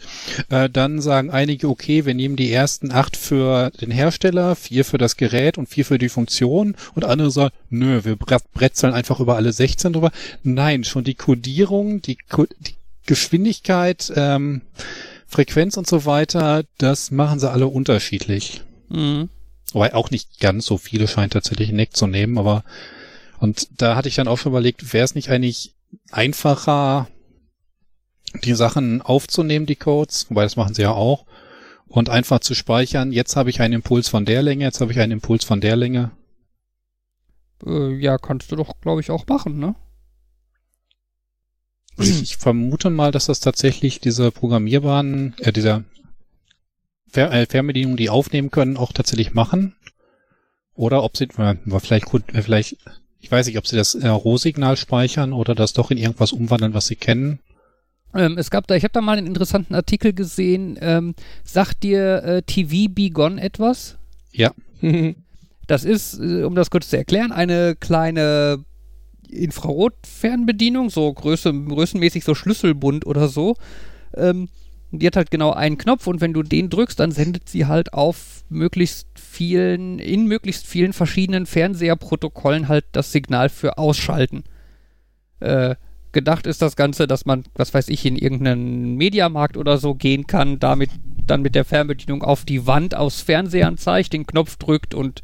äh, 0.49 0.69
dann 0.69 1.01
sagen 1.01 1.29
einige, 1.29 1.69
okay, 1.69 2.05
wir 2.05 2.15
nehmen 2.15 2.35
die 2.35 2.51
ersten 2.51 2.91
acht 2.91 3.15
für 3.15 3.69
den 3.81 3.91
Hersteller, 3.91 4.55
vier 4.55 4.85
für 4.85 4.97
das 4.97 5.17
Gerät 5.17 5.57
und 5.59 5.69
vier 5.69 5.85
für 5.85 5.99
die 5.99 6.09
Funktion 6.09 6.75
und 6.95 7.05
andere 7.05 7.29
sagen, 7.29 7.53
nö, 7.69 8.05
wir 8.05 8.15
bre- 8.15 8.41
bretzeln 8.53 8.93
einfach 8.93 9.19
über 9.19 9.35
alle 9.35 9.51
16 9.53 9.93
drüber. 9.93 10.11
Nein, 10.41 10.83
schon 10.83 11.03
die 11.03 11.15
Kodierung, 11.15 12.01
die, 12.01 12.17
die 12.59 12.75
Geschwindigkeit, 13.05 14.11
ähm, 14.15 14.61
Frequenz 15.27 15.77
und 15.77 15.87
so 15.87 16.05
weiter, 16.05 16.63
das 16.77 17.11
machen 17.11 17.39
sie 17.39 17.51
alle 17.51 17.67
unterschiedlich. 17.67 18.63
Mhm. 18.89 19.29
Wobei 19.73 19.93
auch 19.93 20.09
nicht 20.11 20.39
ganz 20.39 20.65
so 20.65 20.77
viele 20.77 21.07
scheint 21.07 21.33
tatsächlich 21.33 21.71
Neck 21.71 21.95
zu 21.95 22.07
nehmen, 22.07 22.37
aber 22.37 22.63
und 23.39 23.81
da 23.81 23.95
hatte 23.95 24.07
ich 24.07 24.15
dann 24.15 24.27
auch 24.27 24.37
schon 24.37 24.51
überlegt, 24.51 24.93
wäre 24.93 25.05
es 25.05 25.13
nicht 25.13 25.29
eigentlich 25.29 25.75
einfacher, 26.11 27.07
die 28.43 28.55
Sachen 28.55 29.01
aufzunehmen, 29.01 29.65
die 29.65 29.75
Codes, 29.75 30.27
wobei 30.29 30.43
das 30.43 30.55
machen 30.55 30.73
sie 30.73 30.81
ja 30.83 30.91
auch, 30.91 31.25
Und 31.87 32.09
einfach 32.09 32.39
zu 32.39 32.53
speichern, 32.53 33.11
jetzt 33.13 33.35
habe 33.35 33.49
ich 33.49 33.61
einen 33.61 33.75
Impuls 33.75 34.09
von 34.09 34.25
der 34.25 34.41
Länge, 34.43 34.65
jetzt 34.65 34.81
habe 34.81 34.91
ich 34.91 34.99
einen 34.99 35.13
Impuls 35.13 35.45
von 35.45 35.61
der 35.61 35.75
Länge. 35.75 36.11
Äh, 37.65 37.95
ja, 37.95 38.17
kannst 38.17 38.51
du 38.51 38.55
doch, 38.55 38.79
glaube 38.81 39.01
ich, 39.01 39.09
auch 39.09 39.25
machen, 39.27 39.57
ne? 39.57 39.75
Ich, 41.99 42.21
ich 42.21 42.37
vermute 42.37 42.89
mal, 42.89 43.11
dass 43.11 43.25
das 43.25 43.39
tatsächlich 43.39 43.99
diese 43.99 44.31
programmierbaren, 44.31 45.35
äh, 45.39 45.51
dieser 45.51 45.83
Fer 47.09 47.31
äh, 47.31 47.45
Fernbedienungen, 47.45 47.97
die 47.97 48.09
aufnehmen 48.09 48.51
können, 48.51 48.77
auch 48.77 48.93
tatsächlich 48.93 49.33
machen. 49.33 49.75
Oder 50.75 51.03
ob 51.03 51.17
sie, 51.17 51.25
äh, 51.37 51.55
vielleicht 51.79 52.05
gut, 52.05 52.23
äh, 52.33 52.41
vielleicht, 52.41 52.77
ich 53.19 53.31
weiß 53.31 53.47
nicht, 53.47 53.57
ob 53.57 53.65
sie 53.65 53.75
das 53.75 53.95
äh, 53.95 54.07
Rohsignal 54.07 54.77
speichern 54.77 55.33
oder 55.33 55.55
das 55.55 55.73
doch 55.73 55.89
in 55.89 55.97
irgendwas 55.97 56.31
umwandeln, 56.31 56.73
was 56.73 56.87
sie 56.87 56.95
kennen. 56.95 57.39
Ähm, 58.13 58.37
es 58.37 58.51
gab 58.51 58.67
da, 58.67 58.75
ich 58.75 58.83
habe 58.83 58.93
da 58.93 59.01
mal 59.01 59.17
einen 59.17 59.27
interessanten 59.27 59.75
Artikel 59.75 60.13
gesehen. 60.13 60.77
Ähm, 60.81 61.15
sagt 61.43 61.83
dir 61.83 62.23
äh, 62.23 62.41
TV 62.43 62.93
Be 62.93 63.09
Gone 63.09 63.41
etwas? 63.41 63.97
Ja. 64.31 64.51
Das 65.67 65.83
ist, 65.83 66.17
äh, 66.17 66.43
um 66.43 66.55
das 66.55 66.69
kurz 66.69 66.89
zu 66.89 66.97
erklären, 66.97 67.33
eine 67.33 67.75
kleine 67.75 68.63
Infrarotfernbedienung, 69.29 70.89
so 70.89 71.11
Größe, 71.13 71.53
größenmäßig 71.53 72.23
so 72.23 72.35
Schlüsselbund 72.35 73.05
oder 73.05 73.27
so. 73.27 73.55
Ähm, 74.15 74.49
die 74.91 75.05
hat 75.05 75.17
halt 75.17 75.31
genau 75.31 75.51
einen 75.51 75.77
Knopf 75.77 76.07
und 76.07 76.21
wenn 76.21 76.33
du 76.33 76.43
den 76.43 76.69
drückst, 76.69 76.99
dann 76.99 77.11
sendet 77.11 77.49
sie 77.49 77.65
halt 77.65 77.93
auf 77.93 78.43
möglichst 78.49 79.07
vielen, 79.19 79.99
in 79.99 80.27
möglichst 80.27 80.65
vielen 80.65 80.93
verschiedenen 80.93 81.45
Fernseherprotokollen 81.45 82.69
halt 82.69 82.85
das 82.93 83.11
Signal 83.11 83.49
für 83.49 83.77
Ausschalten. 83.77 84.43
Äh, 85.41 85.75
gedacht 86.13 86.47
ist 86.47 86.61
das 86.61 86.77
Ganze, 86.77 87.05
dass 87.05 87.25
man, 87.25 87.43
was 87.55 87.73
weiß 87.73 87.89
ich, 87.89 88.05
in 88.05 88.15
irgendeinen 88.15 88.95
Mediamarkt 88.95 89.57
oder 89.57 89.77
so 89.77 89.93
gehen 89.93 90.25
kann, 90.25 90.57
damit 90.57 90.89
dann 91.27 91.41
mit 91.41 91.55
der 91.55 91.65
Fernbedienung 91.65 92.23
auf 92.23 92.45
die 92.45 92.65
Wand 92.65 92.95
aus 92.95 93.21
Fernsehern 93.21 93.77
zeigt, 93.77 94.13
den 94.13 94.25
Knopf 94.25 94.55
drückt 94.55 94.93
und 94.93 95.21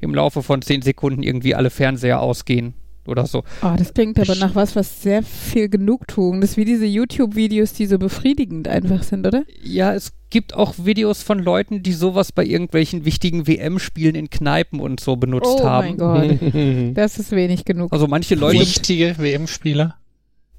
im 0.00 0.12
Laufe 0.12 0.42
von 0.42 0.60
10 0.60 0.82
Sekunden 0.82 1.22
irgendwie 1.22 1.54
alle 1.54 1.70
Fernseher 1.70 2.20
ausgehen 2.20 2.74
oder 3.08 3.26
so. 3.26 3.42
Oh, 3.62 3.74
das 3.76 3.92
klingt 3.94 4.18
aber 4.20 4.34
nach 4.36 4.54
was, 4.54 4.76
was 4.76 5.02
sehr 5.02 5.22
viel 5.22 5.68
Genugtuung. 5.68 6.40
Das 6.40 6.50
ist 6.50 6.56
wie 6.56 6.64
diese 6.64 6.86
YouTube-Videos, 6.86 7.72
die 7.72 7.86
so 7.86 7.98
befriedigend 7.98 8.68
einfach 8.68 9.02
sind, 9.02 9.26
oder? 9.26 9.44
Ja, 9.62 9.94
es 9.94 10.12
gibt 10.30 10.54
auch 10.54 10.74
Videos 10.78 11.22
von 11.22 11.38
Leuten, 11.38 11.82
die 11.82 11.92
sowas 11.92 12.32
bei 12.32 12.44
irgendwelchen 12.44 13.04
wichtigen 13.04 13.46
WM-Spielen 13.46 14.14
in 14.14 14.30
Kneipen 14.30 14.80
und 14.80 15.00
so 15.00 15.16
benutzt 15.16 15.58
oh 15.60 15.64
haben. 15.66 15.96
mein 15.96 15.96
Gott. 15.96 16.94
Das 16.94 17.18
ist 17.18 17.32
wenig 17.32 17.64
genug. 17.64 17.92
Also 17.92 18.06
manche 18.06 18.34
Leute, 18.34 18.60
Wichtige 18.60 19.16
WM-Spieler. 19.18 19.96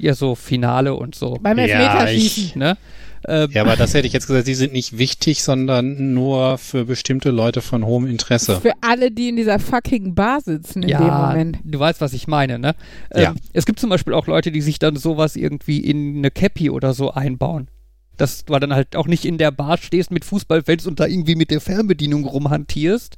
ja 0.02 0.14
so 0.14 0.36
Finale 0.36 0.94
und 0.96 1.16
so, 1.16 1.38
Beim 1.42 1.58
Ja, 1.60 1.66
Elfmeterschießen. 1.66 2.60
ne? 2.60 2.78
Ähm, 3.28 3.50
Ja, 3.52 3.64
aber 3.64 3.76
das 3.76 3.94
hätte 3.94 4.08
ich 4.08 4.14
jetzt 4.14 4.28
gesagt, 4.28 4.48
die 4.48 4.56
sind 4.56 4.74
nicht 4.74 4.98
wichtig, 4.98 5.44
sondern 5.44 6.14
nur 6.14 6.58
für 6.58 6.86
bestimmte 6.86 7.32
Leute 7.32 7.62
von 7.62 7.86
hohem 7.86 8.08
Interesse. 8.08 8.60
Für 8.62 8.74
alle, 8.82 9.12
die 9.12 9.30
in 9.30 9.36
dieser 9.36 9.60
fucking 9.60 10.16
Bar 10.16 10.42
sitzen 10.42 10.84
in 10.84 10.90
dem 10.90 11.08
ja, 11.08 11.28
Moment. 11.28 11.60
du 11.64 11.80
weißt, 11.80 12.02
was 12.02 12.14
ich 12.14 12.28
meine, 12.28 12.60
ne? 12.60 12.76
Ähm, 13.12 13.24
Ja. 13.24 13.36
Es 13.54 13.66
gibt 13.66 13.80
zum 13.80 13.90
Beispiel 13.90 14.14
auch 14.14 14.28
Leute, 14.28 14.52
die 14.52 14.62
sich 14.62 14.80
dann 14.80 14.96
sowas 14.96 15.36
irgendwie 15.36 15.80
in 15.80 16.18
eine 16.18 16.32
Cappy 16.32 16.70
oder 16.70 16.94
so 16.94 17.12
einbauen. 17.12 17.68
Dass 18.18 18.46
du 18.46 18.58
dann 18.58 18.74
halt 18.74 18.96
auch 18.96 19.08
nicht 19.08 19.26
in 19.26 19.38
der 19.38 19.52
Bar 19.52 19.78
stehst 19.78 20.12
mit 20.12 20.26
Fußballfans 20.26 20.88
und 20.88 21.00
da 21.00 21.06
irgendwie 21.06 21.36
mit 21.36 21.52
der 21.52 21.62
Fernbedienung 21.62 22.26
rumhantierst, 22.26 23.18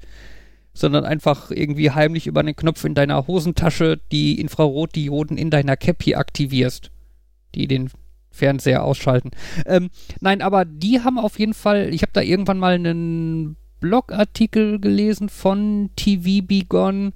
sondern 0.74 1.06
einfach 1.06 1.52
irgendwie 1.52 1.92
heimlich 1.92 2.28
über 2.28 2.40
einen 2.40 2.56
Knopf 2.56 2.84
in 2.86 2.94
deiner 2.94 3.28
Hosentasche 3.28 4.00
die 4.12 4.40
Infrarotdioden 4.40 5.38
in 5.38 5.50
deiner 5.50 5.76
Cappy 5.76 6.16
aktivierst, 6.16 6.92
die 7.56 7.68
den 7.68 7.90
Fernseher 8.32 8.84
ausschalten. 8.84 9.32
Ähm, 9.66 9.90
nein, 10.20 10.42
aber 10.42 10.66
die 10.66 11.02
haben 11.02 11.20
auf 11.20 11.38
jeden 11.38 11.54
Fall, 11.54 11.94
ich 11.94 12.02
habe 12.02 12.14
da 12.14 12.22
irgendwann 12.22 12.60
mal 12.60 12.74
einen 12.74 13.58
Blogartikel 13.80 14.80
gelesen 14.80 15.30
von 15.30 15.90
TV 15.96 16.46
Be 16.46 16.64
Gone, 16.68 17.14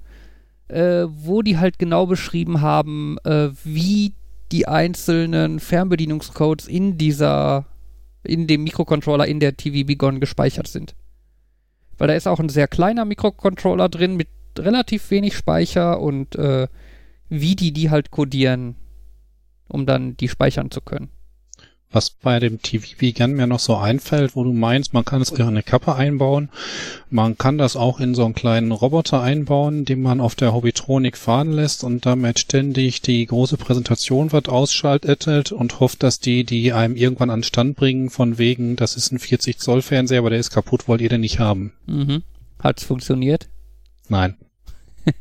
äh, 0.68 1.06
wo 1.08 1.42
die 1.42 1.58
halt 1.58 1.78
genau 1.78 2.06
beschrieben 2.06 2.60
haben, 2.60 3.16
äh, 3.24 3.48
wie 3.64 4.14
die 4.52 4.68
einzelnen 4.68 5.58
Fernbedienungscodes 5.60 6.68
in 6.68 6.98
dieser, 6.98 7.66
in 8.22 8.46
dem 8.46 8.64
Mikrocontroller 8.64 9.26
in 9.26 9.40
der 9.40 9.56
TV 9.56 9.86
Be 9.86 9.96
Gone 9.96 10.20
gespeichert 10.20 10.68
sind. 10.68 10.94
Weil 11.98 12.08
da 12.08 12.14
ist 12.14 12.28
auch 12.28 12.40
ein 12.40 12.48
sehr 12.48 12.68
kleiner 12.68 13.04
Mikrocontroller 13.04 13.88
drin 13.88 14.16
mit 14.16 14.28
relativ 14.58 15.10
wenig 15.10 15.36
Speicher 15.36 16.00
und 16.00 16.36
äh, 16.36 16.68
wie 17.28 17.56
die 17.56 17.72
die 17.72 17.90
halt 17.90 18.10
codieren, 18.10 18.76
um 19.68 19.86
dann 19.86 20.16
die 20.16 20.28
speichern 20.28 20.70
zu 20.70 20.80
können. 20.80 21.10
Was 21.92 22.10
bei 22.10 22.40
dem 22.40 22.60
TV 22.60 23.12
gern 23.14 23.32
mir 23.32 23.46
noch 23.46 23.60
so 23.60 23.76
einfällt, 23.76 24.34
wo 24.34 24.42
du 24.42 24.52
meinst, 24.52 24.92
man 24.92 25.04
kann 25.04 25.22
es 25.22 25.30
in 25.30 25.46
eine 25.46 25.62
Kappe 25.62 25.94
einbauen. 25.94 26.50
Man 27.10 27.38
kann 27.38 27.58
das 27.58 27.76
auch 27.76 28.00
in 28.00 28.14
so 28.14 28.24
einen 28.24 28.34
kleinen 28.34 28.72
Roboter 28.72 29.22
einbauen, 29.22 29.84
den 29.84 30.02
man 30.02 30.20
auf 30.20 30.34
der 30.34 30.52
Hobbytronik 30.52 31.16
fahren 31.16 31.52
lässt 31.52 31.84
und 31.84 32.04
damit 32.04 32.40
ständig 32.40 33.02
die 33.02 33.24
große 33.24 33.56
Präsentation 33.56 34.32
wird 34.32 34.48
ausschaltet 34.48 35.52
und 35.52 35.78
hofft, 35.80 36.02
dass 36.02 36.18
die, 36.18 36.44
die 36.44 36.72
einem 36.72 36.96
irgendwann 36.96 37.30
an 37.30 37.44
Stand 37.44 37.76
bringen, 37.76 38.10
von 38.10 38.36
wegen, 38.36 38.74
das 38.76 38.96
ist 38.96 39.12
ein 39.12 39.20
40 39.20 39.58
Zoll 39.58 39.80
Fernseher, 39.80 40.18
aber 40.18 40.30
der 40.30 40.40
ist 40.40 40.50
kaputt, 40.50 40.88
wollt 40.88 41.00
ihr 41.00 41.08
den 41.08 41.20
nicht 41.20 41.38
haben. 41.38 41.72
Mhm. 41.86 42.24
Hat's 42.58 42.84
funktioniert? 42.84 43.48
Nein. 44.08 44.36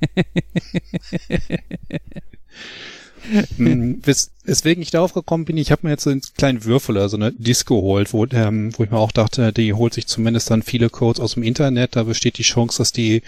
Hm, 3.58 4.02
wes- 4.04 4.32
Weswegen 4.44 4.82
ich 4.84 4.92
darauf 4.92 5.14
gekommen 5.14 5.46
bin, 5.46 5.58
ich 5.58 5.72
habe 5.72 5.82
mir 5.88 5.92
jetzt 5.92 6.04
so 6.04 6.12
einen 6.12 6.22
kleinen 6.38 6.64
Würfel, 6.66 6.98
also 7.00 7.18
eine 7.18 7.32
Disk 7.32 7.68
geholt, 7.68 8.14
wo, 8.14 8.26
ähm, 8.28 8.72
wo 8.78 8.84
ich 8.84 8.92
mir 8.92 8.98
auch 9.00 9.12
dachte, 9.12 9.52
die 9.52 9.74
holt 9.74 9.94
sich 9.94 10.06
zumindest 10.06 10.52
dann 10.52 10.62
viele 10.62 10.90
Codes 10.90 11.20
aus 11.20 11.34
dem 11.34 11.44
Internet. 11.44 11.96
Da 11.96 12.04
besteht 12.04 12.38
die 12.38 12.44
Chance, 12.44 12.78
dass 12.78 12.92
die, 12.92 13.24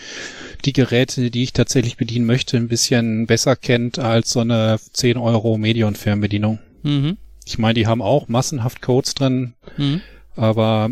die 0.65 0.73
Geräte, 0.73 1.31
die 1.31 1.43
ich 1.43 1.53
tatsächlich 1.53 1.97
bedienen 1.97 2.25
möchte, 2.27 2.57
ein 2.57 2.67
bisschen 2.67 3.25
besser 3.25 3.55
kennt 3.55 3.97
als 3.97 4.31
so 4.31 4.41
eine 4.41 4.77
10 4.93 5.17
Euro 5.17 5.57
Medion-Fernbedienung. 5.57 6.59
Mhm. 6.83 7.17
Ich 7.45 7.57
meine, 7.57 7.73
die 7.73 7.87
haben 7.87 8.01
auch 8.01 8.27
massenhaft 8.27 8.81
Codes 8.81 9.15
drin, 9.15 9.53
Mhm. 9.77 10.01
aber 10.35 10.91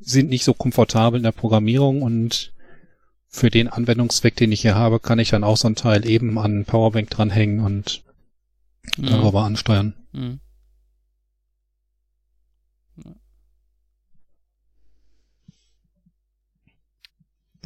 sind 0.00 0.28
nicht 0.30 0.44
so 0.44 0.54
komfortabel 0.54 1.18
in 1.18 1.24
der 1.24 1.32
Programmierung 1.32 2.02
und 2.02 2.52
für 3.28 3.50
den 3.50 3.66
Anwendungszweck, 3.68 4.36
den 4.36 4.52
ich 4.52 4.60
hier 4.60 4.76
habe, 4.76 5.00
kann 5.00 5.18
ich 5.18 5.30
dann 5.30 5.42
auch 5.42 5.56
so 5.56 5.66
ein 5.66 5.74
Teil 5.74 6.08
eben 6.08 6.38
an 6.38 6.64
Powerbank 6.64 7.10
dranhängen 7.10 7.58
und 7.60 8.02
Mhm. 8.96 9.06
darüber 9.06 9.44
ansteuern. 9.44 9.94
Mhm. 10.12 10.40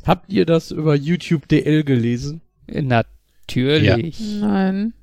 Habt 0.04 0.32
ihr 0.32 0.46
das 0.46 0.70
über 0.70 0.94
YouTube 0.94 1.48
DL 1.48 1.84
gelesen? 1.84 2.40
Natürlich. 2.66 4.18
Nein. 4.40 4.94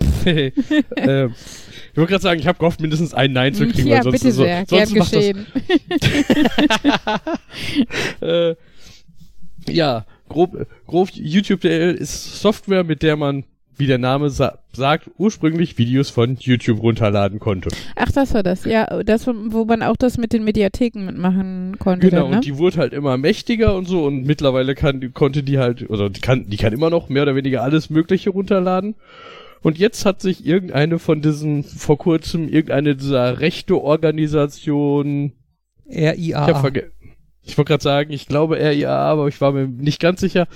ähm, 0.26 0.52
ich 1.90 1.96
wollte 1.96 2.10
gerade 2.10 2.22
sagen, 2.22 2.40
ich 2.40 2.46
habe 2.46 2.58
gehofft, 2.58 2.80
mindestens 2.80 3.14
ein 3.14 3.32
Nein 3.32 3.54
zu 3.54 3.66
kriegen, 3.66 3.88
ja, 3.88 3.96
weil 3.96 4.02
sonst, 4.04 4.20
bitte 4.20 4.32
so, 4.32 4.42
sehr. 4.42 4.66
sonst 4.66 4.94
Gern 4.94 4.98
macht 4.98 5.14
das 5.14 5.22
geschehen. 5.22 5.46
äh, 8.20 8.54
ja, 9.72 10.06
grob, 10.28 10.66
grob 10.86 11.10
YouTube 11.12 11.60
DL 11.62 11.94
ist 11.94 12.40
Software, 12.40 12.84
mit 12.84 13.02
der 13.02 13.16
man, 13.16 13.44
wie 13.80 13.86
der 13.86 13.98
Name 13.98 14.30
sa 14.30 14.58
sagt, 14.72 15.10
ursprünglich 15.18 15.78
Videos 15.78 16.10
von 16.10 16.36
YouTube 16.38 16.80
runterladen 16.80 17.40
konnte. 17.40 17.70
Ach, 17.96 18.12
das 18.12 18.34
war 18.34 18.44
das. 18.44 18.64
Ja, 18.64 19.02
das, 19.02 19.26
wo 19.26 19.64
man 19.64 19.82
auch 19.82 19.96
das 19.96 20.16
mit 20.16 20.32
den 20.32 20.44
Mediatheken 20.44 21.04
mitmachen 21.04 21.76
konnte. 21.80 22.08
Genau, 22.08 22.22
dann, 22.22 22.30
ne? 22.30 22.36
und 22.36 22.44
die 22.44 22.56
wurde 22.56 22.76
halt 22.76 22.92
immer 22.92 23.16
mächtiger 23.16 23.74
und 23.74 23.88
so 23.88 24.04
und 24.04 24.24
mittlerweile 24.24 24.76
kann, 24.76 25.12
konnte 25.12 25.42
die 25.42 25.58
halt, 25.58 25.90
oder 25.90 26.08
die 26.08 26.20
kann, 26.20 26.48
die 26.48 26.56
kann 26.56 26.72
immer 26.72 26.88
noch 26.88 27.08
mehr 27.08 27.24
oder 27.24 27.34
weniger 27.34 27.64
alles 27.64 27.90
Mögliche 27.90 28.30
runterladen. 28.30 28.94
Und 29.62 29.78
jetzt 29.78 30.06
hat 30.06 30.20
sich 30.20 30.46
irgendeine 30.46 31.00
von 31.00 31.20
diesen, 31.20 31.64
vor 31.64 31.98
kurzem, 31.98 32.48
irgendeine 32.48 32.94
dieser 32.94 33.40
rechte 33.40 33.80
Organisation, 33.82 35.32
RIA. 35.88 36.70
ich 36.74 36.84
ich 37.42 37.58
wollte 37.58 37.70
gerade 37.70 37.82
sagen, 37.82 38.12
ich 38.12 38.28
glaube 38.28 38.56
RIA, 38.56 38.96
aber 38.96 39.26
ich 39.26 39.40
war 39.40 39.52
mir 39.52 39.66
nicht 39.66 40.00
ganz 40.00 40.20
sicher. 40.20 40.46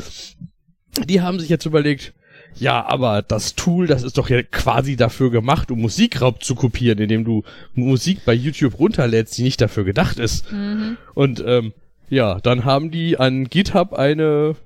Die 1.08 1.20
haben 1.20 1.40
sich 1.40 1.48
jetzt 1.48 1.66
überlegt, 1.66 2.14
ja, 2.56 2.84
aber 2.86 3.22
das 3.22 3.54
Tool, 3.54 3.86
das 3.86 4.02
ist 4.02 4.18
doch 4.18 4.28
ja 4.28 4.42
quasi 4.42 4.96
dafür 4.96 5.30
gemacht, 5.30 5.70
um 5.70 5.80
Musikraub 5.80 6.42
zu 6.42 6.54
kopieren, 6.54 6.98
indem 6.98 7.24
du 7.24 7.42
Musik 7.74 8.24
bei 8.24 8.32
YouTube 8.32 8.78
runterlädst, 8.78 9.36
die 9.38 9.42
nicht 9.42 9.60
dafür 9.60 9.84
gedacht 9.84 10.18
ist. 10.18 10.50
Mhm. 10.52 10.96
Und 11.14 11.42
ähm, 11.46 11.72
ja, 12.08 12.38
dann 12.40 12.64
haben 12.64 12.90
die 12.90 13.18
an 13.18 13.48
GitHub 13.48 13.92
eine 13.92 14.56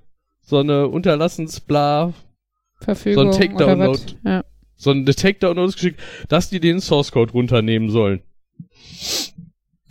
so 0.42 0.58
eine 0.58 0.88
Unterlassensbla, 0.88 2.14
Verfügung 2.80 3.32
So 3.32 3.38
ein 3.38 3.40
Take-Download. 3.40 3.98
was. 3.98 4.16
Ja. 4.24 4.44
so 4.76 4.90
eine 4.90 5.04
Take-Down 5.04 5.56
geschickt, 5.66 6.00
dass 6.28 6.48
die 6.48 6.60
den 6.60 6.80
Source 6.80 7.12
Code 7.12 7.32
runternehmen 7.32 7.90
sollen. 7.90 8.22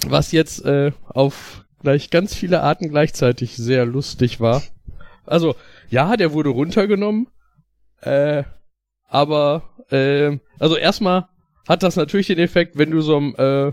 Was 0.07 0.31
jetzt 0.31 0.65
äh, 0.65 0.91
auf 1.07 1.65
gleich 1.81 2.09
ganz 2.09 2.33
viele 2.33 2.63
Arten 2.63 2.89
gleichzeitig 2.89 3.55
sehr 3.55 3.85
lustig 3.85 4.39
war. 4.39 4.63
Also, 5.25 5.55
ja, 5.89 6.17
der 6.17 6.33
wurde 6.33 6.49
runtergenommen, 6.49 7.27
äh, 8.01 8.43
aber 9.07 9.63
äh, 9.91 10.37
also 10.59 10.75
erstmal 10.75 11.27
hat 11.67 11.83
das 11.83 11.95
natürlich 11.95 12.27
den 12.27 12.39
Effekt, 12.39 12.77
wenn 12.77 12.91
du 12.91 13.01
so 13.01 13.17
einem 13.17 13.35
äh, 13.37 13.71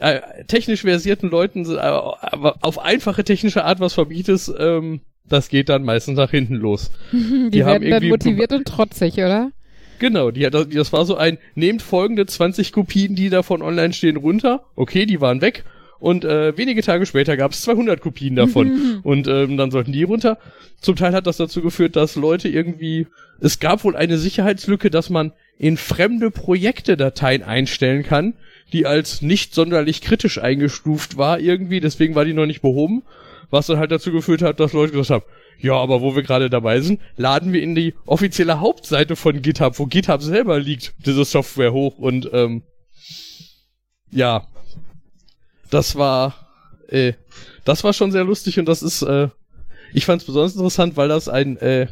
äh, 0.00 0.44
technisch 0.46 0.82
versierten 0.82 1.30
Leuten 1.30 1.64
äh, 1.64 1.78
auf 1.78 2.78
einfache 2.78 3.24
technische 3.24 3.64
Art 3.64 3.80
was 3.80 3.94
verbietest, 3.94 4.52
ähm, 4.58 5.00
das 5.24 5.48
geht 5.48 5.68
dann 5.68 5.84
meistens 5.84 6.16
nach 6.16 6.30
hinten 6.30 6.54
los. 6.54 6.90
Die, 7.12 7.50
Die 7.50 7.66
werden 7.66 7.90
dann 7.90 8.08
motiviert 8.08 8.52
und 8.52 8.66
trotzig, 8.66 9.14
oder? 9.14 9.50
Genau, 9.98 10.30
die, 10.30 10.48
das, 10.48 10.68
das 10.68 10.92
war 10.92 11.04
so 11.04 11.16
ein, 11.16 11.38
nehmt 11.56 11.82
folgende 11.82 12.24
20 12.24 12.72
Kopien, 12.72 13.16
die 13.16 13.30
davon 13.30 13.62
online 13.62 13.92
stehen, 13.92 14.16
runter. 14.16 14.64
Okay, 14.76 15.06
die 15.06 15.20
waren 15.20 15.40
weg. 15.40 15.64
Und 16.00 16.24
äh, 16.24 16.56
wenige 16.56 16.82
Tage 16.82 17.06
später 17.06 17.36
gab 17.36 17.52
es 17.52 17.62
200 17.62 18.00
Kopien 18.00 18.36
davon. 18.36 19.00
und 19.02 19.26
ähm, 19.28 19.56
dann 19.56 19.70
sollten 19.70 19.92
die 19.92 20.04
runter. 20.04 20.38
Zum 20.80 20.96
Teil 20.96 21.12
hat 21.12 21.26
das 21.26 21.36
dazu 21.36 21.62
geführt, 21.62 21.96
dass 21.96 22.16
Leute 22.16 22.48
irgendwie... 22.48 23.06
Es 23.40 23.60
gab 23.60 23.84
wohl 23.84 23.96
eine 23.96 24.18
Sicherheitslücke, 24.18 24.90
dass 24.90 25.10
man 25.10 25.32
in 25.58 25.76
fremde 25.76 26.30
Projekte 26.30 26.96
Dateien 26.96 27.42
einstellen 27.42 28.04
kann, 28.04 28.34
die 28.72 28.86
als 28.86 29.22
nicht 29.22 29.54
sonderlich 29.54 30.00
kritisch 30.00 30.38
eingestuft 30.38 31.16
war 31.16 31.40
irgendwie. 31.40 31.80
Deswegen 31.80 32.14
war 32.14 32.24
die 32.24 32.32
noch 32.32 32.46
nicht 32.46 32.62
behoben. 32.62 33.02
Was 33.50 33.66
dann 33.66 33.78
halt 33.78 33.90
dazu 33.90 34.12
geführt 34.12 34.42
hat, 34.42 34.60
dass 34.60 34.72
Leute 34.72 34.92
gesagt 34.92 35.10
haben, 35.10 35.32
ja, 35.60 35.74
aber 35.74 36.00
wo 36.02 36.14
wir 36.14 36.22
gerade 36.22 36.50
dabei 36.50 36.80
sind, 36.80 37.00
laden 37.16 37.52
wir 37.52 37.62
in 37.62 37.74
die 37.74 37.94
offizielle 38.06 38.60
Hauptseite 38.60 39.16
von 39.16 39.42
GitHub, 39.42 39.78
wo 39.78 39.86
GitHub 39.86 40.22
selber 40.22 40.60
liegt, 40.60 40.94
diese 41.04 41.24
Software 41.24 41.72
hoch 41.72 41.98
und 41.98 42.30
ähm, 42.32 42.62
ja, 44.10 44.46
das 45.70 45.96
war 45.96 46.34
äh, 46.88 47.12
das 47.64 47.84
war 47.84 47.92
schon 47.92 48.12
sehr 48.12 48.24
lustig 48.24 48.58
und 48.58 48.66
das 48.66 48.82
ist 48.82 49.02
äh, 49.02 49.28
ich 49.92 50.04
fand 50.04 50.20
es 50.22 50.26
besonders 50.26 50.54
interessant, 50.54 50.96
weil 50.96 51.08
das 51.08 51.28
ein 51.28 51.56
äh, 51.58 51.86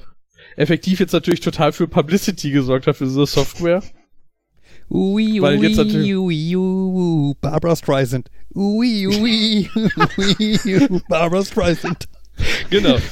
effektiv 0.56 1.00
jetzt 1.00 1.12
natürlich 1.12 1.40
total 1.40 1.72
für 1.72 1.88
Publicity 1.88 2.50
gesorgt 2.50 2.86
hat 2.86 2.96
für 2.96 3.04
diese 3.04 3.26
Software. 3.26 3.82
Ui, 4.88 5.40
Weil 5.40 5.58
ui, 5.58 5.66
jetzt 5.66 5.76
natürlich- 5.78 6.14
ui, 6.16 6.56
ui, 6.56 7.34
Barbara 7.40 7.74
Streisand. 7.74 8.28
Ui, 8.54 9.06
ui, 9.08 9.68
ui, 10.18 10.58
ui, 10.64 11.00
Barbara 11.08 11.44
Streisand. 11.44 12.04
Genau. 12.70 12.96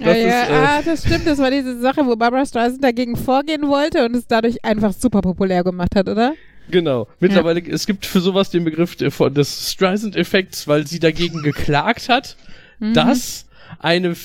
Ja, 0.00 0.06
Das 0.06 0.16
ja, 0.16 0.42
ist, 0.42 0.48
äh, 0.48 0.52
ah, 0.52 0.82
das 0.82 1.00
stimmt. 1.06 1.26
Das 1.26 1.38
war 1.38 1.50
diese 1.50 1.78
Sache, 1.80 2.06
wo 2.06 2.16
Barbara 2.16 2.46
Streisand 2.46 2.82
dagegen 2.82 3.14
vorgehen 3.14 3.68
wollte 3.68 4.04
und 4.06 4.16
es 4.16 4.26
dadurch 4.26 4.64
einfach 4.64 4.94
super 4.94 5.20
populär 5.20 5.62
gemacht 5.62 5.94
hat, 5.94 6.08
oder? 6.08 6.32
Genau. 6.70 7.08
Mittlerweile, 7.20 7.60
es 7.60 7.86
gibt 7.86 8.06
für 8.06 8.20
sowas 8.20 8.50
den 8.50 8.64
Begriff 8.64 8.96
des 8.96 9.72
Streisand-Effekts, 9.72 10.68
weil 10.68 10.86
sie 10.86 11.00
dagegen 11.00 11.42
geklagt 11.42 12.08
hat, 12.08 12.36
Mhm. 12.82 12.94
dass 12.94 13.46
eine, 13.78 14.16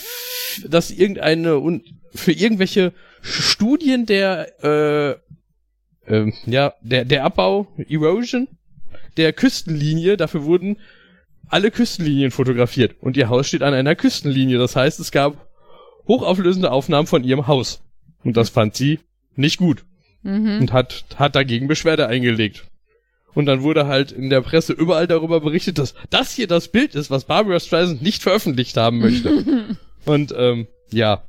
dass 0.68 0.90
irgendeine, 0.90 1.82
für 2.14 2.32
irgendwelche 2.32 2.92
Studien 3.22 4.06
der, 4.08 4.64
äh, 4.64 6.12
ähm, 6.12 6.34
ja, 6.46 6.74
der, 6.82 7.06
der 7.06 7.24
Abbau, 7.24 7.68
Erosion, 7.88 8.48
der 9.16 9.32
Küstenlinie, 9.34 10.18
dafür 10.18 10.44
wurden 10.44 10.78
alle 11.50 11.70
Küstenlinien 11.72 12.32
fotografiert 12.32 12.96
und 13.00 13.16
ihr 13.16 13.30
Haus 13.30 13.48
steht 13.48 13.62
an 13.62 13.74
einer 13.74 13.96
Küstenlinie. 13.96 14.58
Das 14.58 14.76
heißt, 14.76 15.00
es 15.00 15.12
gab 15.12 15.48
hochauflösende 16.08 16.72
Aufnahmen 16.72 17.08
von 17.08 17.24
ihrem 17.24 17.48
Haus. 17.48 17.82
Und 18.24 18.36
das 18.38 18.50
fand 18.50 18.76
sie 18.76 19.00
nicht 19.36 19.58
gut 19.58 19.86
Mhm. 20.28 20.60
und 20.60 20.74
hat, 20.74 21.06
hat 21.16 21.36
dagegen 21.36 21.68
Beschwerde 21.68 22.08
eingelegt. 22.08 22.66
Und 23.34 23.46
dann 23.46 23.62
wurde 23.62 23.88
halt 23.88 24.12
in 24.12 24.30
der 24.30 24.42
Presse 24.42 24.74
überall 24.74 25.08
darüber 25.08 25.40
berichtet, 25.40 25.78
dass 25.78 25.94
das 26.10 26.34
hier 26.34 26.48
das 26.48 26.68
Bild 26.68 26.96
ist, 26.96 27.10
was 27.10 27.26
Barbara 27.26 27.60
Streisand 27.60 28.02
nicht 28.02 28.24
veröffentlicht 28.24 28.76
haben 28.76 29.00
möchte. 29.00 29.78
und 30.06 30.34
ähm, 30.36 30.68
ja, 30.92 31.24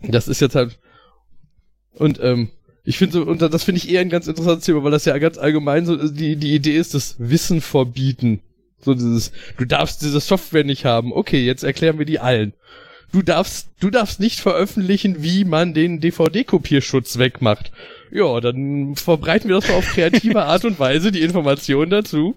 das 0.00 0.28
ist 0.28 0.40
jetzt 0.40 0.54
halt 0.54 0.78
und 1.94 2.20
ähm, 2.22 2.50
ich 2.84 2.98
finde 2.98 3.14
so, 3.14 3.22
und 3.24 3.42
das 3.42 3.64
finde 3.64 3.80
ich 3.80 3.90
eher 3.90 4.00
ein 4.00 4.10
ganz 4.10 4.28
interessantes 4.28 4.64
Thema, 4.64 4.84
weil 4.84 4.92
das 4.92 5.04
ja 5.04 5.18
ganz 5.18 5.36
allgemein 5.38 5.84
so 5.84 5.96
die 5.96 6.36
die 6.36 6.54
Idee 6.54 6.76
ist, 6.76 6.94
das 6.94 7.16
Wissen 7.18 7.60
verbieten. 7.60 8.40
So 8.80 8.94
dieses, 8.94 9.32
du 9.56 9.64
darfst 9.64 10.02
diese 10.02 10.20
Software 10.20 10.62
nicht 10.62 10.84
haben. 10.84 11.12
Okay, 11.12 11.44
jetzt 11.44 11.64
erklären 11.64 11.98
wir 11.98 12.06
die 12.06 12.20
allen. 12.20 12.52
Du 13.10 13.22
darfst, 13.22 13.68
du 13.80 13.90
darfst 13.90 14.20
nicht 14.20 14.40
veröffentlichen, 14.40 15.22
wie 15.22 15.44
man 15.44 15.72
den 15.72 16.00
DVD-Kopierschutz 16.00 17.18
wegmacht. 17.18 17.72
Ja, 18.10 18.40
dann 18.40 18.96
verbreiten 18.96 19.48
wir 19.48 19.56
das 19.56 19.68
mal 19.68 19.76
auf 19.76 19.86
kreative 19.86 20.42
Art 20.42 20.64
und 20.64 20.78
Weise, 20.78 21.12
die 21.12 21.22
Informationen 21.22 21.90
dazu. 21.90 22.36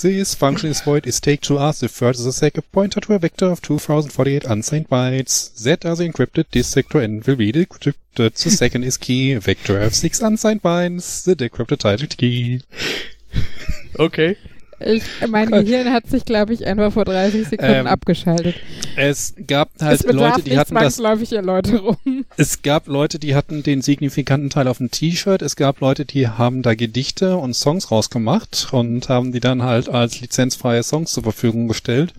This 0.00 0.34
function 0.34 0.70
is 0.70 0.80
void 0.80 1.06
is 1.06 1.20
take 1.20 1.40
to 1.40 1.56
R. 1.56 1.72
The 1.72 1.88
first 1.88 2.20
is 2.20 2.26
a 2.26 2.32
second 2.32 2.70
pointer 2.70 3.00
to 3.00 3.14
a 3.14 3.18
vector 3.18 3.50
of 3.50 3.60
2048 3.60 4.44
unsigned 4.44 4.88
bytes. 4.88 5.52
Z 5.56 5.84
are 5.84 5.96
the 5.96 6.04
encrypted 6.04 6.46
disk 6.52 6.72
sector 6.72 7.00
and 7.00 7.26
will 7.26 7.36
be 7.36 7.52
decrypted. 7.52 7.94
The 8.14 8.30
second 8.34 8.84
is 8.84 8.96
key, 8.96 9.34
vector 9.36 9.80
of 9.80 9.94
six 9.94 10.20
unsigned 10.20 10.62
bytes. 10.62 11.24
The 11.24 11.34
decrypted 11.34 11.78
title 11.78 12.08
key. 12.08 12.62
Okay. 13.98 14.36
Ich, 14.80 15.02
mein 15.28 15.50
Gehirn 15.50 15.92
hat 15.92 16.06
sich, 16.06 16.24
glaube 16.24 16.52
ich, 16.54 16.66
einfach 16.66 16.92
vor 16.92 17.04
30 17.04 17.48
Sekunden 17.48 17.74
Ähm, 17.74 17.86
abgeschaltet. 17.86 18.54
Es 18.96 19.34
gab 19.46 19.70
halt 19.80 20.00
es 20.00 20.12
Leute, 20.12 20.42
die 20.42 20.58
hatten 20.58 20.74
das 20.74 20.98
Erläuterung. 20.98 21.96
Es 22.36 22.62
gab 22.62 22.86
Leute, 22.86 23.18
die 23.18 23.34
hatten 23.34 23.62
den 23.62 23.82
signifikanten 23.82 24.50
Teil 24.50 24.68
auf 24.68 24.78
dem 24.78 24.90
T-Shirt. 24.90 25.42
Es 25.42 25.56
gab 25.56 25.80
Leute, 25.80 26.04
die 26.04 26.28
haben 26.28 26.62
da 26.62 26.74
Gedichte 26.74 27.36
und 27.36 27.54
Songs 27.54 27.90
rausgemacht 27.90 28.68
und 28.72 29.08
haben 29.08 29.32
die 29.32 29.40
dann 29.40 29.62
halt 29.62 29.88
als 29.88 30.20
lizenzfreie 30.20 30.82
Songs 30.82 31.12
zur 31.12 31.22
Verfügung 31.24 31.68
gestellt. 31.68 32.14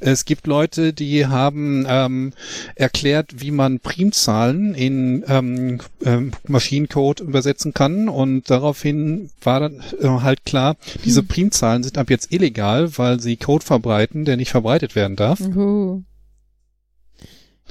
Es 0.00 0.24
gibt 0.24 0.46
Leute, 0.46 0.92
die 0.92 1.26
haben 1.26 1.86
ähm, 1.88 2.32
erklärt, 2.74 3.40
wie 3.40 3.50
man 3.50 3.80
Primzahlen 3.80 4.74
in 4.74 5.24
ähm, 5.28 5.78
ähm, 6.04 6.32
Maschinencode 6.46 7.20
übersetzen 7.20 7.74
kann 7.74 8.08
und 8.08 8.50
daraufhin 8.50 9.30
war 9.42 9.60
dann 9.60 9.82
äh, 10.00 10.06
halt 10.06 10.44
klar, 10.44 10.76
diese 11.04 11.22
Primzahlen 11.22 11.82
sind 11.82 11.91
ab 11.98 12.10
jetzt 12.10 12.32
illegal, 12.32 12.96
weil 12.98 13.20
sie 13.20 13.36
Code 13.36 13.64
verbreiten, 13.64 14.24
der 14.24 14.36
nicht 14.36 14.50
verbreitet 14.50 14.94
werden 14.94 15.16
darf. 15.16 15.40
Uh. 15.40 16.02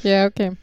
Ja, 0.03 0.25
okay. 0.25 0.53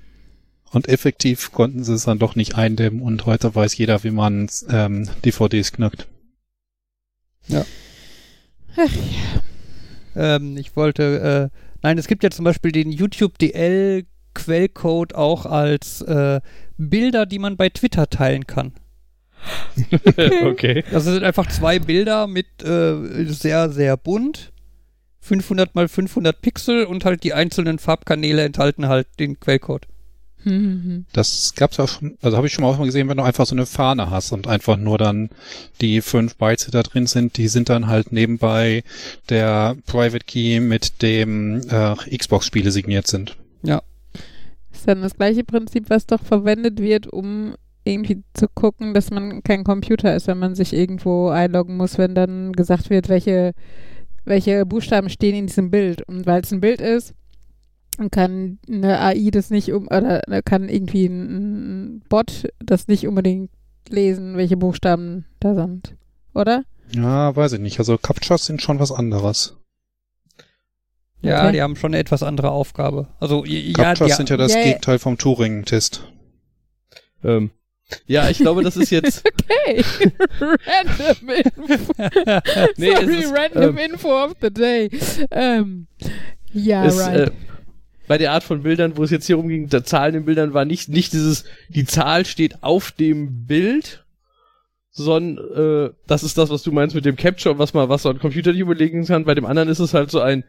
Und 0.71 0.89
effektiv 0.89 1.53
konnten 1.53 1.83
sie 1.85 1.95
es 1.95 2.05
dann 2.05 2.19
doch 2.19 2.37
nicht 2.37 2.57
eindämmen 2.57 3.01
und 3.01 3.25
heute 3.27 3.55
weiß 3.55 3.77
jeder, 3.79 4.05
wie 4.05 4.11
man 4.11 4.49
ähm, 4.69 5.09
DVDs 5.25 5.73
knackt. 5.73 6.07
Ähm, 10.15 10.57
ich 10.57 10.77
wollte, 10.77 11.51
äh, 11.53 11.59
nein, 11.83 11.97
es 11.97 12.07
gibt 12.07 12.23
ja 12.23 12.31
zum 12.31 12.45
Beispiel 12.45 12.73
den 12.73 12.91
YouTube 12.91 13.39
DL 13.39 14.05
Quellcode 14.35 15.15
auch 15.15 15.47
als 15.47 16.03
äh, 16.03 16.41
Bilder, 16.77 17.27
die 17.27 17.39
man 17.39 17.57
bei 17.57 17.71
Twitter 17.71 18.09
teilen 18.09 18.47
kann. 18.47 18.73
okay. 20.45 20.85
Das 20.91 21.05
sind 21.05 21.23
einfach 21.23 21.49
zwei 21.49 21.79
Bilder 21.79 22.27
mit 22.27 22.47
äh, 22.63 23.25
sehr, 23.27 23.71
sehr 23.71 23.97
bunt. 23.97 24.53
500 25.21 25.75
mal 25.75 25.89
500 25.89 26.41
Pixel 26.41 26.85
und 26.85 27.05
halt 27.05 27.23
die 27.23 27.35
einzelnen 27.35 27.79
Farbkanäle 27.79 28.45
enthalten 28.45 28.89
halt 28.89 29.07
den 29.19 29.39
Quellcode. 29.39 29.87
Das 31.13 31.55
gab's 31.55 31.81
auch 31.81 31.89
schon, 31.89 32.17
also 32.23 32.37
habe 32.37 32.47
ich 32.47 32.53
schon 32.53 32.63
mal 32.63 32.71
auch 32.71 32.79
mal 32.79 32.85
gesehen, 32.85 33.09
wenn 33.09 33.17
du 33.17 33.23
einfach 33.23 33.47
so 33.47 33.55
eine 33.55 33.67
Fahne 33.67 34.11
hast 34.11 34.33
und 34.33 34.47
einfach 34.47 34.77
nur 34.77 34.99
dann 34.99 35.31
die 35.81 36.01
fünf 36.01 36.37
Bytes, 36.37 36.67
die 36.67 36.71
da 36.71 36.83
drin 36.83 37.07
sind, 37.07 37.37
die 37.37 37.49
sind 37.49 37.69
dann 37.69 37.89
halt 37.89 38.13
nebenbei 38.13 38.85
der 39.29 39.77
Private 39.87 40.25
Key 40.25 40.61
mit 40.61 41.03
dem 41.03 41.61
äh, 41.69 42.17
Xbox-Spiele 42.17 42.71
signiert 42.71 43.07
sind. 43.07 43.37
ist 44.73 44.89
dann 44.89 45.03
das 45.03 45.17
gleiche 45.17 45.45
Prinzip, 45.45 45.91
was 45.91 46.07
doch 46.07 46.23
verwendet 46.23 46.81
wird, 46.81 47.07
um 47.07 47.55
irgendwie 47.89 48.23
zu 48.35 48.47
gucken, 48.49 48.95
dass 48.95 49.11
man 49.11 49.43
kein 49.43 49.65
Computer 49.65 50.15
ist, 50.15 50.27
wenn 50.27 50.39
man 50.39 50.55
sich 50.55 50.73
irgendwo 50.73 51.29
einloggen 51.29 51.77
muss, 51.77 51.99
wenn 51.99 52.15
dann 52.15 52.53
gesagt 52.53 52.91
wird, 52.91 53.09
welche, 53.09 53.53
welche 54.25 54.65
Buchstaben 54.67 55.09
stehen 55.09 55.35
in 55.35 55.47
diesem 55.47 55.71
Bild. 55.71 56.03
Und 56.07 56.27
weil 56.27 56.43
es 56.43 56.53
ein 56.53 56.61
Bild 56.61 56.81
ist, 56.81 57.15
kann 58.11 58.59
eine 58.69 59.01
AI 59.01 59.31
das 59.33 59.51
nicht 59.51 59.73
um 59.73 59.87
oder 59.87 60.23
kann 60.45 60.69
irgendwie 60.69 61.07
ein, 61.07 62.03
Bot 62.09 62.49
das 62.65 62.87
nicht 62.87 63.07
unbedingt 63.09 63.51
lesen, 63.89 64.37
welche 64.37 64.57
Buchstaben 64.57 65.25
da 65.41 65.55
sind. 65.55 65.97
Oder? 66.35 66.63
Ja, 66.95 67.35
weiß 67.35 67.55
ich 67.55 67.61
nicht. 67.61 67.79
Also 67.81 67.99
Captchas 67.99 68.47
sind 68.47 68.63
schon 68.63 68.79
was 68.79 68.93
anderes. 68.93 69.57
Ja, 71.21 71.43
Okay. 71.43 71.53
die 71.53 71.63
haben 71.63 71.75
schon 71.75 71.91
eine 71.93 71.99
etwas 71.99 72.23
andere 72.23 72.51
Aufgabe. 72.51 73.09
Also, 73.19 73.45
ja, 73.45 73.73
Captchas 73.73 74.09
die, 74.09 74.15
sind 74.15 74.31
ja 74.31 74.37
das 74.37 74.53
Ja, 74.53 74.59
ja. 74.61 74.65
Gegenteil 74.67 74.99
vom 75.01 75.19
Turing-Test. 75.19 76.05
Ähm, 77.25 77.51
ja, 78.07 78.29
ich 78.29 78.39
glaube, 78.39 78.63
das 78.63 78.77
ist 78.77 78.91
jetzt. 78.91 79.25
Okay. 79.61 79.83
random 80.41 81.29
Info. 81.31 81.93
Nee, 82.77 82.95
Sorry, 82.95 83.17
ist, 83.19 83.35
random 83.35 83.79
ähm, 83.79 83.93
Info 83.93 84.25
of 84.25 84.35
the 84.41 84.51
day. 84.51 84.91
Ähm, 85.31 85.87
ja, 86.53 86.85
es, 86.85 86.99
right. 86.99 87.29
äh, 87.29 87.31
bei 88.07 88.19
der 88.19 88.33
Art 88.33 88.45
von 88.45 88.63
Bildern, 88.63 88.97
wo 88.97 89.05
es 89.05 89.11
jetzt 89.11 89.27
hier 89.27 89.37
rumging, 89.37 89.69
der 89.69 89.85
Zahlen 89.85 90.15
in 90.15 90.25
Bildern 90.25 90.55
war 90.55 90.65
nicht, 90.65 90.89
nicht 90.89 91.13
dieses, 91.13 91.45
die 91.69 91.85
Zahl 91.85 92.25
steht 92.25 92.63
auf 92.63 92.91
dem 92.93 93.47
Bild, 93.47 94.05
sondern 94.91 95.89
äh, 95.89 95.91
das 96.07 96.23
ist 96.23 96.39
das, 96.39 96.51
was 96.51 96.63
du 96.63 96.73
meinst 96.73 96.95
mit 96.95 97.05
dem 97.05 97.17
Capture, 97.17 97.59
was 97.59 97.75
man, 97.75 97.89
was 97.89 98.03
so 98.03 98.11
ein 98.11 98.19
Computer 98.19 98.53
nicht 98.53 98.61
überlegen 98.61 99.05
kann. 99.05 99.25
Bei 99.25 99.35
dem 99.35 99.47
anderen 99.47 99.69
ist 99.69 99.79
es 99.79 99.95
halt 99.95 100.11
so 100.11 100.21
ein, 100.21 100.45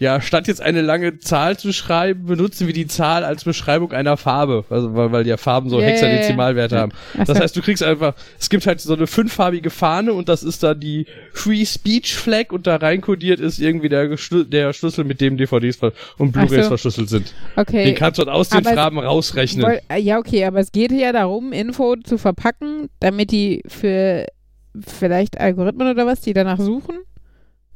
ja, 0.00 0.20
statt 0.22 0.48
jetzt 0.48 0.62
eine 0.62 0.80
lange 0.80 1.18
Zahl 1.18 1.58
zu 1.58 1.74
schreiben, 1.74 2.24
benutzen 2.24 2.66
wir 2.66 2.72
die 2.72 2.86
Zahl 2.86 3.22
als 3.22 3.44
Beschreibung 3.44 3.92
einer 3.92 4.16
Farbe, 4.16 4.64
also 4.70 4.94
weil, 4.96 5.12
weil 5.12 5.26
ja 5.26 5.36
Farben 5.36 5.68
so 5.68 5.78
ja. 5.78 5.86
Hexadezimalwerte 5.88 6.74
Ja. 6.74 6.80
haben. 6.80 6.92
Das 7.26 7.38
heißt, 7.38 7.54
du 7.54 7.60
kriegst 7.60 7.82
einfach, 7.82 8.14
es 8.38 8.48
gibt 8.48 8.66
halt 8.66 8.80
so 8.80 8.94
eine 8.94 9.06
fünffarbige 9.06 9.68
Fahne 9.68 10.14
und 10.14 10.30
das 10.30 10.42
ist 10.42 10.62
dann 10.62 10.80
die 10.80 11.04
Free 11.34 11.66
Speech 11.66 12.16
Flag 12.16 12.46
und 12.50 12.66
da 12.66 12.76
reinkodiert 12.76 13.40
ist 13.40 13.58
irgendwie 13.60 13.90
der, 13.90 14.08
der 14.08 14.72
Schlüssel, 14.72 15.04
mit 15.04 15.20
dem 15.20 15.36
DVDs 15.36 15.78
und 16.16 16.32
Blu-rays 16.32 16.62
so. 16.64 16.68
verschlüsselt 16.68 17.10
sind. 17.10 17.34
Okay. 17.56 17.84
Den 17.84 17.94
kannst 17.94 18.18
du 18.18 18.24
dann 18.24 18.34
aus 18.34 18.48
den 18.48 18.66
Aber 18.66 18.74
Farben 18.74 18.98
rausrechnen. 18.98 19.66
Woll- 19.66 19.80
äh, 19.90 20.00
ja, 20.00 20.18
okay, 20.18 20.46
aber 20.46 20.60
es 20.60 20.72
geht 20.72 20.92
ja 20.92 21.12
darum, 21.12 21.52
Info 21.52 21.96
zu 21.96 22.16
verpacken, 22.16 22.88
damit 23.00 23.32
die 23.32 23.62
für 23.66 24.24
vielleicht 24.86 25.38
Algorithmen 25.38 25.90
oder 25.90 26.06
was, 26.06 26.22
die 26.22 26.32
danach 26.32 26.58
suchen, 26.58 27.00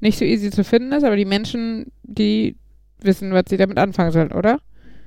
nicht 0.00 0.18
so 0.18 0.24
easy 0.24 0.50
zu 0.50 0.64
finden 0.64 0.92
ist, 0.92 1.04
aber 1.04 1.16
die 1.16 1.24
Menschen, 1.24 1.92
die 2.02 2.56
wissen, 3.00 3.32
was 3.32 3.44
sie 3.48 3.56
damit 3.56 3.78
anfangen 3.78 4.12
sollen, 4.12 4.32
oder? 4.32 4.58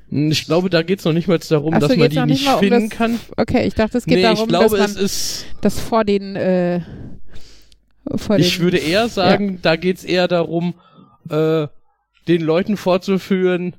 Ich 0.09 0.45
glaube, 0.45 0.69
da 0.69 0.83
geht's 0.83 1.03
noch 1.03 1.11
nicht 1.13 1.27
mal 1.27 1.37
darum, 1.37 1.73
so, 1.73 1.79
dass 1.87 1.97
man 1.97 2.09
die 2.09 2.21
nicht 2.21 2.47
um 2.47 2.59
finden 2.59 2.89
das- 2.89 2.97
kann. 2.97 3.19
Okay, 3.35 3.67
ich 3.67 3.73
dachte, 3.73 3.97
es 3.97 4.05
geht 4.05 4.17
nee, 4.17 4.21
darum, 4.23 4.43
ich 4.43 4.47
glaube, 4.47 4.77
dass 4.77 4.91
es 4.91 4.95
man 4.95 5.05
ist. 5.05 5.45
das 5.61 5.79
vor 5.79 6.05
den, 6.05 6.35
äh, 6.37 6.81
vor 8.15 8.37
Ich 8.37 8.55
den, 8.55 8.63
würde 8.63 8.77
eher 8.77 9.09
sagen, 9.09 9.59
da 9.61 9.75
geht's 9.75 10.03
eher 10.05 10.27
darum, 10.29 10.75
äh, 11.29 11.67
den 12.27 12.41
Leuten 12.41 12.77
vorzuführen, 12.77 13.75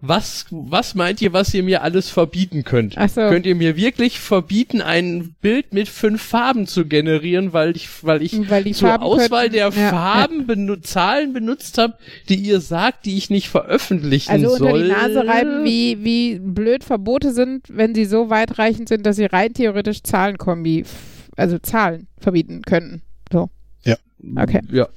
was, 0.00 0.46
was 0.50 0.94
meint 0.94 1.20
ihr, 1.20 1.32
was 1.32 1.52
ihr 1.54 1.62
mir 1.64 1.82
alles 1.82 2.08
verbieten 2.08 2.62
könnt? 2.62 2.96
Ach 2.96 3.08
so. 3.08 3.22
Könnt 3.22 3.46
ihr 3.46 3.56
mir 3.56 3.76
wirklich 3.76 4.20
verbieten, 4.20 4.80
ein 4.80 5.34
Bild 5.40 5.72
mit 5.72 5.88
fünf 5.88 6.22
Farben 6.22 6.68
zu 6.68 6.86
generieren, 6.86 7.52
weil 7.52 7.74
ich, 7.74 7.88
weil 8.04 8.22
ich 8.22 8.48
weil 8.48 8.62
die 8.62 8.72
zur 8.72 8.90
Farben 8.90 9.02
Auswahl 9.04 9.48
könnten- 9.50 9.54
der 9.54 9.68
ja, 9.70 9.90
Farben 9.90 10.46
benu 10.46 10.76
Zahlen 10.76 11.32
benutzt 11.32 11.78
habe, 11.78 11.94
die 12.28 12.36
ihr 12.36 12.60
sagt, 12.60 13.06
die 13.06 13.16
ich 13.16 13.28
nicht 13.28 13.48
veröffentlichen 13.48 14.30
Also 14.30 14.52
unter 14.52 14.58
soll. 14.70 14.82
die 14.84 14.88
Nase 14.88 15.26
reiben, 15.26 15.64
wie, 15.64 16.04
wie 16.04 16.38
blöd 16.38 16.84
Verbote 16.84 17.32
sind, 17.32 17.66
wenn 17.68 17.94
sie 17.94 18.04
so 18.04 18.30
weitreichend 18.30 18.88
sind, 18.88 19.04
dass 19.04 19.16
sie 19.16 19.24
rein 19.26 19.52
theoretisch 19.52 20.04
Zahlenkombi, 20.04 20.84
also 21.36 21.58
Zahlen 21.58 22.06
verbieten 22.18 22.62
könnten. 22.62 23.02
So. 23.32 23.50
Okay. 24.36 24.60
Ja. 24.70 24.88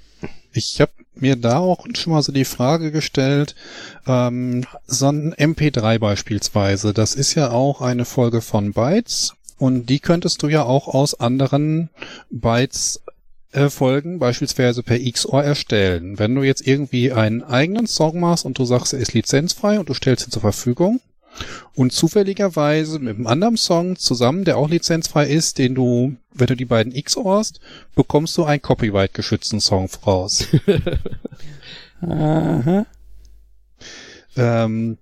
Ich 0.53 0.81
habe 0.81 0.91
mir 1.15 1.35
da 1.35 1.59
auch 1.59 1.85
schon 1.93 2.13
mal 2.13 2.21
so 2.21 2.31
die 2.31 2.45
Frage 2.45 2.91
gestellt, 2.91 3.55
ähm, 4.07 4.65
so 4.87 5.07
ein 5.07 5.33
MP3 5.33 5.99
beispielsweise, 5.99 6.93
das 6.93 7.15
ist 7.15 7.35
ja 7.35 7.51
auch 7.51 7.81
eine 7.81 8.05
Folge 8.05 8.41
von 8.41 8.73
Bytes 8.73 9.33
und 9.57 9.87
die 9.87 9.99
könntest 9.99 10.41
du 10.41 10.47
ja 10.47 10.63
auch 10.63 10.87
aus 10.87 11.19
anderen 11.19 11.89
Bytes 12.29 13.01
äh, 13.51 13.69
Folgen, 13.69 14.19
beispielsweise 14.19 14.81
per 14.83 14.99
XOR 14.99 15.43
erstellen. 15.43 16.17
Wenn 16.17 16.33
du 16.33 16.43
jetzt 16.43 16.65
irgendwie 16.65 17.11
einen 17.11 17.43
eigenen 17.43 17.87
Song 17.87 18.19
machst 18.19 18.45
und 18.45 18.57
du 18.57 18.65
sagst, 18.65 18.93
er 18.93 18.99
ist 18.99 19.13
lizenzfrei 19.13 19.79
und 19.79 19.89
du 19.89 19.93
stellst 19.93 20.27
ihn 20.27 20.31
zur 20.31 20.41
Verfügung 20.41 21.01
und 21.75 21.93
zufälligerweise 21.93 22.99
mit 22.99 23.15
einem 23.15 23.27
anderen 23.27 23.57
Song 23.57 23.95
zusammen, 23.95 24.43
der 24.43 24.57
auch 24.57 24.69
lizenzfrei 24.69 25.27
ist, 25.27 25.57
den 25.57 25.75
du, 25.75 26.15
wenn 26.33 26.47
du 26.47 26.55
die 26.55 26.65
beiden 26.65 26.93
XORst, 26.93 27.59
bekommst 27.95 28.37
du 28.37 28.43
einen 28.43 28.61
copyright-geschützten 28.61 29.59
Song 29.59 29.89
raus. 30.05 30.47
Aha. 32.01 32.85
ähm, 34.35 34.97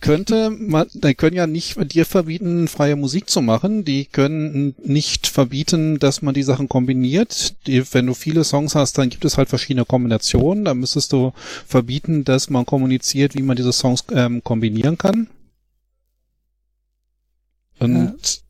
könnte 0.00 0.50
man, 0.50 0.86
die 0.92 1.14
können 1.14 1.36
ja 1.36 1.46
nicht 1.46 1.76
dir 1.92 2.06
verbieten, 2.06 2.68
freie 2.68 2.96
Musik 2.96 3.28
zu 3.28 3.40
machen. 3.40 3.84
Die 3.84 4.04
können 4.04 4.74
nicht 4.84 5.26
verbieten, 5.26 5.98
dass 5.98 6.22
man 6.22 6.34
die 6.34 6.42
Sachen 6.42 6.68
kombiniert. 6.68 7.54
Die, 7.66 7.82
wenn 7.92 8.06
du 8.06 8.14
viele 8.14 8.44
Songs 8.44 8.74
hast, 8.74 8.98
dann 8.98 9.10
gibt 9.10 9.24
es 9.24 9.36
halt 9.36 9.48
verschiedene 9.48 9.84
Kombinationen. 9.84 10.64
Da 10.64 10.74
müsstest 10.74 11.12
du 11.12 11.32
verbieten, 11.66 12.24
dass 12.24 12.50
man 12.50 12.66
kommuniziert, 12.66 13.34
wie 13.34 13.42
man 13.42 13.56
diese 13.56 13.72
Songs 13.72 14.04
ähm, 14.12 14.44
kombinieren 14.44 14.98
kann. 14.98 15.28
Und 17.80 18.42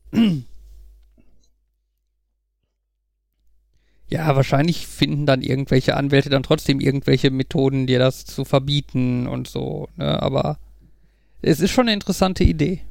Ja, 4.13 4.35
wahrscheinlich 4.35 4.85
finden 4.85 5.25
dann 5.25 5.41
irgendwelche 5.41 5.97
Anwälte 5.97 6.29
dann 6.29 6.43
trotzdem 6.43 6.79
irgendwelche 6.79 7.31
Methoden, 7.31 7.87
dir 7.87 7.97
das 7.97 8.25
zu 8.25 8.45
verbieten 8.45 9.25
und 9.25 9.47
so. 9.47 9.87
Ne? 9.97 10.21
Aber 10.21 10.59
es 11.43 11.59
ist 11.59 11.71
schon 11.71 11.85
eine 11.85 11.93
interessante 11.93 12.43
Idee. 12.43 12.81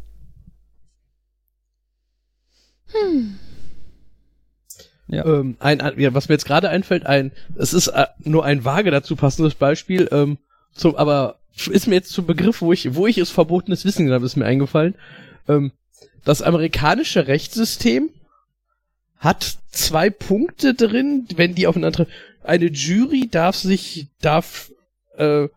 Ja. 5.09 5.25
Ähm, 5.27 5.57
ein, 5.59 5.81
ja, 5.99 6.15
was 6.15 6.29
mir 6.29 6.35
jetzt 6.35 6.47
gerade 6.47 6.69
einfällt, 6.69 7.07
ein, 7.07 7.33
es 7.57 7.73
ist 7.73 7.89
äh, 7.89 8.07
nur 8.21 8.45
ein 8.45 8.65
vage 8.65 8.91
dazu 8.91 9.17
passendes 9.17 9.55
Beispiel, 9.55 10.09
ähm, 10.13 10.39
zum, 10.73 10.97
aber 10.97 11.39
ist 11.71 11.87
mir 11.87 11.97
jetzt 11.97 12.13
zum 12.13 12.27
Begriff, 12.27 12.63
wo 12.63 12.73
ich, 12.73 12.95
wo 12.95 13.07
ich 13.07 13.19
es 13.19 13.31
verbotenes 13.31 13.85
Wissen 13.85 14.11
habe, 14.11 14.25
ist 14.25 14.37
mir 14.37 14.47
eingefallen. 14.47 14.95
Ähm, 15.49 15.73
das 16.25 16.41
amerikanische 16.41 17.27
Rechtssystem 17.27 18.11
hat 19.19 19.59
zwei 19.71 20.11
Punkte 20.11 20.75
drin, 20.75 21.27
wenn 21.37 21.55
die 21.55 21.67
aufeinander. 21.67 22.07
Eine 22.43 22.67
Jury 22.67 23.29
darf 23.31 23.57
sich, 23.57 24.09
darf, 24.21 24.73
äh, 25.17 25.49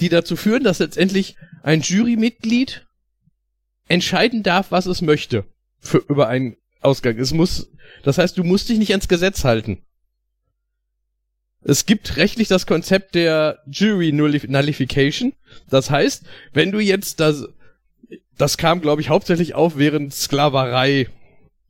die 0.00 0.08
dazu 0.08 0.36
führen, 0.36 0.64
dass 0.64 0.78
letztendlich 0.78 1.36
ein 1.62 1.80
Jurymitglied 1.80 2.86
entscheiden 3.88 4.42
darf, 4.42 4.70
was 4.70 4.86
es 4.86 5.02
möchte 5.02 5.44
für 5.78 5.98
über 5.98 6.28
einen 6.28 6.56
Ausgang. 6.80 7.18
Es 7.18 7.32
muss, 7.32 7.70
das 8.02 8.18
heißt, 8.18 8.36
du 8.36 8.44
musst 8.44 8.68
dich 8.68 8.78
nicht 8.78 8.90
ans 8.90 9.08
Gesetz 9.08 9.44
halten. 9.44 9.82
Es 11.62 11.86
gibt 11.86 12.16
rechtlich 12.16 12.46
das 12.48 12.66
Konzept 12.66 13.14
der 13.14 13.62
Jury 13.66 14.12
Nullif 14.12 14.46
Nullification. 14.46 15.32
Das 15.68 15.90
heißt, 15.90 16.24
wenn 16.52 16.70
du 16.70 16.78
jetzt 16.78 17.18
das, 17.18 17.48
das 18.38 18.56
kam, 18.56 18.80
glaube 18.80 19.00
ich, 19.00 19.08
hauptsächlich 19.08 19.54
auf 19.54 19.76
während 19.76 20.14
Sklaverei 20.14 21.08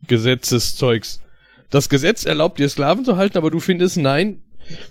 Gesetzeszeugs. 0.07 1.23
Das 1.71 1.89
Gesetz 1.89 2.27
erlaubt 2.27 2.59
dir 2.59 2.69
Sklaven 2.69 3.05
zu 3.05 3.17
halten, 3.17 3.39
aber 3.39 3.51
du 3.51 3.59
findest, 3.59 3.97
nein, 3.97 4.43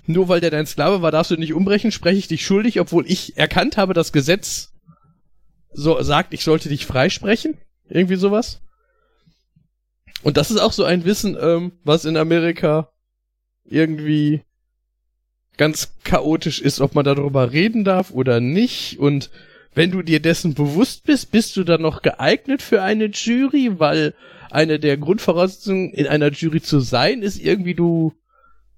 nur 0.06 0.28
weil 0.28 0.40
der 0.40 0.50
dein 0.50 0.66
Sklave 0.66 1.02
war, 1.02 1.10
darfst 1.10 1.30
du 1.30 1.36
nicht 1.36 1.54
umbrechen, 1.54 1.92
spreche 1.92 2.18
ich 2.18 2.28
dich 2.28 2.44
schuldig, 2.44 2.80
obwohl 2.80 3.04
ich 3.06 3.36
erkannt 3.36 3.76
habe, 3.76 3.94
das 3.94 4.12
Gesetz 4.12 4.72
so 5.72 6.00
sagt, 6.02 6.32
ich 6.32 6.42
sollte 6.42 6.68
dich 6.68 6.86
freisprechen. 6.86 7.58
Irgendwie 7.88 8.16
sowas. 8.16 8.60
Und 10.22 10.36
das 10.36 10.50
ist 10.50 10.58
auch 10.58 10.72
so 10.72 10.84
ein 10.84 11.04
Wissen, 11.04 11.36
ähm, 11.40 11.72
was 11.84 12.04
in 12.04 12.16
Amerika 12.16 12.90
irgendwie 13.64 14.42
ganz 15.56 15.94
chaotisch 16.04 16.60
ist, 16.60 16.80
ob 16.80 16.94
man 16.94 17.04
darüber 17.04 17.52
reden 17.52 17.84
darf 17.84 18.10
oder 18.10 18.40
nicht. 18.40 18.98
Und 18.98 19.30
wenn 19.74 19.90
du 19.90 20.02
dir 20.02 20.20
dessen 20.20 20.54
bewusst 20.54 21.04
bist, 21.04 21.30
bist 21.30 21.56
du 21.56 21.64
dann 21.64 21.82
noch 21.82 22.02
geeignet 22.02 22.62
für 22.62 22.82
eine 22.82 23.06
Jury, 23.06 23.78
weil 23.78 24.14
eine 24.50 24.78
der 24.78 24.96
Grundvoraussetzungen 24.96 25.92
in 25.92 26.06
einer 26.06 26.30
Jury 26.30 26.62
zu 26.62 26.80
sein 26.80 27.22
ist 27.22 27.38
irgendwie 27.38 27.74
du 27.74 28.12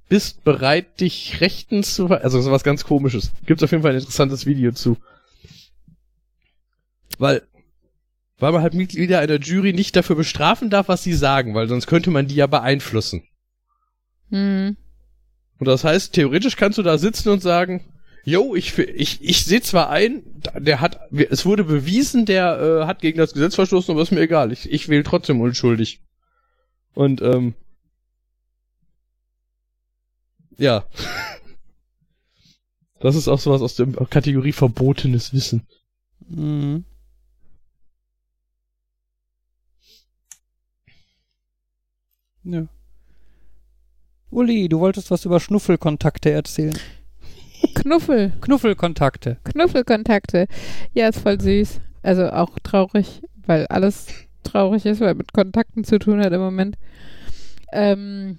bist 0.08 0.44
bereit, 0.44 1.00
dich 1.00 1.40
rechtens 1.40 1.94
zu, 1.94 2.08
ver- 2.08 2.22
also 2.22 2.40
sowas 2.40 2.64
ganz 2.64 2.84
komisches. 2.84 3.32
Gibt's 3.46 3.62
auf 3.62 3.70
jeden 3.70 3.82
Fall 3.82 3.92
ein 3.92 3.98
interessantes 3.98 4.46
Video 4.46 4.72
zu. 4.72 4.96
Weil, 7.18 7.42
weil 8.38 8.52
man 8.52 8.62
halt 8.62 8.74
Mitglieder 8.74 9.18
einer 9.18 9.38
Jury 9.38 9.72
nicht 9.72 9.96
dafür 9.96 10.16
bestrafen 10.16 10.70
darf, 10.70 10.88
was 10.88 11.02
sie 11.02 11.14
sagen, 11.14 11.54
weil 11.54 11.68
sonst 11.68 11.86
könnte 11.86 12.10
man 12.10 12.26
die 12.26 12.36
ja 12.36 12.46
beeinflussen. 12.46 13.24
Hm. 14.30 14.76
Und 15.58 15.66
das 15.66 15.84
heißt, 15.84 16.12
theoretisch 16.12 16.56
kannst 16.56 16.78
du 16.78 16.82
da 16.82 16.98
sitzen 16.98 17.30
und 17.30 17.42
sagen, 17.42 17.84
yo, 18.24 18.54
ich, 18.54 18.78
ich, 18.78 19.22
ich 19.22 19.44
sehe 19.44 19.62
zwar 19.62 19.90
ein, 19.90 20.22
der 20.54 20.80
hat, 20.80 21.00
es 21.10 21.44
wurde 21.46 21.64
bewiesen, 21.64 22.26
der 22.26 22.60
äh, 22.60 22.86
hat 22.86 23.00
gegen 23.00 23.18
das 23.18 23.32
Gesetz 23.32 23.56
verstoßen, 23.56 23.90
aber 23.90 24.02
ist 24.02 24.12
mir 24.12 24.20
egal. 24.20 24.52
Ich, 24.52 24.70
ich 24.70 24.88
wähle 24.88 25.02
trotzdem 25.02 25.40
unschuldig. 25.40 26.00
Und, 26.94 27.20
ähm, 27.22 27.54
ja. 30.58 30.84
Das 33.00 33.14
ist 33.14 33.28
auch 33.28 33.38
sowas 33.38 33.62
aus 33.62 33.76
der 33.76 33.86
Kategorie 34.10 34.52
verbotenes 34.52 35.32
Wissen. 35.32 35.66
Mhm. 36.28 36.84
Ja. 42.44 42.66
Uli, 44.30 44.68
du 44.68 44.80
wolltest 44.80 45.10
was 45.10 45.24
über 45.24 45.40
Schnuffelkontakte 45.40 46.30
erzählen. 46.30 46.76
Knuffel, 47.74 48.32
Knuffelkontakte. 48.40 49.38
Knuffelkontakte. 49.44 50.46
Ja, 50.94 51.08
ist 51.08 51.20
voll 51.20 51.40
süß. 51.40 51.80
Also 52.02 52.30
auch 52.30 52.58
traurig, 52.62 53.22
weil 53.46 53.66
alles 53.66 54.06
traurig 54.44 54.86
ist, 54.86 55.00
weil 55.00 55.14
mit 55.14 55.32
Kontakten 55.32 55.84
zu 55.84 55.98
tun 55.98 56.20
hat 56.20 56.32
im 56.32 56.40
Moment. 56.40 56.76
Ähm, 57.72 58.38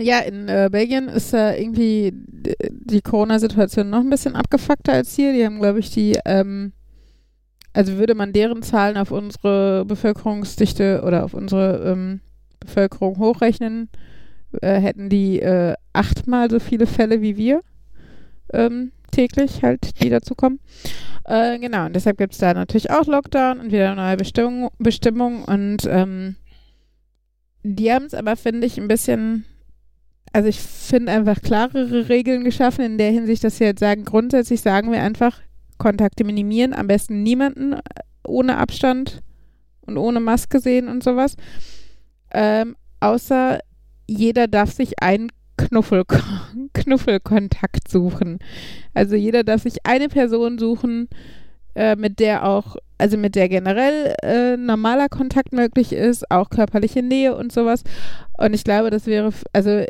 ja, 0.00 0.20
in 0.20 0.48
äh, 0.48 0.68
Belgien 0.70 1.08
ist 1.08 1.32
da 1.32 1.54
irgendwie 1.54 2.12
d- 2.14 2.54
die 2.70 3.02
Corona-Situation 3.02 3.90
noch 3.90 4.00
ein 4.00 4.10
bisschen 4.10 4.36
abgefuckter 4.36 4.92
als 4.92 5.14
hier. 5.14 5.32
Die 5.32 5.44
haben, 5.44 5.60
glaube 5.60 5.78
ich, 5.80 5.90
die, 5.90 6.18
ähm, 6.24 6.72
also 7.72 7.98
würde 7.98 8.14
man 8.14 8.32
deren 8.32 8.62
Zahlen 8.62 8.96
auf 8.96 9.10
unsere 9.12 9.84
Bevölkerungsdichte 9.86 11.02
oder 11.06 11.24
auf 11.24 11.34
unsere 11.34 11.90
ähm, 11.92 12.20
Bevölkerung 12.60 13.18
hochrechnen, 13.18 13.88
äh, 14.62 14.80
hätten 14.80 15.08
die 15.08 15.40
äh, 15.40 15.74
achtmal 15.92 16.50
so 16.50 16.58
viele 16.60 16.86
Fälle 16.86 17.22
wie 17.22 17.36
wir. 17.36 17.62
ähm, 18.52 18.92
täglich 19.12 19.62
halt, 19.62 20.02
die 20.02 20.10
dazu 20.10 20.34
kommen. 20.34 20.60
Äh, 21.24 21.58
genau, 21.58 21.86
und 21.86 21.96
deshalb 21.96 22.18
gibt 22.18 22.32
es 22.32 22.38
da 22.38 22.54
natürlich 22.54 22.90
auch 22.90 23.06
Lockdown 23.06 23.60
und 23.60 23.72
wieder 23.72 23.94
neue 23.94 24.16
Bestimmung, 24.16 24.70
Bestimmungen 24.78 25.44
und 25.44 25.86
ähm, 25.88 26.36
die 27.62 27.92
haben 27.92 28.06
es 28.06 28.14
aber, 28.14 28.36
finde 28.36 28.66
ich, 28.66 28.78
ein 28.78 28.88
bisschen, 28.88 29.44
also 30.32 30.48
ich 30.48 30.60
finde 30.60 31.12
einfach 31.12 31.42
klarere 31.42 32.08
Regeln 32.08 32.44
geschaffen, 32.44 32.84
in 32.84 32.98
der 32.98 33.10
Hinsicht, 33.10 33.42
dass 33.42 33.58
sie 33.58 33.64
jetzt 33.64 33.80
sagen, 33.80 34.04
grundsätzlich 34.04 34.60
sagen 34.60 34.92
wir 34.92 35.02
einfach, 35.02 35.40
Kontakte 35.78 36.24
minimieren, 36.24 36.72
am 36.72 36.86
besten 36.86 37.22
niemanden 37.22 37.72
äh, 37.72 37.78
ohne 38.26 38.58
Abstand 38.58 39.22
und 39.82 39.96
ohne 39.96 40.20
Maske 40.20 40.60
sehen 40.60 40.88
und 40.88 41.02
sowas. 41.02 41.36
Ähm, 42.32 42.76
außer 43.00 43.60
jeder 44.06 44.46
darf 44.46 44.72
sich 44.72 45.02
einen 45.02 45.30
Knuffel, 45.56 46.04
Knuffelkontakt 46.74 47.88
suchen. 47.88 48.38
Also 48.94 49.16
jeder 49.16 49.42
darf 49.42 49.62
sich 49.62 49.84
eine 49.84 50.08
Person 50.08 50.58
suchen, 50.58 51.08
äh, 51.74 51.96
mit 51.96 52.18
der 52.18 52.46
auch, 52.46 52.76
also 52.98 53.16
mit 53.16 53.34
der 53.34 53.48
generell 53.48 54.14
äh, 54.22 54.56
normaler 54.56 55.08
Kontakt 55.08 55.52
möglich 55.52 55.92
ist, 55.92 56.30
auch 56.30 56.50
körperliche 56.50 57.02
Nähe 57.02 57.36
und 57.36 57.52
sowas. 57.52 57.84
Und 58.38 58.54
ich 58.54 58.64
glaube, 58.64 58.90
das 58.90 59.06
wäre, 59.06 59.32
also 59.52 59.84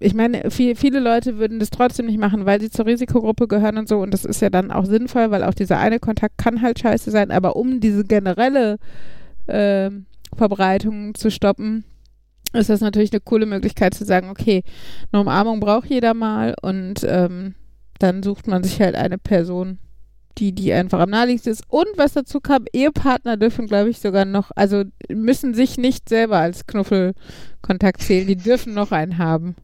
ich 0.00 0.14
meine, 0.14 0.50
viel, 0.50 0.76
viele 0.76 1.00
Leute 1.00 1.38
würden 1.38 1.58
das 1.58 1.70
trotzdem 1.70 2.06
nicht 2.06 2.18
machen, 2.18 2.46
weil 2.46 2.60
sie 2.60 2.70
zur 2.70 2.86
Risikogruppe 2.86 3.48
gehören 3.48 3.78
und 3.78 3.88
so. 3.88 3.98
Und 3.98 4.14
das 4.14 4.24
ist 4.24 4.40
ja 4.40 4.48
dann 4.48 4.70
auch 4.70 4.84
sinnvoll, 4.84 5.30
weil 5.30 5.42
auch 5.42 5.54
dieser 5.54 5.78
eine 5.78 5.98
Kontakt 5.98 6.38
kann 6.38 6.62
halt 6.62 6.78
scheiße 6.78 7.10
sein. 7.10 7.30
Aber 7.30 7.56
um 7.56 7.80
diese 7.80 8.04
generelle 8.04 8.78
äh, 9.48 9.90
Verbreitung 10.36 11.14
zu 11.14 11.30
stoppen, 11.30 11.84
ist 12.52 12.70
das 12.70 12.80
natürlich 12.80 13.12
eine 13.12 13.20
coole 13.20 13.46
Möglichkeit 13.46 13.94
zu 13.94 14.04
sagen, 14.04 14.30
okay, 14.30 14.62
eine 15.12 15.20
Umarmung 15.20 15.60
braucht 15.60 15.90
jeder 15.90 16.14
mal 16.14 16.54
und 16.62 17.04
ähm, 17.04 17.54
dann 17.98 18.22
sucht 18.22 18.46
man 18.46 18.62
sich 18.62 18.80
halt 18.80 18.94
eine 18.94 19.18
Person, 19.18 19.78
die, 20.38 20.52
die 20.52 20.72
einfach 20.72 21.00
am 21.00 21.10
naheliegendsten 21.10 21.52
ist. 21.52 21.64
Und 21.68 21.88
was 21.96 22.12
dazu 22.12 22.40
kam, 22.40 22.64
Ehepartner 22.72 23.36
dürfen, 23.36 23.66
glaube 23.66 23.90
ich, 23.90 23.98
sogar 23.98 24.24
noch, 24.24 24.50
also 24.54 24.84
müssen 25.10 25.52
sich 25.54 25.76
nicht 25.76 26.08
selber 26.08 26.38
als 26.38 26.66
Knuffelkontakt 26.66 28.00
zählen, 28.00 28.28
die 28.28 28.36
dürfen 28.36 28.74
noch 28.74 28.92
einen 28.92 29.18
haben. 29.18 29.56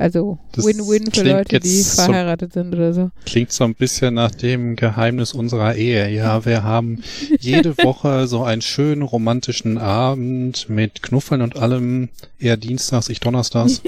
Also 0.00 0.38
Win-Win 0.54 1.06
für 1.06 1.10
klingt 1.10 1.26
Leute, 1.28 1.58
die 1.60 1.80
so- 1.82 2.02
verheiratet 2.04 2.52
sind 2.52 2.72
oder 2.72 2.92
so. 2.92 3.10
Klingt 3.26 3.50
so 3.50 3.64
ein 3.64 3.74
bisschen 3.74 4.14
nach 4.14 4.30
dem 4.30 4.76
Geheimnis 4.76 5.32
unserer 5.34 5.74
Ehe. 5.74 6.08
Ja, 6.10 6.44
wir 6.44 6.62
haben 6.62 7.02
jede 7.40 7.76
Woche 7.82 8.28
so 8.28 8.44
einen 8.44 8.62
schönen 8.62 9.02
romantischen 9.02 9.76
Abend 9.76 10.68
mit 10.68 11.02
Knuffeln 11.02 11.42
und 11.42 11.56
allem. 11.56 12.10
Eher 12.38 12.56
dienstags, 12.56 13.08
ich 13.08 13.18
donnerstags. 13.18 13.82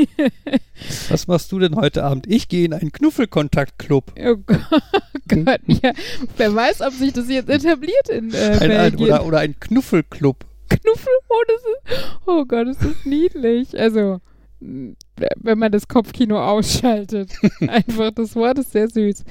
Was 1.09 1.29
machst 1.29 1.53
du 1.53 1.61
denn 1.61 1.77
heute 1.77 2.03
Abend? 2.03 2.27
Ich 2.27 2.49
gehe 2.49 2.65
in 2.65 2.73
einen 2.73 2.91
Knuffelkontaktclub. 2.91 4.13
Oh 4.19 4.37
Gott, 4.45 4.83
Gott, 5.29 5.61
ja. 5.67 5.93
Wer 6.37 6.55
weiß, 6.55 6.81
ob 6.81 6.93
sich 6.95 7.13
das 7.13 7.29
jetzt 7.29 7.49
etabliert 7.49 8.09
in 8.09 8.33
äh, 8.35 8.59
Ein, 8.61 8.71
ein, 8.73 8.97
oder, 8.97 9.25
oder 9.25 9.39
ein 9.39 9.55
Knuffelclub. 9.61 10.45
Knuffel, 10.69 11.13
oh, 11.29 11.35
das 11.47 11.61
ist, 11.99 12.05
oh 12.27 12.45
Gott, 12.45 12.67
das 12.67 12.77
ist 12.83 13.07
niedlich. 13.07 13.79
Also, 13.79 14.21
wenn 14.61 15.59
man 15.59 15.73
das 15.73 15.89
Kopfkino 15.89 16.39
ausschaltet. 16.43 17.33
Einfach, 17.67 18.11
das 18.13 18.37
Wort 18.37 18.59
ist 18.59 18.73
sehr 18.73 18.89
süß. 18.89 19.25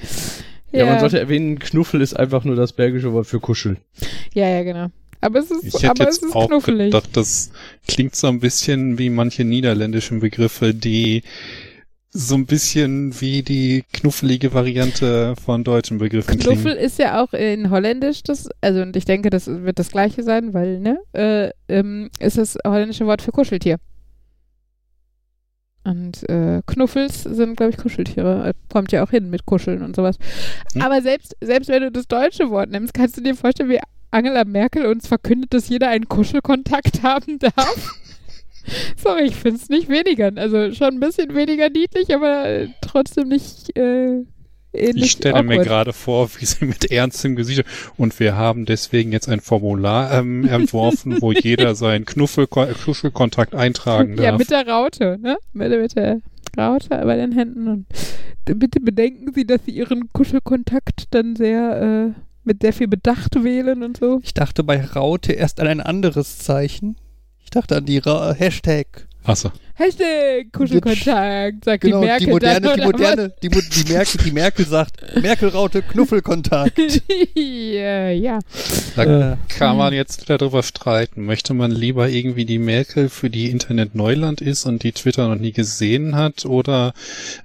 Ja, 0.71 0.85
man 0.85 0.99
sollte 0.99 1.19
erwähnen, 1.19 1.57
Knuffel 1.57 1.99
ist 2.01 2.13
einfach 2.13 2.43
nur 2.43 2.55
das 2.55 2.73
belgische 2.73 3.11
Wort 3.11 3.25
für 3.25 3.39
kuscheln. 3.39 3.77
ja, 4.33 4.47
ja, 4.47 4.61
genau. 4.63 4.87
Aber 5.21 5.39
es 5.39 5.49
ist, 5.51 5.63
Ich 5.65 5.73
hätte 5.75 5.89
aber 5.89 6.07
es 6.09 6.17
jetzt 6.17 6.25
ist 6.29 6.35
auch 6.35 6.47
knuffelig. 6.47 6.91
gedacht, 6.91 7.09
das 7.13 7.51
klingt 7.87 8.15
so 8.15 8.27
ein 8.27 8.39
bisschen 8.39 8.97
wie 8.99 9.09
manche 9.09 9.43
niederländischen 9.43 10.19
Begriffe, 10.19 10.73
die 10.75 11.23
so 12.11 12.35
ein 12.35 12.45
bisschen 12.45 13.19
wie 13.19 13.41
die 13.43 13.83
knuffelige 13.93 14.53
Variante 14.53 15.35
von 15.43 15.63
deutschen 15.63 15.97
Begriffen 15.97 16.39
Knuffel 16.39 16.73
klingen. 16.73 16.77
ist 16.79 16.97
ja 16.99 17.21
auch 17.23 17.33
in 17.33 17.69
Holländisch 17.69 18.23
das, 18.23 18.47
also 18.61 18.81
und 18.81 18.95
ich 18.95 19.05
denke, 19.05 19.29
das 19.29 19.47
wird 19.47 19.77
das 19.79 19.91
gleiche 19.91 20.23
sein, 20.23 20.53
weil, 20.53 20.79
ne, 20.79 20.99
äh, 21.13 21.49
ähm, 21.67 22.09
ist 22.19 22.37
das 22.37 22.57
holländische 22.65 23.05
Wort 23.05 23.21
für 23.21 23.31
Kuscheltier. 23.31 23.77
Und 25.83 26.27
äh, 26.29 26.61
Knuffels 26.67 27.23
sind, 27.23 27.57
glaube 27.57 27.71
ich, 27.71 27.77
Kuscheltiere. 27.77 28.49
Äh, 28.49 28.53
Kommt 28.71 28.91
ja 28.91 29.03
auch 29.03 29.09
hin 29.09 29.29
mit 29.29 29.45
Kuscheln 29.45 29.81
und 29.81 29.95
sowas. 29.95 30.17
Hm. 30.73 30.81
Aber 30.81 31.01
selbst, 31.01 31.35
selbst 31.41 31.69
wenn 31.69 31.83
du 31.83 31.91
das 31.91 32.07
deutsche 32.07 32.49
Wort 32.49 32.69
nimmst, 32.69 32.93
kannst 32.93 33.17
du 33.17 33.21
dir 33.21 33.35
vorstellen, 33.35 33.69
wie 33.69 33.79
Angela 34.11 34.43
Merkel 34.43 34.85
uns 34.85 35.07
verkündet, 35.07 35.53
dass 35.53 35.69
jeder 35.69 35.89
einen 35.89 36.07
Kuschelkontakt 36.07 37.03
haben 37.03 37.39
darf? 37.39 37.99
Sorry, 38.97 39.23
ich 39.23 39.35
finde 39.35 39.57
es 39.57 39.69
nicht 39.69 39.89
weniger. 39.89 40.31
Also 40.35 40.73
schon 40.73 40.95
ein 40.95 40.99
bisschen 40.99 41.33
weniger 41.33 41.69
niedlich, 41.69 42.13
aber 42.13 42.45
äh, 42.45 42.67
trotzdem 42.81 43.29
nicht 43.29 43.75
äh, 43.77 44.23
Ich 44.71 45.11
stelle 45.11 45.41
mir 45.43 45.55
awkward. 45.55 45.67
gerade 45.67 45.93
vor, 45.93 46.29
wie 46.37 46.45
sie 46.45 46.65
mit 46.65 46.91
ernstem 46.91 47.35
Gesicht 47.35 47.63
und 47.97 48.19
wir 48.19 48.35
haben 48.35 48.65
deswegen 48.65 49.11
jetzt 49.11 49.27
ein 49.27 49.39
Formular 49.39 50.13
ähm, 50.13 50.47
entworfen, 50.49 51.21
wo 51.21 51.31
jeder 51.31 51.73
seinen 51.75 52.05
Knuffel 52.05 52.45
Kuschelkontakt 52.47 53.55
eintragen 53.55 54.15
darf. 54.15 54.25
Ja, 54.25 54.37
mit 54.37 54.51
der 54.51 54.67
Raute, 54.67 55.17
ne? 55.19 55.37
Mit, 55.53 55.71
mit 55.71 55.95
der 55.95 56.21
Raute 56.57 56.89
bei 56.89 57.15
den 57.15 57.31
Händen. 57.31 57.67
Und 57.67 57.87
bitte 58.45 58.79
bedenken 58.79 59.33
Sie, 59.33 59.45
dass 59.45 59.61
Sie 59.65 59.71
Ihren 59.71 60.09
Kuschelkontakt 60.13 61.05
dann 61.11 61.35
sehr 61.35 62.13
äh, 62.15 62.19
mit 62.43 62.61
sehr 62.61 62.73
viel 62.73 62.87
Bedacht 62.87 63.43
wählen 63.43 63.83
und 63.83 63.97
so. 63.97 64.19
Ich 64.23 64.33
dachte 64.33 64.63
bei 64.63 64.83
Raute 64.83 65.33
erst 65.33 65.59
an 65.59 65.67
ein 65.67 65.81
anderes 65.81 66.39
Zeichen. 66.39 66.95
Ich 67.43 67.49
dachte 67.49 67.77
an 67.77 67.85
die 67.85 67.97
Ra 67.97 68.33
Hashtag. 68.33 69.07
Achso. 69.29 69.51
Hashtag 69.75 70.51
Kuschelkontakt, 70.51 71.63
sagt 71.63 71.81
Genau, 71.83 72.01
die 72.01 72.07
Merkel 72.07 72.25
die 72.25 72.31
moderne, 72.33 72.61
dann, 72.61 72.75
die 72.79 72.81
oder 72.85 72.91
moderne, 72.97 73.33
die, 73.43 73.49
Mo- 73.49 73.61
die 73.61 73.93
Merkel, 73.93 74.21
die 74.25 74.31
Merkel 74.31 74.65
sagt, 74.65 75.21
Merkel-Raute, 75.21 75.83
Knuffelkontakt. 75.83 76.77
ja, 77.35 78.09
ja. 78.09 78.39
Da 78.95 79.33
Äh, 79.33 79.37
kann 79.47 79.77
man 79.77 79.93
jetzt 79.93 80.21
wieder 80.23 80.39
drüber 80.39 80.63
streiten. 80.63 81.25
Möchte 81.25 81.53
man 81.53 81.69
lieber 81.71 82.09
irgendwie 82.09 82.45
die 82.45 82.57
Merkel 82.57 83.07
für 83.07 83.29
die 83.29 83.51
Internet 83.51 83.93
Neuland 83.93 84.41
ist 84.41 84.65
und 84.65 84.81
die 84.81 84.93
Twitter 84.93 85.27
noch 85.27 85.39
nie 85.39 85.51
gesehen 85.51 86.15
hat 86.15 86.45
oder 86.45 86.93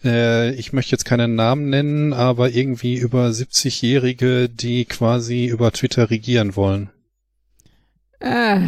äh, 0.05 0.55
ich 0.55 0.73
möchte 0.73 0.93
jetzt 0.93 1.05
keinen 1.05 1.35
Namen 1.35 1.69
nennen, 1.69 2.15
aber 2.15 2.51
irgendwie 2.51 2.97
über 2.97 3.27
70-Jährige, 3.29 4.49
die 4.49 4.87
quasi 4.87 5.45
über 5.47 5.71
Twitter 5.71 6.09
regieren 6.09 6.57
wollen. 6.57 6.89
Ah, 8.21 8.61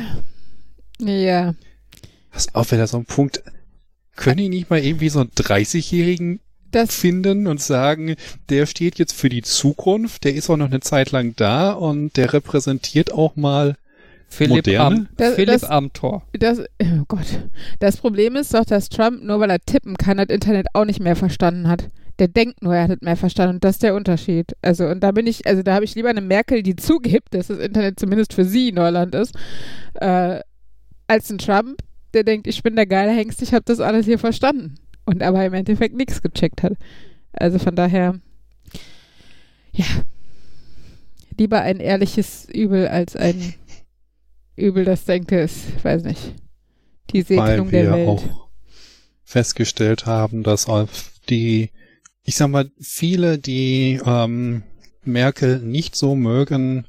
ja. 1.01 1.55
Was 2.37 2.55
auch 2.55 2.70
wieder 2.70 2.87
so 2.87 2.99
ein 2.99 3.07
Punkt. 3.07 3.43
Können 4.14 4.37
die 4.37 4.49
nicht 4.51 4.68
mal 4.70 4.78
irgendwie 4.78 5.09
so 5.09 5.20
einen 5.20 5.30
30-Jährigen 5.30 6.41
Das, 6.70 6.95
finden 6.95 7.47
und 7.47 7.61
sagen, 7.62 8.14
der 8.51 8.66
steht 8.66 8.99
jetzt 8.99 9.14
für 9.14 9.28
die 9.30 9.41
Zukunft, 9.43 10.24
der 10.24 10.34
ist 10.34 10.51
auch 10.51 10.57
noch 10.59 10.66
eine 10.66 10.80
Zeit 10.80 11.12
lang 11.12 11.34
da 11.37 11.72
und 11.72 12.16
der 12.18 12.32
repräsentiert 12.34 13.11
auch 13.12 13.37
mal 13.37 13.76
Philipp, 14.28 14.57
Moderne? 14.57 14.97
Am, 14.97 15.09
Das- 15.16 15.34
Philipp 15.34 15.61
das- 15.61 15.64
Amthor. 15.64 16.22
das, 16.39 16.61
oh 16.61 17.05
Gott. 17.09 17.26
Das 17.78 17.97
Problem 17.97 18.37
ist 18.37 18.53
doch, 18.53 18.64
dass 18.66 18.89
Trump, 18.91 19.22
nur 19.22 19.41
weil 19.41 19.51
er 19.51 19.61
tippen 19.61 19.97
kann, 19.97 20.18
das 20.18 20.26
Internet 20.28 20.66
auch 20.74 20.84
nicht 20.84 21.01
mehr 21.01 21.16
verstanden 21.16 21.68
hat. 21.68 21.89
Der 22.18 22.28
denkt 22.28 22.62
nur, 22.62 22.74
er 22.74 22.84
hat 22.84 22.91
es 22.91 23.01
mehr 23.03 23.16
verstanden 23.16 23.57
und 23.57 23.64
das 23.64 23.76
ist 23.76 23.82
der 23.82 23.95
Unterschied. 23.95 24.55
Also, 24.62 24.87
und 24.87 25.01
da 25.01 25.12
bin 25.12 25.26
ich, 25.26 25.47
also 25.47 25.62
da 25.62 25.74
habe 25.74 25.84
ich 25.87 25.95
lieber 25.95 26.09
eine 26.11 26.22
Merkel, 26.22 26.62
die 26.62 26.76
zugibt, 26.76 27.32
dass 27.34 27.47
das 27.47 27.59
Internet 27.59 27.99
zumindest 28.01 28.34
für 28.34 28.45
sie 28.45 28.72
Neuland 28.72 29.14
ist, 29.14 29.34
äh, 29.95 30.41
als 31.07 31.30
ein 31.30 31.39
Trump, 31.39 31.78
der 32.17 32.25
denkt, 32.25 32.47
ich 32.47 32.62
bin 32.62 32.75
der 32.75 32.87
geile 32.87 33.12
Hengst, 33.12 33.43
ich 33.43 33.53
habe 33.53 33.64
das 33.64 33.81
alles 33.81 34.07
hier 34.07 34.19
verstanden. 34.19 34.75
Und 35.05 35.23
aber 35.23 35.45
im 35.45 35.55
Endeffekt 35.55 35.95
nichts 35.95 36.21
gecheckt 36.21 36.64
hat. 36.64 36.73
Also 37.33 37.61
von 37.61 37.77
daher, 37.77 38.19
ja, 39.73 39.87
lieber 41.39 41.61
ein 41.61 41.79
ehrliches 41.79 42.49
Übel 42.53 42.89
als 42.89 43.14
ein 43.14 43.55
Übel, 44.57 44.85
das 44.85 45.05
denke 45.05 45.41
ist, 45.41 45.85
weiß 45.85 46.03
nicht, 46.05 46.35
die 47.11 47.23
Segnung 47.23 47.67
weil 47.67 47.73
wir 47.73 47.83
der 47.83 47.93
Welt. 47.93 48.09
auch 48.09 48.49
festgestellt 49.23 50.07
haben, 50.07 50.43
dass 50.43 50.67
auf 50.67 51.11
die, 51.29 51.71
ich 52.23 52.37
sag 52.37 52.49
mal, 52.49 52.71
viele, 52.81 53.39
die 53.39 54.01
ähm, 54.05 54.62
Merkel 55.05 55.61
nicht 55.61 55.95
so 55.95 56.14
mögen, 56.14 56.87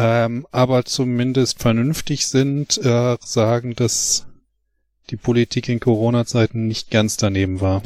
ähm, 0.00 0.46
aber 0.50 0.86
zumindest 0.86 1.60
vernünftig 1.60 2.26
sind, 2.26 2.78
äh, 2.78 3.18
sagen, 3.20 3.74
dass 3.76 4.26
die 5.10 5.16
Politik 5.16 5.68
in 5.68 5.78
Corona-Zeiten 5.78 6.66
nicht 6.66 6.90
ganz 6.90 7.18
daneben 7.18 7.60
war. 7.60 7.82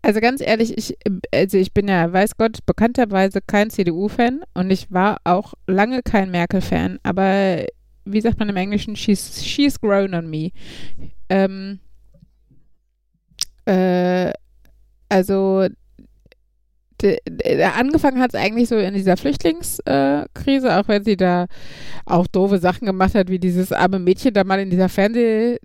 Also 0.00 0.20
ganz 0.20 0.40
ehrlich, 0.40 0.76
ich, 0.78 0.96
also 1.32 1.58
ich 1.58 1.74
bin 1.74 1.88
ja, 1.88 2.10
weiß 2.10 2.36
Gott, 2.38 2.64
bekannterweise 2.64 3.40
kein 3.40 3.68
CDU-Fan 3.68 4.40
und 4.54 4.70
ich 4.70 4.90
war 4.90 5.18
auch 5.24 5.52
lange 5.66 6.02
kein 6.02 6.30
Merkel-Fan, 6.30 6.98
aber 7.02 7.66
wie 8.04 8.20
sagt 8.20 8.38
man 8.38 8.48
im 8.48 8.56
Englischen, 8.56 8.96
she's, 8.96 9.44
she's 9.44 9.80
grown 9.80 10.14
on 10.14 10.28
me. 10.28 10.50
Ähm, 11.28 11.80
äh, 13.66 14.32
also 15.08 15.68
angefangen 17.76 18.20
hat 18.20 18.34
es 18.34 18.40
eigentlich 18.40 18.68
so 18.68 18.76
in 18.76 18.94
dieser 18.94 19.16
Flüchtlingskrise, 19.16 19.82
äh, 19.86 20.26
Krise, 20.34 20.76
auch 20.78 20.88
wenn 20.88 21.04
sie 21.04 21.16
da 21.16 21.46
auch 22.06 22.26
doofe 22.26 22.58
Sachen 22.58 22.86
gemacht 22.86 23.14
hat, 23.14 23.28
wie 23.28 23.38
dieses 23.38 23.72
arme 23.72 23.98
Mädchen 23.98 24.34
da 24.34 24.44
mal 24.44 24.60
in 24.60 24.70
dieser 24.70 24.88
Fernseh 24.88 25.58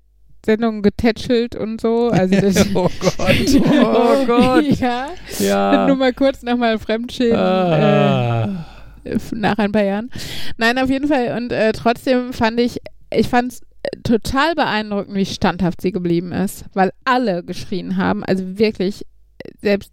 Sendungen 0.45 0.81
getätschelt 0.81 1.55
und 1.55 1.81
so. 1.81 2.09
Also 2.09 2.35
das, 2.41 2.65
oh 2.73 2.89
Gott, 2.99 3.61
oh 3.83 4.23
Gott. 4.27 4.65
ja, 4.79 5.07
Ja. 5.39 5.87
nur 5.87 5.95
mal 5.97 6.13
kurz 6.13 6.41
nochmal 6.43 6.77
Fremdschämen. 6.79 7.33
Äh, 7.35 7.37
Ah. 7.37 8.65
f- 9.03 9.31
nach 9.33 9.57
ein 9.57 9.71
paar 9.71 9.83
Jahren. 9.83 10.09
Nein, 10.57 10.77
auf 10.77 10.89
jeden 10.89 11.07
Fall. 11.07 11.35
Und 11.37 11.51
äh, 11.51 11.71
trotzdem 11.73 12.33
fand 12.33 12.59
ich, 12.59 12.77
ich 13.13 13.27
fand 13.27 13.51
es 13.53 13.61
total 14.03 14.53
beeindruckend, 14.55 15.15
wie 15.15 15.25
standhaft 15.25 15.81
sie 15.81 15.91
geblieben 15.91 16.31
ist, 16.31 16.65
weil 16.73 16.91
alle 17.05 17.43
geschrien 17.43 17.97
haben, 17.97 18.23
also 18.23 18.57
wirklich, 18.59 19.01
äh, 19.39 19.49
selbst 19.61 19.91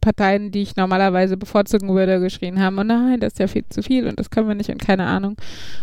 Parteien, 0.00 0.50
die 0.50 0.62
ich 0.62 0.76
normalerweise 0.76 1.36
bevorzugen 1.36 1.94
würde, 1.94 2.20
geschrien 2.20 2.60
haben, 2.60 2.78
oh 2.78 2.84
nein, 2.84 3.20
das 3.20 3.34
ist 3.34 3.38
ja 3.38 3.46
viel 3.46 3.64
zu 3.68 3.82
viel 3.82 4.06
und 4.06 4.18
das 4.18 4.30
können 4.30 4.48
wir 4.48 4.54
nicht 4.54 4.70
und 4.70 4.80
keine 4.80 5.06
Ahnung. 5.06 5.36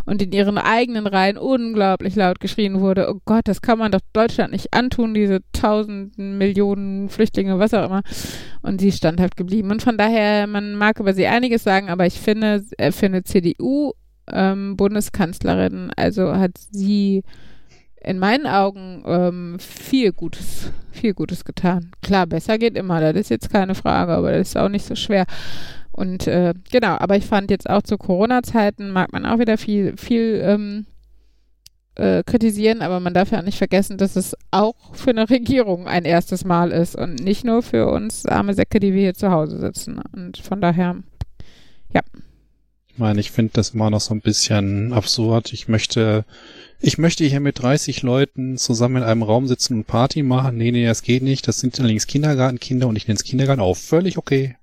Und 0.06 0.22
in 0.22 0.32
ihren 0.32 0.58
eigenen 0.58 1.08
Reihen 1.08 1.38
unglaublich 1.38 2.16
laut 2.16 2.40
geschrien 2.40 2.80
wurde, 2.80 3.10
oh 3.10 3.20
Gott, 3.26 3.48
das 3.48 3.62
kann 3.62 3.80
man 3.80 3.92
doch 3.92 4.00
Deutschland 4.14 4.52
nicht 4.52 4.74
antun, 4.74 5.14
diese 5.14 5.40
tausenden 5.54 6.38
Millionen 6.38 7.10
Flüchtlinge, 7.10 7.60
was 7.60 7.74
auch 7.74 7.86
immer. 7.86 8.02
Und 8.62 8.82
sie 8.82 8.90
ist 8.90 8.98
standhaft 8.98 9.38
geblieben. 9.38 9.72
Und 9.72 9.82
von 9.82 9.98
daher, 9.98 10.48
man 10.48 10.76
mag 10.76 11.00
über 11.00 11.14
sie 11.14 11.28
einiges 11.28 11.64
sagen, 11.64 11.90
aber 11.90 12.06
ich 12.06 12.20
finde, 12.20 12.66
für 12.92 13.06
eine 13.06 13.24
CDU-Bundeskanzlerin, 13.24 15.92
also 15.96 16.36
hat 16.36 16.58
sie 16.58 17.24
in 18.02 18.20
meinen 18.20 18.48
Augen 18.48 19.04
ähm, 19.06 19.58
viel 19.60 20.12
Gutes, 20.12 20.72
viel 20.92 21.14
Gutes 21.14 21.44
getan. 21.46 21.92
Klar, 22.02 22.28
besser 22.28 22.58
geht 22.58 22.78
immer, 22.78 23.00
das 23.02 23.16
ist 23.16 23.30
jetzt 23.30 23.50
keine 23.50 23.76
Frage, 23.76 24.14
aber 24.14 24.32
das 24.32 24.50
ist 24.50 24.58
auch 24.58 24.70
nicht 24.70 24.86
so 24.86 24.96
schwer. 24.96 25.26
Und 25.92 26.28
äh, 26.28 26.54
genau, 26.72 26.96
aber 26.98 27.18
ich 27.18 27.26
fand 27.26 27.52
jetzt 27.52 27.70
auch 27.70 27.82
zu 27.82 27.98
Corona-Zeiten 27.98 28.92
mag 28.92 29.12
man 29.12 29.26
auch 29.26 29.40
wieder 29.40 29.58
viel, 29.58 29.98
viel 29.98 30.42
ähm, 30.44 30.86
äh, 31.96 32.24
kritisieren, 32.24 32.82
aber 32.82 33.02
man 33.02 33.14
darf 33.14 33.32
ja 33.32 33.40
auch 33.40 33.44
nicht 33.44 33.58
vergessen, 33.58 33.98
dass 33.98 34.16
es 34.16 34.36
auch 34.52 34.96
für 34.96 35.10
eine 35.10 35.30
Regierung 35.30 35.88
ein 35.88 36.06
erstes 36.06 36.46
Mal 36.46 36.72
ist 36.72 36.96
und 36.96 37.16
nicht 37.20 37.44
nur 37.44 37.62
für 37.62 37.88
uns 37.90 38.26
arme 38.26 38.54
Säcke, 38.54 38.80
die 38.80 38.94
wir 38.94 39.02
hier 39.02 39.14
zu 39.14 39.32
Hause 39.32 39.60
sitzen. 39.60 40.02
Und 40.14 40.38
von 40.38 40.62
daher, 40.62 40.96
Ich 42.88 42.98
meine, 43.02 43.20
ich 43.20 43.32
finde 43.32 43.54
das 43.54 43.70
immer 43.72 43.90
noch 43.90 44.02
so 44.02 44.14
ein 44.14 44.22
bisschen 44.22 44.92
absurd. 44.94 45.54
Ich 45.54 45.68
möchte, 45.70 46.26
ich 46.82 46.98
möchte 46.98 47.24
hier 47.26 47.40
mit 47.40 47.60
30 47.62 48.02
Leuten 48.04 48.58
zusammen 48.58 48.98
in 48.98 49.04
einem 49.04 49.24
Raum 49.24 49.48
sitzen 49.48 49.74
und 49.76 49.84
Party 49.88 50.24
machen. 50.24 50.58
Nee, 50.58 50.72
nee, 50.72 50.86
das 50.86 51.02
geht 51.02 51.24
nicht. 51.24 51.48
Das 51.48 51.60
sind 51.60 51.80
allerdings 51.80 52.08
Kindergartenkinder 52.08 52.88
und 52.88 52.96
ich 52.96 53.08
nenne 53.08 53.18
es 53.18 53.24
Kindergarten 53.24 53.62
auch 53.62 53.76
völlig 53.78 54.18
okay. 54.18 54.56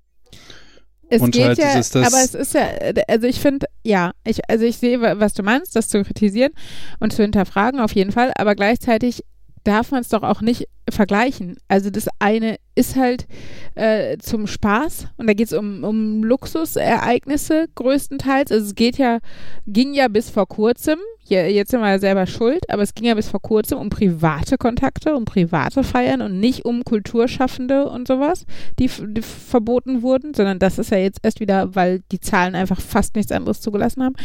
Es 1.09 1.21
Und 1.21 1.31
geht 1.31 1.45
halt 1.45 1.57
ja, 1.57 1.71
dieses- 1.73 1.91
das- 1.91 2.07
aber 2.13 2.21
es 2.23 2.33
ist 2.35 2.53
ja, 2.53 2.67
also 3.07 3.27
ich 3.27 3.39
finde, 3.39 3.67
ja, 3.83 4.11
ich, 4.25 4.49
also 4.49 4.65
ich 4.65 4.77
sehe, 4.77 4.99
wa- 4.99 5.15
was 5.19 5.33
du 5.33 5.41
meinst, 5.43 5.75
das 5.75 5.87
zu 5.87 6.03
kritisieren 6.03 6.51
und 6.99 7.13
zu 7.13 7.21
hinterfragen 7.21 7.79
auf 7.79 7.93
jeden 7.93 8.11
Fall, 8.11 8.33
aber 8.35 8.55
gleichzeitig 8.55 9.23
darf 9.67 9.91
man 9.91 10.01
es 10.01 10.09
doch 10.09 10.23
auch 10.23 10.41
nicht 10.41 10.67
vergleichen. 10.89 11.57
Also 11.67 11.89
das 11.89 12.07
eine 12.19 12.57
ist 12.75 12.95
halt 12.95 13.27
äh, 13.75 14.17
zum 14.17 14.47
Spaß 14.47 15.07
und 15.17 15.27
da 15.27 15.33
geht 15.33 15.47
es 15.47 15.53
um, 15.53 15.83
um 15.83 16.23
Luxusereignisse 16.23 17.67
größtenteils. 17.75 18.51
Also 18.51 18.67
es 18.67 18.75
geht 18.75 18.97
ja, 18.97 19.19
ging 19.65 19.93
ja 19.93 20.07
bis 20.07 20.29
vor 20.29 20.47
kurzem, 20.47 20.99
ja, 21.25 21.45
jetzt 21.45 21.71
sind 21.71 21.81
wir 21.81 21.89
ja 21.89 21.99
selber 21.99 22.27
schuld, 22.27 22.69
aber 22.69 22.83
es 22.83 22.93
ging 22.93 23.07
ja 23.07 23.15
bis 23.15 23.27
vor 23.27 23.41
kurzem 23.41 23.77
um 23.79 23.89
private 23.89 24.57
Kontakte, 24.57 25.13
um 25.13 25.25
private 25.25 25.83
Feiern 25.83 26.21
und 26.21 26.39
nicht 26.39 26.63
um 26.63 26.85
Kulturschaffende 26.85 27.89
und 27.89 28.07
sowas 28.07 28.45
die, 28.79 28.89
die 29.09 29.21
verboten 29.21 30.01
wurden, 30.01 30.33
sondern 30.33 30.59
das 30.59 30.79
ist 30.79 30.91
ja 30.91 30.97
jetzt 30.97 31.19
erst 31.23 31.41
wieder, 31.41 31.75
weil 31.75 32.01
die 32.13 32.21
Zahlen 32.21 32.55
einfach 32.55 32.79
fast 32.79 33.17
nichts 33.17 33.33
anderes 33.33 33.59
zugelassen 33.59 34.03
haben. 34.03 34.15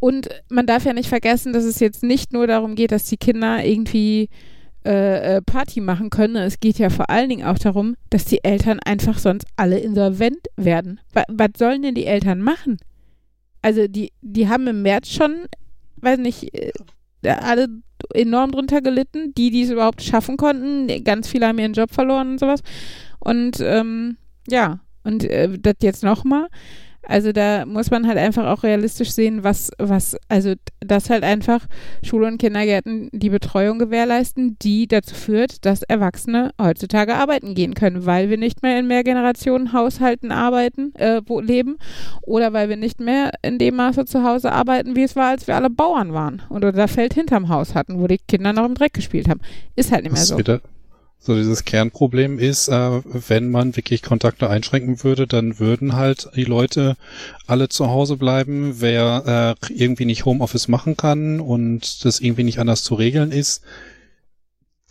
Und 0.00 0.28
man 0.48 0.66
darf 0.66 0.84
ja 0.84 0.92
nicht 0.92 1.08
vergessen, 1.08 1.52
dass 1.52 1.64
es 1.64 1.78
jetzt 1.78 2.02
nicht 2.02 2.32
nur 2.32 2.46
darum 2.46 2.74
geht, 2.74 2.92
dass 2.92 3.04
die 3.04 3.16
Kinder 3.16 3.64
irgendwie 3.64 4.28
äh, 4.86 5.36
äh, 5.36 5.42
Party 5.42 5.80
machen 5.80 6.10
können. 6.10 6.36
Es 6.36 6.60
geht 6.60 6.78
ja 6.78 6.90
vor 6.90 7.10
allen 7.10 7.28
Dingen 7.28 7.44
auch 7.44 7.58
darum, 7.58 7.96
dass 8.10 8.24
die 8.24 8.44
Eltern 8.44 8.78
einfach 8.84 9.18
sonst 9.18 9.44
alle 9.56 9.78
insolvent 9.80 10.46
werden. 10.56 11.00
Wa 11.12 11.24
was 11.28 11.50
sollen 11.58 11.82
denn 11.82 11.96
die 11.96 12.06
Eltern 12.06 12.40
machen? 12.40 12.78
Also 13.62 13.88
die, 13.88 14.12
die 14.22 14.48
haben 14.48 14.68
im 14.68 14.82
März 14.82 15.08
schon, 15.10 15.46
weiß 15.96 16.18
nicht, 16.18 16.54
äh, 16.54 16.70
alle 17.24 17.66
enorm 18.14 18.52
drunter 18.52 18.80
gelitten, 18.80 19.34
die, 19.36 19.50
die 19.50 19.62
es 19.62 19.70
überhaupt 19.70 20.02
schaffen 20.02 20.36
konnten. 20.36 21.02
Ganz 21.02 21.28
viele 21.28 21.48
haben 21.48 21.58
ihren 21.58 21.72
Job 21.72 21.92
verloren 21.92 22.32
und 22.32 22.38
sowas. 22.38 22.60
Und 23.18 23.58
ähm, 23.60 24.18
ja, 24.48 24.78
und 25.02 25.24
äh, 25.24 25.58
das 25.58 25.76
jetzt 25.82 26.04
nochmal. 26.04 26.46
Also 27.06 27.32
da 27.32 27.64
muss 27.66 27.90
man 27.90 28.06
halt 28.06 28.18
einfach 28.18 28.46
auch 28.46 28.62
realistisch 28.62 29.10
sehen, 29.10 29.44
was, 29.44 29.70
was, 29.78 30.16
also 30.28 30.54
dass 30.80 31.10
halt 31.10 31.22
einfach 31.22 31.66
Schule 32.02 32.26
und 32.26 32.38
Kindergärten 32.38 33.08
die 33.12 33.30
Betreuung 33.30 33.78
gewährleisten, 33.78 34.56
die 34.60 34.86
dazu 34.86 35.14
führt, 35.14 35.64
dass 35.64 35.82
Erwachsene 35.82 36.52
heutzutage 36.60 37.14
arbeiten 37.14 37.54
gehen 37.54 37.74
können, 37.74 38.06
weil 38.06 38.28
wir 38.30 38.38
nicht 38.38 38.62
mehr 38.62 38.78
in 38.78 38.86
Mehrgenerationenhaushalten 38.86 40.32
arbeiten, 40.32 40.94
äh, 40.96 41.22
wo 41.26 41.40
leben, 41.40 41.78
oder 42.22 42.52
weil 42.52 42.68
wir 42.68 42.76
nicht 42.76 43.00
mehr 43.00 43.32
in 43.42 43.58
dem 43.58 43.76
Maße 43.76 44.04
zu 44.04 44.24
Hause 44.24 44.52
arbeiten, 44.52 44.96
wie 44.96 45.04
es 45.04 45.16
war, 45.16 45.30
als 45.30 45.46
wir 45.46 45.56
alle 45.56 45.70
Bauern 45.70 46.12
waren 46.12 46.42
und 46.48 46.64
oder 46.64 46.88
Feld 46.88 47.14
hinterm 47.14 47.48
Haus 47.48 47.74
hatten, 47.74 48.00
wo 48.00 48.06
die 48.06 48.18
Kinder 48.18 48.52
noch 48.52 48.64
im 48.64 48.74
Dreck 48.74 48.94
gespielt 48.94 49.28
haben. 49.28 49.40
Ist 49.76 49.92
halt 49.92 50.04
nicht 50.04 50.12
mehr 50.12 50.22
so. 50.22 50.38
wieder, 50.38 50.60
so 51.18 51.34
dieses 51.34 51.64
Kernproblem 51.64 52.38
ist, 52.38 52.68
äh, 52.68 53.00
wenn 53.04 53.50
man 53.50 53.74
wirklich 53.76 54.02
Kontakte 54.02 54.48
einschränken 54.48 55.02
würde, 55.02 55.26
dann 55.26 55.58
würden 55.58 55.94
halt 55.94 56.28
die 56.36 56.44
Leute 56.44 56.96
alle 57.46 57.68
zu 57.68 57.88
Hause 57.88 58.16
bleiben. 58.16 58.80
Wer 58.80 59.56
äh, 59.68 59.74
irgendwie 59.74 60.04
nicht 60.04 60.24
Homeoffice 60.24 60.68
machen 60.68 60.96
kann 60.96 61.40
und 61.40 62.04
das 62.04 62.20
irgendwie 62.20 62.44
nicht 62.44 62.60
anders 62.60 62.84
zu 62.84 62.94
regeln 62.94 63.32
ist, 63.32 63.62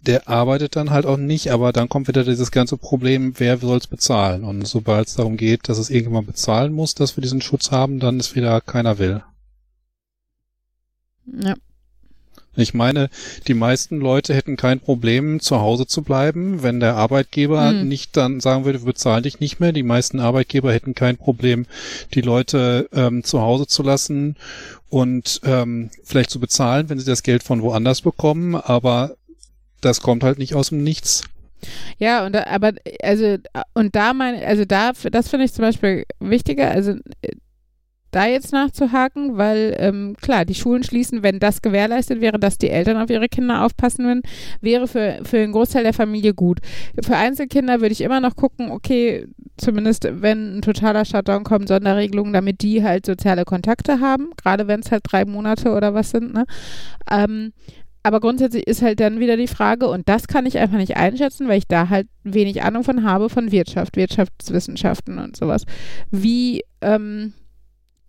der 0.02 0.28
arbeitet 0.28 0.76
dann 0.76 0.92
halt 0.92 1.06
auch 1.06 1.18
nicht, 1.18 1.52
aber 1.52 1.72
dann 1.74 1.90
kommt 1.90 2.08
wieder 2.08 2.24
dieses 2.24 2.52
ganze 2.52 2.78
Problem, 2.78 3.34
wer 3.38 3.58
soll 3.58 3.78
es 3.78 3.88
bezahlen? 3.88 4.44
Und 4.44 4.68
sobald 4.68 5.08
es 5.08 5.16
darum 5.16 5.38
geht, 5.38 5.68
dass 5.68 5.78
es 5.78 5.90
irgendjemand 5.90 6.28
bezahlen 6.28 6.74
muss, 6.74 6.96
dass 6.96 7.18
wir 7.18 7.22
diesen 7.22 7.42
Schutz 7.42 7.72
haben, 7.72 8.00
dann 8.00 8.20
ist 8.20 8.36
wieder 8.36 8.62
keiner 8.62 9.00
will. 9.00 9.24
Ja. 11.26 11.56
Ich 12.56 12.74
meine, 12.74 13.10
die 13.48 13.54
meisten 13.54 14.00
Leute 14.00 14.34
hätten 14.34 14.56
kein 14.58 14.80
Problem, 14.80 15.40
zu 15.40 15.60
Hause 15.60 15.88
zu 15.88 16.02
bleiben, 16.02 16.64
wenn 16.64 16.80
der 16.80 16.96
Arbeitgeber 16.96 17.70
Hm. 17.70 17.88
nicht 17.88 18.16
dann 18.16 18.40
sagen 18.40 18.66
würde, 18.66 18.82
wir 18.82 18.88
bezahlen 18.94 19.24
dich 19.24 19.40
nicht 19.40 19.60
mehr. 19.60 19.72
Die 19.72 19.84
meisten 19.84 20.20
Arbeitgeber 20.20 20.74
hätten 20.74 20.96
kein 20.96 21.18
Problem, 21.18 21.66
die 22.14 22.22
Leute 22.22 22.90
ähm, 22.94 23.24
zu 23.24 23.42
Hause 23.42 23.68
zu 23.68 23.84
lassen 23.84 24.36
und 24.90 25.42
ähm, 25.44 25.90
vielleicht 26.04 26.30
zu 26.30 26.40
bezahlen, 26.40 26.90
wenn 26.90 27.00
sie 27.00 27.06
das 27.06 27.24
Geld 27.24 27.44
von 27.44 27.62
woanders 27.62 28.02
bekommen. 28.02 28.56
Aber 28.56 29.16
das 29.82 30.02
kommt 30.02 30.24
halt 30.24 30.40
nicht 30.40 30.56
aus 30.56 30.70
dem 30.70 30.84
Nichts. 30.84 31.24
Ja, 31.98 32.26
und 32.26 32.34
da, 32.34 32.46
aber 32.48 32.74
also 33.02 33.38
und 33.74 33.96
da 33.96 34.14
meine, 34.14 34.46
also 34.46 34.66
da, 34.66 34.92
das 35.12 35.30
finde 35.30 35.46
ich 35.46 35.54
zum 35.54 35.64
Beispiel 35.64 36.06
wichtiger, 36.20 36.70
also 36.70 36.92
äh, 37.22 37.32
da 38.16 38.26
jetzt 38.26 38.54
nachzuhaken, 38.54 39.38
weil 39.38 39.76
ähm, 39.78 40.16
klar, 40.22 40.46
die 40.46 40.56
Schulen 40.56 40.84
schließen, 40.84 41.24
wenn 41.24 41.40
das 41.40 41.62
gewährleistet 41.62 42.22
wäre, 42.22 42.40
dass 42.40 42.58
die 42.58 42.70
Eltern 42.70 42.98
auf 42.98 43.10
ihre 43.10 43.28
Kinder 43.28 43.66
aufpassen 43.66 44.06
würden, 44.06 44.22
wäre 44.62 44.88
für, 44.88 45.20
für 45.24 45.38
den 45.38 45.52
Großteil 45.52 45.84
der 45.84 45.94
Familie 45.94 46.34
gut. 46.34 46.60
Für 47.04 47.18
Einzelkinder 47.18 47.82
würde 47.82 47.92
ich 47.92 48.02
immer 48.02 48.22
noch 48.22 48.36
gucken, 48.36 48.72
okay, 48.72 49.28
zumindest 49.58 50.08
wenn 50.10 50.58
ein 50.58 50.62
totaler 50.62 51.04
Shutdown 51.06 51.44
kommt, 51.44 51.68
Sonderregelungen, 51.68 52.34
damit 52.34 52.62
die 52.62 52.84
halt 52.84 53.06
soziale 53.06 53.44
Kontakte 53.44 54.00
haben, 54.00 54.30
gerade 54.42 54.68
wenn 54.68 54.80
es 54.80 54.92
halt 54.92 55.04
drei 55.06 55.26
Monate 55.26 55.72
oder 55.72 55.94
was 55.94 56.12
sind, 56.12 56.34
ne? 56.34 56.46
Ähm, 57.12 57.52
aber 58.06 58.20
grundsätzlich 58.20 58.68
ist 58.68 58.84
halt 58.84 59.00
dann 59.00 59.20
wieder 59.20 59.36
die 59.36 59.48
Frage, 59.48 59.88
und 59.88 60.08
das 60.08 60.28
kann 60.28 60.46
ich 60.46 60.60
einfach 60.60 60.78
nicht 60.78 60.96
einschätzen, 60.96 61.48
weil 61.48 61.58
ich 61.58 61.68
da 61.68 61.90
halt 61.90 62.08
wenig 62.24 62.62
Ahnung 62.62 62.84
von 62.84 63.04
habe, 63.04 63.30
von 63.30 63.52
Wirtschaft, 63.52 63.98
Wirtschaftswissenschaften 63.98 65.18
und 65.18 65.36
sowas. 65.36 65.66
Wie 66.12 66.62
ähm, 66.82 67.34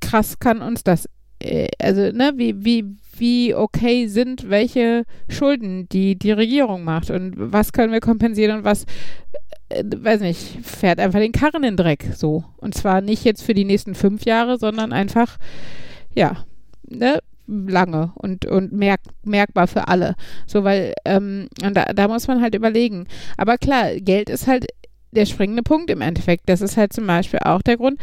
krass 0.01 0.39
kann 0.39 0.63
uns 0.63 0.85
das, 0.85 1.09
äh, 1.39 1.69
also, 1.81 2.13
ne, 2.13 2.33
wie, 2.37 2.65
wie, 2.65 2.97
wie 3.17 3.55
okay 3.55 4.07
sind 4.07 4.51
welche 4.51 5.05
Schulden, 5.29 5.89
die 5.89 6.17
die 6.17 6.33
Regierung 6.33 6.85
macht 6.85 7.11
und 7.11 7.35
was 7.37 7.73
können 7.73 7.93
wir 7.93 8.01
kompensieren 8.01 8.59
und 8.59 8.65
was, 8.65 8.85
äh, 9.69 9.85
weiß 9.85 10.21
nicht, 10.21 10.65
fährt 10.65 11.01
einfach 11.01 11.21
den 11.21 11.33
Karren 11.33 11.65
in 11.65 11.77
den 11.77 11.77
Dreck, 11.77 12.11
so. 12.15 12.45
Und 12.59 12.75
zwar 12.75 13.01
nicht 13.01 13.25
jetzt 13.25 13.43
für 13.43 13.55
die 13.55 13.65
nächsten 13.65 13.95
fünf 13.95 14.25
Jahre, 14.25 14.59
sondern 14.59 14.93
einfach, 14.93 15.39
ja, 16.15 16.45
ne, 16.89 17.21
lange 17.47 18.13
und, 18.17 18.45
und 18.47 18.73
merk, 18.73 19.01
merkbar 19.25 19.67
für 19.67 19.89
alle. 19.89 20.15
So, 20.47 20.65
weil, 20.65 20.95
ähm, 21.05 21.49
und 21.63 21.77
da, 21.77 21.85
da 21.95 22.09
muss 22.09 22.27
man 22.27 22.41
halt 22.43 22.55
überlegen. 22.55 23.07
Aber 23.37 23.57
klar, 23.57 23.95
Geld 23.97 24.31
ist 24.31 24.47
halt 24.47 24.67
der 25.13 25.27
springende 25.27 25.63
Punkt 25.63 25.91
im 25.91 26.01
Endeffekt. 26.01 26.49
Das 26.49 26.61
ist 26.61 26.77
halt 26.77 26.93
zum 26.93 27.07
Beispiel 27.07 27.41
auch 27.41 27.63
der 27.63 27.77
Grund, 27.77 28.01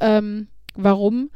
ähm, 0.00 0.48
warum 0.76 1.30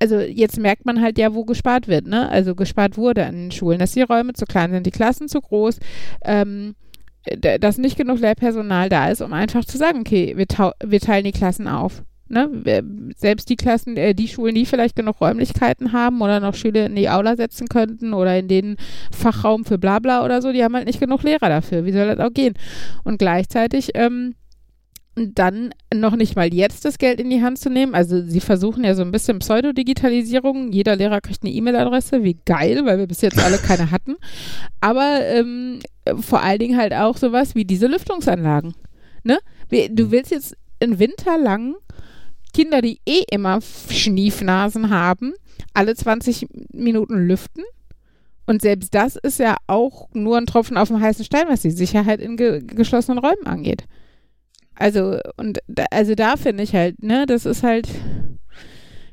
also 0.00 0.18
jetzt 0.18 0.58
merkt 0.58 0.84
man 0.84 1.00
halt 1.00 1.16
ja, 1.16 1.32
wo 1.32 1.44
gespart 1.44 1.86
wird, 1.86 2.08
ne? 2.08 2.28
Also 2.28 2.56
gespart 2.56 2.96
wurde 2.96 3.24
an 3.24 3.36
den 3.36 3.50
Schulen, 3.52 3.78
dass 3.78 3.92
die 3.92 4.02
Räume 4.02 4.32
zu 4.32 4.46
klein 4.46 4.72
sind, 4.72 4.84
die 4.84 4.90
Klassen 4.90 5.28
zu 5.28 5.40
groß, 5.40 5.78
ähm, 6.24 6.74
dass 7.40 7.78
nicht 7.78 7.96
genug 7.96 8.18
Lehrpersonal 8.18 8.88
da 8.88 9.08
ist, 9.10 9.22
um 9.22 9.32
einfach 9.32 9.64
zu 9.64 9.78
sagen, 9.78 10.00
okay, 10.00 10.34
wir, 10.36 10.46
wir 10.84 11.00
teilen 11.00 11.24
die 11.24 11.30
Klassen 11.30 11.68
auf. 11.68 12.02
ne, 12.32 12.82
selbst 13.16 13.48
die 13.50 13.56
Klassen, 13.56 13.96
äh, 13.96 14.14
die 14.14 14.26
Schulen, 14.26 14.54
die 14.54 14.66
vielleicht 14.66 14.96
genug 14.96 15.20
Räumlichkeiten 15.20 15.92
haben 15.92 16.20
oder 16.22 16.40
noch 16.40 16.54
Schüler 16.54 16.86
in 16.86 16.96
die 16.96 17.10
Aula 17.10 17.36
setzen 17.36 17.68
könnten 17.68 18.14
oder 18.14 18.36
in 18.38 18.48
den 18.48 18.76
Fachraum 19.12 19.64
für 19.64 19.78
Blabla 19.78 20.24
oder 20.24 20.42
so, 20.42 20.50
die 20.50 20.64
haben 20.64 20.74
halt 20.74 20.86
nicht 20.86 21.00
genug 21.00 21.22
Lehrer 21.22 21.48
dafür. 21.48 21.84
Wie 21.84 21.92
soll 21.92 22.06
das 22.06 22.18
auch 22.18 22.32
gehen? 22.32 22.54
Und 23.04 23.18
gleichzeitig 23.18 23.90
ähm, 23.94 24.34
dann 25.14 25.74
noch 25.94 26.16
nicht 26.16 26.36
mal 26.36 26.52
jetzt 26.52 26.84
das 26.84 26.98
Geld 26.98 27.20
in 27.20 27.28
die 27.28 27.42
Hand 27.42 27.58
zu 27.58 27.68
nehmen. 27.68 27.94
Also 27.94 28.22
sie 28.22 28.40
versuchen 28.40 28.84
ja 28.84 28.94
so 28.94 29.02
ein 29.02 29.10
bisschen 29.10 29.40
Pseudodigitalisierung. 29.40 30.72
Jeder 30.72 30.96
Lehrer 30.96 31.20
kriegt 31.20 31.42
eine 31.42 31.52
E-Mail-Adresse. 31.52 32.22
Wie 32.22 32.38
geil, 32.46 32.84
weil 32.84 32.98
wir 32.98 33.06
bis 33.06 33.20
jetzt 33.20 33.38
alle 33.38 33.58
keine 33.66 33.90
hatten. 33.90 34.16
Aber 34.80 35.20
ähm, 35.26 35.80
vor 36.20 36.42
allen 36.42 36.58
Dingen 36.58 36.78
halt 36.78 36.94
auch 36.94 37.16
sowas 37.16 37.54
wie 37.54 37.64
diese 37.64 37.86
Lüftungsanlagen. 37.86 38.74
Ne? 39.22 39.38
Du 39.90 40.10
willst 40.10 40.30
jetzt 40.30 40.56
einen 40.80 40.98
Winter 40.98 41.38
lang 41.38 41.74
Kinder, 42.52 42.82
die 42.82 43.00
eh 43.06 43.24
immer 43.30 43.60
Schniefnasen 43.62 44.90
haben, 44.90 45.32
alle 45.74 45.94
20 45.94 46.46
Minuten 46.72 47.26
lüften. 47.26 47.64
Und 48.46 48.62
selbst 48.62 48.94
das 48.94 49.16
ist 49.16 49.38
ja 49.38 49.56
auch 49.66 50.08
nur 50.12 50.36
ein 50.36 50.46
Tropfen 50.46 50.76
auf 50.76 50.88
dem 50.88 51.00
heißen 51.00 51.24
Stein, 51.24 51.48
was 51.48 51.62
die 51.62 51.70
Sicherheit 51.70 52.20
in 52.20 52.36
ge 52.36 52.62
geschlossenen 52.62 53.18
Räumen 53.18 53.46
angeht. 53.46 53.84
Also, 54.74 55.18
und 55.36 55.58
da, 55.68 55.84
also 55.90 56.14
da 56.14 56.36
finde 56.36 56.62
ich 56.62 56.74
halt, 56.74 57.02
ne, 57.02 57.26
das 57.26 57.46
ist 57.46 57.62
halt, 57.62 57.88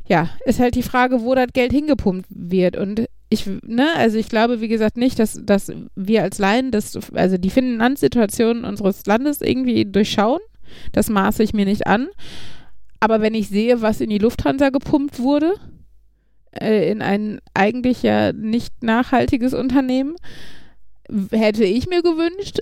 ja, 0.07 0.30
ist 0.45 0.60
halt 0.60 0.76
die 0.76 0.84
Frage, 0.84 1.22
wo 1.22 1.36
das 1.36 1.47
Geld 1.53 1.72
hingepumpt 1.72 2.28
wird. 2.30 2.78
Und 2.78 3.05
ich, 3.30 3.45
ne, 3.64 3.88
also 3.95 4.18
ich 4.18 4.30
glaube, 4.30 4.62
wie 4.62 4.68
gesagt, 4.68 4.97
nicht, 4.97 5.20
dass, 5.20 5.39
dass 5.43 5.72
wir 5.95 6.24
als 6.24 6.39
Laien 6.39 6.72
das, 6.72 6.97
also 7.14 7.38
die 7.38 7.49
Finanzsituation 7.49 8.64
unseres 8.64 9.05
Landes 9.05 9.41
irgendwie 9.41 9.86
durchschauen. 9.86 10.39
Das 10.91 11.10
maße 11.10 11.43
ich 11.43 11.53
mir 11.53 11.66
nicht 11.66 11.88
an. 11.88 12.07
Aber 12.99 13.22
wenn 13.22 13.34
ich 13.34 13.49
sehe, 13.49 13.82
was 13.82 14.01
in 14.01 14.10
die 14.10 14.18
Lufthansa 14.18 14.70
gepumpt 14.70 15.20
wurde, 15.20 15.53
äh, 16.51 16.91
in 16.91 17.01
ein 17.01 17.39
eigentlich 17.53 18.03
ja 18.03 18.34
nicht 18.34 18.84
nachhaltiges 18.84 19.53
Unternehmen, 19.53 20.16
hätte 21.32 21.64
ich 21.64 21.88
mir 21.88 22.01
gewünscht, 22.01 22.60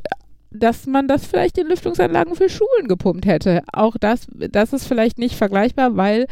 dass 0.51 0.85
man 0.87 1.07
das 1.07 1.25
vielleicht 1.25 1.57
in 1.57 1.67
Lüftungsanlagen 1.67 2.35
für 2.35 2.49
Schulen 2.49 2.87
gepumpt 2.87 3.25
hätte. 3.25 3.63
Auch 3.73 3.97
das, 3.97 4.27
das 4.31 4.73
ist 4.73 4.87
vielleicht 4.87 5.17
nicht 5.17 5.35
vergleichbar, 5.35 5.97
weil 5.97 6.27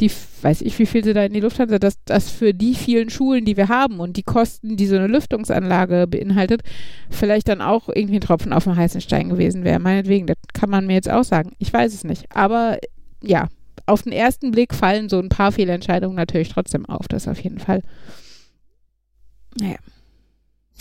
die, 0.00 0.10
weiß 0.42 0.62
ich, 0.62 0.78
wie 0.78 0.86
viel 0.86 1.04
sie 1.04 1.14
da 1.14 1.24
in 1.24 1.32
die 1.32 1.40
Lufthansa, 1.40 1.78
dass 1.78 2.02
das 2.04 2.28
für 2.28 2.52
die 2.52 2.74
vielen 2.74 3.10
Schulen, 3.10 3.44
die 3.44 3.56
wir 3.56 3.68
haben 3.68 4.00
und 4.00 4.16
die 4.16 4.22
Kosten, 4.24 4.76
die 4.76 4.86
so 4.86 4.96
eine 4.96 5.06
Lüftungsanlage 5.06 6.06
beinhaltet, 6.08 6.62
vielleicht 7.10 7.48
dann 7.48 7.60
auch 7.62 7.88
irgendwie 7.88 8.16
ein 8.16 8.20
Tropfen 8.20 8.52
auf 8.52 8.64
den 8.64 8.76
heißen 8.76 9.00
Stein 9.00 9.28
gewesen 9.28 9.62
wäre. 9.62 9.78
Meinetwegen, 9.78 10.26
das 10.26 10.36
kann 10.52 10.70
man 10.70 10.86
mir 10.86 10.94
jetzt 10.94 11.10
auch 11.10 11.22
sagen. 11.22 11.52
Ich 11.58 11.72
weiß 11.72 11.94
es 11.94 12.02
nicht. 12.02 12.24
Aber 12.34 12.78
ja, 13.22 13.48
auf 13.86 14.02
den 14.02 14.12
ersten 14.12 14.50
Blick 14.50 14.74
fallen 14.74 15.08
so 15.08 15.20
ein 15.20 15.28
paar 15.28 15.52
Fehlentscheidungen 15.52 16.16
natürlich 16.16 16.48
trotzdem 16.48 16.86
auf, 16.86 17.06
das 17.06 17.28
auf 17.28 17.40
jeden 17.40 17.60
Fall. 17.60 17.82
Naja. 19.56 19.76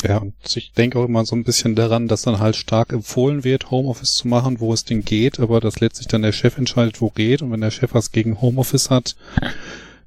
Ja, 0.03 0.17
und 0.17 0.33
ich 0.55 0.73
denke 0.73 0.99
auch 0.99 1.05
immer 1.05 1.25
so 1.25 1.35
ein 1.35 1.43
bisschen 1.43 1.75
daran, 1.75 2.07
dass 2.07 2.23
dann 2.23 2.39
halt 2.39 2.55
stark 2.55 2.91
empfohlen 2.91 3.43
wird, 3.43 3.71
Homeoffice 3.71 4.15
zu 4.15 4.27
machen, 4.27 4.59
wo 4.59 4.73
es 4.73 4.83
denn 4.83 5.03
geht, 5.05 5.39
aber 5.39 5.61
dass 5.61 5.79
letztlich 5.79 6.07
dann 6.07 6.21
der 6.21 6.33
Chef 6.33 6.57
entscheidet, 6.57 6.99
wo 7.01 7.09
geht. 7.09 7.41
Und 7.41 7.51
wenn 7.51 7.61
der 7.61 7.71
Chef 7.71 7.93
was 7.93 8.11
gegen 8.11 8.41
Homeoffice 8.41 8.89
hat, 8.89 9.15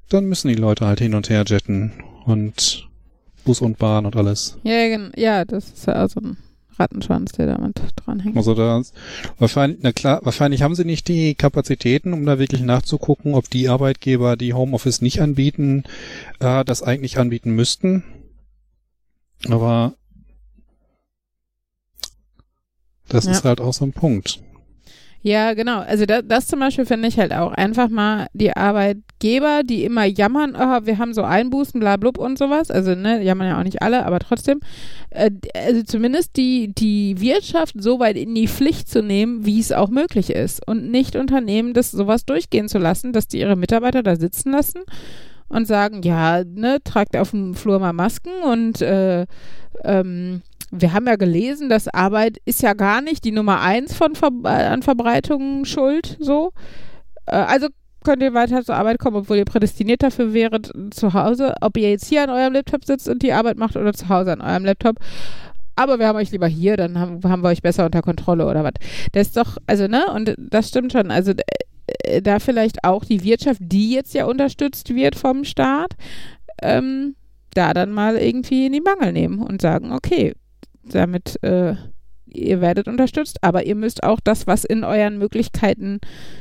dann 0.09 0.25
müssen 0.25 0.49
die 0.49 0.55
Leute 0.55 0.85
halt 0.85 0.99
hin 0.99 1.15
und 1.15 1.29
her 1.29 1.43
jetten 1.47 1.91
und 2.25 2.87
Bus 3.43 3.61
und 3.61 3.77
Bahn 3.77 4.05
und 4.05 4.15
alles. 4.15 4.57
Ja, 4.63 4.85
ja, 5.15 5.45
das 5.45 5.69
ist 5.69 5.87
ja 5.87 6.05
auch 6.05 6.09
so 6.09 6.19
ein 6.19 6.37
Rattenschwanz, 6.79 7.31
der 7.31 7.47
damit 7.47 7.81
dranhängt. 7.95 8.37
Also 8.37 8.53
da 8.53 8.81
wahrscheinlich, 9.39 9.79
na 9.81 9.91
klar, 9.91 10.19
wahrscheinlich 10.23 10.61
haben 10.61 10.75
sie 10.75 10.85
nicht 10.85 11.07
die 11.07 11.33
Kapazitäten, 11.35 12.13
um 12.13 12.25
da 12.25 12.39
wirklich 12.39 12.61
nachzugucken, 12.61 13.33
ob 13.33 13.49
die 13.49 13.69
Arbeitgeber, 13.69 14.37
die 14.37 14.53
Homeoffice 14.53 15.01
nicht 15.01 15.21
anbieten, 15.21 15.83
äh, 16.39 16.63
das 16.63 16.83
eigentlich 16.83 17.17
anbieten 17.17 17.51
müssten. 17.51 18.03
Aber 19.49 19.93
das 23.09 23.25
Ja. 23.25 23.31
ist 23.31 23.45
halt 23.45 23.61
auch 23.61 23.73
so 23.73 23.85
ein 23.85 23.93
Punkt. 23.93 24.41
Ja, 25.23 25.55
genau. 25.55 25.79
Also 25.79 26.05
das, 26.05 26.23
das 26.27 26.47
zum 26.47 26.59
Beispiel 26.59 26.85
finde 26.85 27.07
ich 27.07 27.17
halt 27.19 27.33
auch 27.33 27.51
einfach 27.51 27.89
mal 27.89 28.27
die 28.33 28.55
Arbeitgeber, 28.55 29.63
die 29.63 29.83
immer 29.83 30.05
jammern, 30.05 30.55
oh, 30.55 30.85
wir 30.85 30.99
haben 30.99 31.13
so 31.13 31.23
Einbußen, 31.23 31.79
bla 31.79 31.97
blub 31.97 32.17
und 32.17 32.37
sowas. 32.37 32.71
Also 32.71 32.95
ne, 32.95 33.21
jammern 33.23 33.47
ja 33.47 33.59
auch 33.59 33.63
nicht 33.63 33.81
alle, 33.81 34.05
aber 34.05 34.19
trotzdem. 34.19 34.59
Äh, 35.09 35.31
also 35.53 35.83
zumindest 35.83 36.37
die, 36.37 36.71
die 36.73 37.19
Wirtschaft 37.19 37.75
so 37.77 37.99
weit 37.99 38.15
in 38.15 38.35
die 38.35 38.47
Pflicht 38.47 38.89
zu 38.89 39.01
nehmen, 39.01 39.45
wie 39.45 39.59
es 39.59 39.71
auch 39.71 39.89
möglich 39.89 40.29
ist. 40.29 40.65
Und 40.65 40.91
nicht 40.91 41.15
Unternehmen, 41.15 41.73
das 41.73 41.91
sowas 41.91 42.25
durchgehen 42.25 42.69
zu 42.69 42.77
lassen, 42.77 43.11
dass 43.11 43.27
die 43.27 43.39
ihre 43.39 43.55
Mitarbeiter 43.57 44.03
da 44.03 44.15
sitzen 44.15 44.51
lassen 44.51 44.79
und 45.49 45.67
sagen, 45.67 46.01
ja, 46.03 46.43
ne, 46.43 46.79
tragt 46.83 47.15
auf 47.15 47.31
dem 47.31 47.53
Flur 47.53 47.79
mal 47.79 47.93
Masken 47.93 48.31
und 48.43 48.81
äh, 48.81 49.25
ähm, 49.83 50.41
wir 50.71 50.93
haben 50.93 51.07
ja 51.07 51.15
gelesen, 51.15 51.69
dass 51.69 51.87
Arbeit 51.87 52.37
ist 52.45 52.61
ja 52.61 52.73
gar 52.73 53.01
nicht 53.01 53.23
die 53.23 53.31
Nummer 53.31 53.61
eins 53.61 53.95
von 53.95 54.15
Ver 54.15 54.31
an 54.43 54.83
Verbreitungen 54.83 55.65
schuld, 55.65 56.17
so. 56.19 56.51
Äh, 57.25 57.37
also 57.37 57.67
könnt 58.03 58.21
ihr 58.21 58.33
weiter 58.33 58.63
zur 58.63 58.75
Arbeit 58.75 58.99
kommen, 58.99 59.17
obwohl 59.17 59.37
ihr 59.37 59.45
prädestiniert 59.45 60.03
dafür 60.03 60.33
wäret 60.33 60.71
zu 60.91 61.13
Hause, 61.13 61.55
ob 61.61 61.77
ihr 61.77 61.89
jetzt 61.89 62.07
hier 62.07 62.23
an 62.23 62.29
eurem 62.29 62.53
Laptop 62.53 62.85
sitzt 62.85 63.09
und 63.09 63.21
die 63.21 63.33
Arbeit 63.33 63.57
macht 63.57 63.75
oder 63.75 63.93
zu 63.93 64.09
Hause 64.09 64.33
an 64.33 64.41
eurem 64.41 64.65
Laptop. 64.65 64.97
Aber 65.75 65.99
wir 65.99 66.07
haben 66.07 66.15
euch 66.17 66.31
lieber 66.31 66.47
hier, 66.47 66.75
dann 66.75 66.97
haben, 66.97 67.21
haben 67.23 67.43
wir 67.43 67.49
euch 67.49 67.61
besser 67.61 67.85
unter 67.85 68.01
Kontrolle 68.01 68.47
oder 68.47 68.63
was. 68.63 68.73
Das 69.11 69.27
ist 69.27 69.37
doch, 69.37 69.57
also, 69.67 69.87
ne, 69.87 70.05
und 70.13 70.35
das 70.37 70.69
stimmt 70.69 70.91
schon. 70.91 71.11
Also, 71.11 71.33
äh, 72.03 72.21
da 72.21 72.39
vielleicht 72.39 72.83
auch 72.83 73.05
die 73.05 73.23
Wirtschaft, 73.23 73.61
die 73.63 73.91
jetzt 73.93 74.13
ja 74.13 74.25
unterstützt 74.25 74.93
wird 74.93 75.15
vom 75.15 75.43
Staat, 75.43 75.93
ähm, 76.61 77.15
da 77.53 77.73
dann 77.73 77.91
mal 77.91 78.17
irgendwie 78.17 78.67
in 78.67 78.73
die 78.73 78.81
Mangel 78.81 79.13
nehmen 79.13 79.39
und 79.39 79.61
sagen, 79.61 79.91
okay, 79.91 80.33
damit 80.83 81.41
äh, 81.43 81.75
ihr 82.25 82.61
werdet 82.61 82.87
unterstützt, 82.87 83.43
aber 83.43 83.65
ihr 83.65 83.75
müsst 83.75 84.03
auch 84.03 84.19
das, 84.19 84.47
was 84.47 84.63
in 84.63 84.83
euren 84.83 85.17
Möglichkeiten 85.17 85.99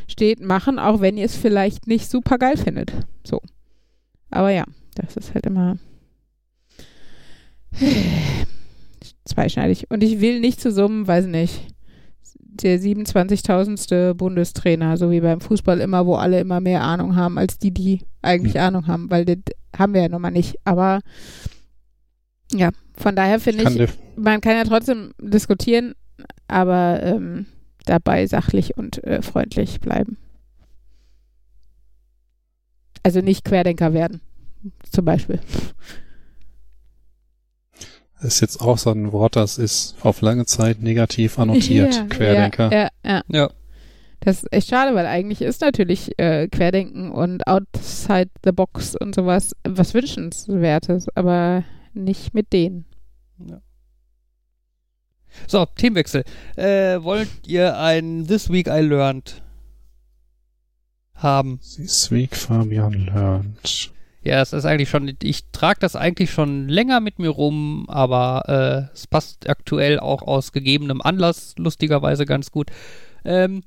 steht, 0.09 0.41
machen, 0.41 0.79
auch 0.79 1.01
wenn 1.01 1.17
ihr 1.17 1.25
es 1.25 1.37
vielleicht 1.37 1.87
nicht 1.87 2.11
super 2.11 2.39
geil 2.39 2.57
findet. 2.57 2.93
So. 3.25 3.41
Aber 4.31 4.51
ja, 4.51 4.65
das 4.95 5.17
ist 5.17 5.35
halt 5.35 5.47
immer 5.47 5.79
zweischneidig. 9.25 9.91
Und 9.91 10.03
ich 10.03 10.21
will 10.21 10.41
nicht 10.41 10.61
zu 10.61 10.71
summen, 10.71 11.07
weiß 11.07 11.27
nicht, 11.27 11.76
der 12.63 12.81
27.000. 12.81 14.15
Bundestrainer, 14.15 14.97
so 14.97 15.11
wie 15.11 15.21
beim 15.21 15.41
Fußball 15.41 15.81
immer, 15.81 16.07
wo 16.07 16.15
alle 16.15 16.41
immer 16.41 16.61
mehr 16.61 16.83
Ahnung 16.83 17.17
haben, 17.17 17.39
als 17.39 17.59
die, 17.59 17.71
die 17.71 18.03
eigentlich 18.23 18.61
Ahnung 18.61 18.87
haben, 18.87 19.11
weil 19.11 19.25
das 19.25 19.39
haben 19.77 19.95
wir 19.95 20.03
ja 20.03 20.09
nun 20.09 20.23
mal 20.23 20.31
nicht. 20.31 20.57
Aber 20.65 21.01
ja, 22.53 22.71
von 22.95 23.17
daher 23.17 23.41
finde 23.41 23.65
ich, 23.65 23.77
der, 23.77 23.89
man 24.17 24.41
kann 24.41 24.57
ja 24.57 24.65
trotzdem 24.65 25.13
diskutieren, 25.21 25.95
aber 26.49 27.03
ähm, 27.03 27.47
dabei 27.85 28.27
sachlich 28.27 28.77
und 28.77 29.03
äh, 29.05 29.23
freundlich 29.23 29.81
bleiben. 29.81 30.19
Also 33.03 33.21
nicht 33.21 33.45
Querdenker 33.45 33.93
werden, 33.93 34.21
zum 34.91 35.05
Beispiel. 35.05 35.41
Ist 38.21 38.41
jetzt 38.41 38.61
auch 38.61 38.79
so 38.79 38.91
ein 38.91 39.13
Wort, 39.13 39.37
das 39.37 39.59
ist 39.59 39.97
auf 40.01 40.21
lange 40.21 40.47
Zeit 40.47 40.81
negativ 40.81 41.39
annotiert. 41.39 41.95
Ja, 41.97 42.05
Querdenker. 42.07 42.73
Ja, 42.73 42.79
ja, 42.79 42.91
ja. 43.05 43.23
Ja. 43.29 43.51
Das 44.21 44.43
ist 44.43 44.53
echt 44.53 44.69
schade, 44.69 44.95
weil 44.95 45.07
eigentlich 45.07 45.43
ist 45.43 45.61
natürlich 45.61 46.19
äh, 46.19 46.49
Querdenken 46.49 47.13
und 47.13 47.47
outside 47.47 48.31
the 48.45 48.53
box 48.53 48.97
und 48.97 49.15
sowas 49.15 49.53
was 49.63 49.95
wünschenswertes, 49.95 51.07
aber 51.15 51.65
nicht 51.95 52.35
mit 52.35 52.53
denen. 52.53 52.87
So, 55.47 55.67
Themenwechsel. 55.67 56.25
Äh, 56.57 57.03
wollt 57.03 57.29
ihr 57.47 57.79
ein 57.79 58.27
This 58.27 58.51
Week 58.51 58.69
I 58.69 58.81
Learned 58.81 59.43
haben? 61.15 61.61
This 61.77 62.11
week 62.11 62.35
Fabian 62.35 63.07
learned. 63.07 63.93
Ja, 64.27 64.41
es 64.43 64.53
ist 64.53 64.65
eigentlich 64.65 64.91
schon, 64.91 65.17
ich 65.23 65.53
trage 65.53 65.79
das 65.79 65.95
eigentlich 65.95 66.33
schon 66.33 66.69
länger 66.69 66.99
mit 66.99 67.21
mir 67.21 67.29
rum, 67.29 67.85
aber 67.89 68.89
äh, 68.91 68.93
es 68.93 69.07
passt 69.07 69.49
aktuell 69.49 70.01
auch 70.01 70.23
aus 70.23 70.51
gegebenem 70.51 71.01
Anlass 71.01 71.55
lustigerweise 71.59 72.27
ganz 72.27 72.51
gut. 72.51 72.73
Ähm, 73.25 73.63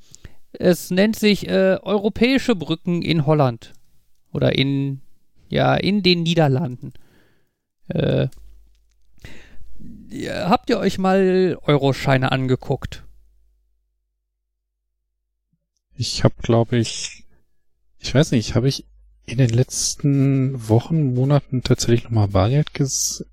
es 0.51 0.91
nennt 0.91 1.15
sich 1.15 1.47
äh, 1.47 1.77
Europäische 1.81 2.57
Brücken 2.57 3.01
in 3.01 3.25
Holland. 3.25 3.71
Oder 4.33 4.53
in, 4.57 4.99
ja, 5.47 5.75
in 5.75 6.03
den 6.03 6.23
Niederlanden. 6.23 6.91
Äh, 7.87 8.27
habt 10.27 10.69
ihr 10.69 10.79
euch 10.79 10.97
mal 10.97 11.57
Euroscheine 11.61 12.33
angeguckt? 12.33 13.05
Ich 15.95 16.25
habe, 16.25 16.35
glaube 16.41 16.75
ich, 16.75 17.23
ich 17.99 18.13
weiß 18.13 18.31
nicht, 18.31 18.55
habe 18.55 18.67
ich 18.67 18.83
in 19.31 19.37
den 19.37 19.49
letzten 19.49 20.67
Wochen, 20.69 21.13
Monaten 21.13 21.63
tatsächlich 21.63 22.03
nochmal 22.05 22.27
Bargeld 22.29 22.73
ges... 22.73 23.25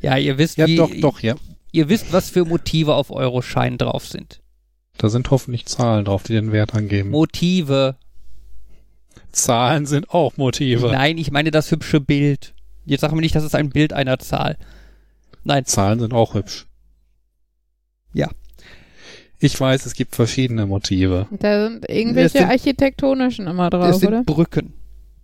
Ja, 0.00 0.16
ihr 0.16 0.38
wisst, 0.38 0.56
Ja, 0.56 0.66
wie, 0.66 0.76
doch, 0.76 0.90
doch, 1.00 1.20
ja. 1.20 1.34
ihr 1.72 1.88
wisst, 1.88 2.12
was 2.12 2.30
für 2.30 2.44
Motive 2.44 2.94
auf 2.94 3.10
Euroscheinen 3.10 3.76
drauf 3.78 4.06
sind. 4.06 4.40
Da 4.96 5.08
sind 5.08 5.30
hoffentlich 5.30 5.66
Zahlen 5.66 6.04
drauf, 6.06 6.22
die 6.22 6.32
den 6.32 6.52
Wert 6.52 6.74
angeben. 6.74 7.10
Motive. 7.10 7.96
Zahlen 9.32 9.86
sind 9.86 10.10
auch 10.10 10.36
Motive. 10.36 10.88
Nein, 10.90 11.18
ich 11.18 11.30
meine 11.30 11.50
das 11.50 11.70
hübsche 11.70 12.00
Bild. 12.00 12.54
Jetzt 12.86 13.02
sagen 13.02 13.16
wir 13.16 13.20
nicht, 13.20 13.34
das 13.34 13.44
ist 13.44 13.54
ein 13.54 13.70
Bild 13.70 13.92
einer 13.92 14.18
Zahl. 14.18 14.56
Nein. 15.44 15.64
Zahlen 15.64 16.00
sind 16.00 16.12
auch 16.12 16.34
hübsch. 16.34 16.66
Ja. 18.12 18.28
Ich 19.38 19.58
weiß, 19.58 19.86
es 19.86 19.94
gibt 19.94 20.16
verschiedene 20.16 20.66
Motive. 20.66 21.26
Da 21.30 21.68
sind 21.68 21.88
irgendwelche 21.88 22.38
sind- 22.38 22.48
architektonischen 22.50 23.46
immer 23.46 23.70
Das 23.70 23.80
drauf, 23.80 24.00
sind 24.00 24.08
oder? 24.08 24.24
Brücken. 24.24 24.74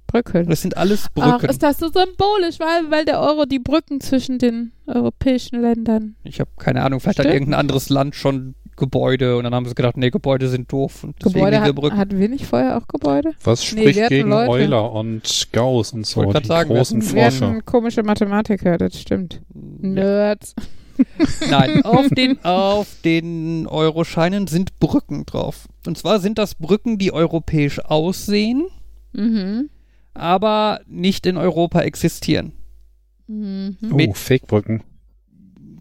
Brücken. 0.07 0.47
Das 0.49 0.63
sind 0.63 0.77
alles 0.77 1.07
Ach, 1.19 1.31
Brücken. 1.39 1.51
ist 1.51 1.63
das 1.63 1.79
so 1.79 1.87
symbolisch, 1.89 2.59
weil, 2.61 2.91
weil 2.91 3.05
der 3.05 3.21
Euro 3.21 3.45
die 3.47 3.59
Brücken 3.59 4.01
zwischen 4.01 4.39
den 4.39 4.73
europäischen 4.87 5.61
Ländern. 5.61 6.17
ich 6.25 6.41
habe 6.41 6.51
keine 6.59 6.83
Ahnung, 6.83 7.01
vielleicht 7.01 7.19
hat 7.19 7.25
Stimmt. 7.27 7.35
irgendein 7.35 7.61
anderes 7.61 7.89
Land 7.89 8.15
schon 8.15 8.55
Gebäude 8.77 9.39
und 9.39 9.45
dann 9.45 9.55
haben 9.55 9.65
sie 9.67 9.75
gedacht, 9.75 9.97
nee, 9.97 10.11
Gebäude 10.11 10.49
sind 10.49 10.71
doof. 10.71 11.03
Und 11.05 11.17
deswegen 11.19 11.35
Gebäude 11.47 11.61
hat, 11.63 11.75
Brücken. 11.75 11.97
hatten 11.97 12.19
wir 12.19 12.29
nicht 12.29 12.45
vorher 12.47 12.77
auch 12.77 12.87
Gebäude? 12.87 13.31
Was 13.43 13.61
Nee, 13.73 13.81
spricht 13.81 13.97
wir 13.97 14.05
hatten 14.05 14.15
gegen 14.15 14.29
Leute. 14.29 14.51
Euler 14.51 14.93
und 14.93 15.49
Gauss 15.53 15.93
und 15.95 16.07
so, 16.07 16.31
die 16.31 16.47
sagen, 16.47 16.69
wir 16.71 16.77
großen 16.77 17.01
hatten- 17.01 17.15
Wir 17.15 17.23
Forscher? 17.23 17.49
hatten 17.49 17.65
komische 17.65 18.03
Mathematiker, 18.03 18.77
das 18.77 19.01
stimmt. 19.01 19.41
Nerds. 19.55 20.55
Nein, 21.51 21.83
auf 21.85 22.09
den, 22.11 22.45
auf 22.45 22.87
den 23.05 23.67
Euroscheinen 23.67 24.47
sind 24.47 24.79
Brücken 24.79 25.25
drauf. 25.25 25.67
Und 25.87 25.97
zwar 25.97 26.21
sind 26.21 26.37
das 26.39 26.55
Brücken, 26.55 26.99
die 26.99 27.13
europäisch 27.13 27.79
aussehen, 27.81 28.67
Mhm. 29.15 29.71
Aber 30.17 30.81
nicht 30.87 31.27
in 31.27 31.37
Europa 31.37 31.81
existieren. 31.81 32.53
Mhm. 33.27 33.77
Oh, 33.91 33.95
mit- 33.95 34.17
Fake-Brücken. 34.17 34.83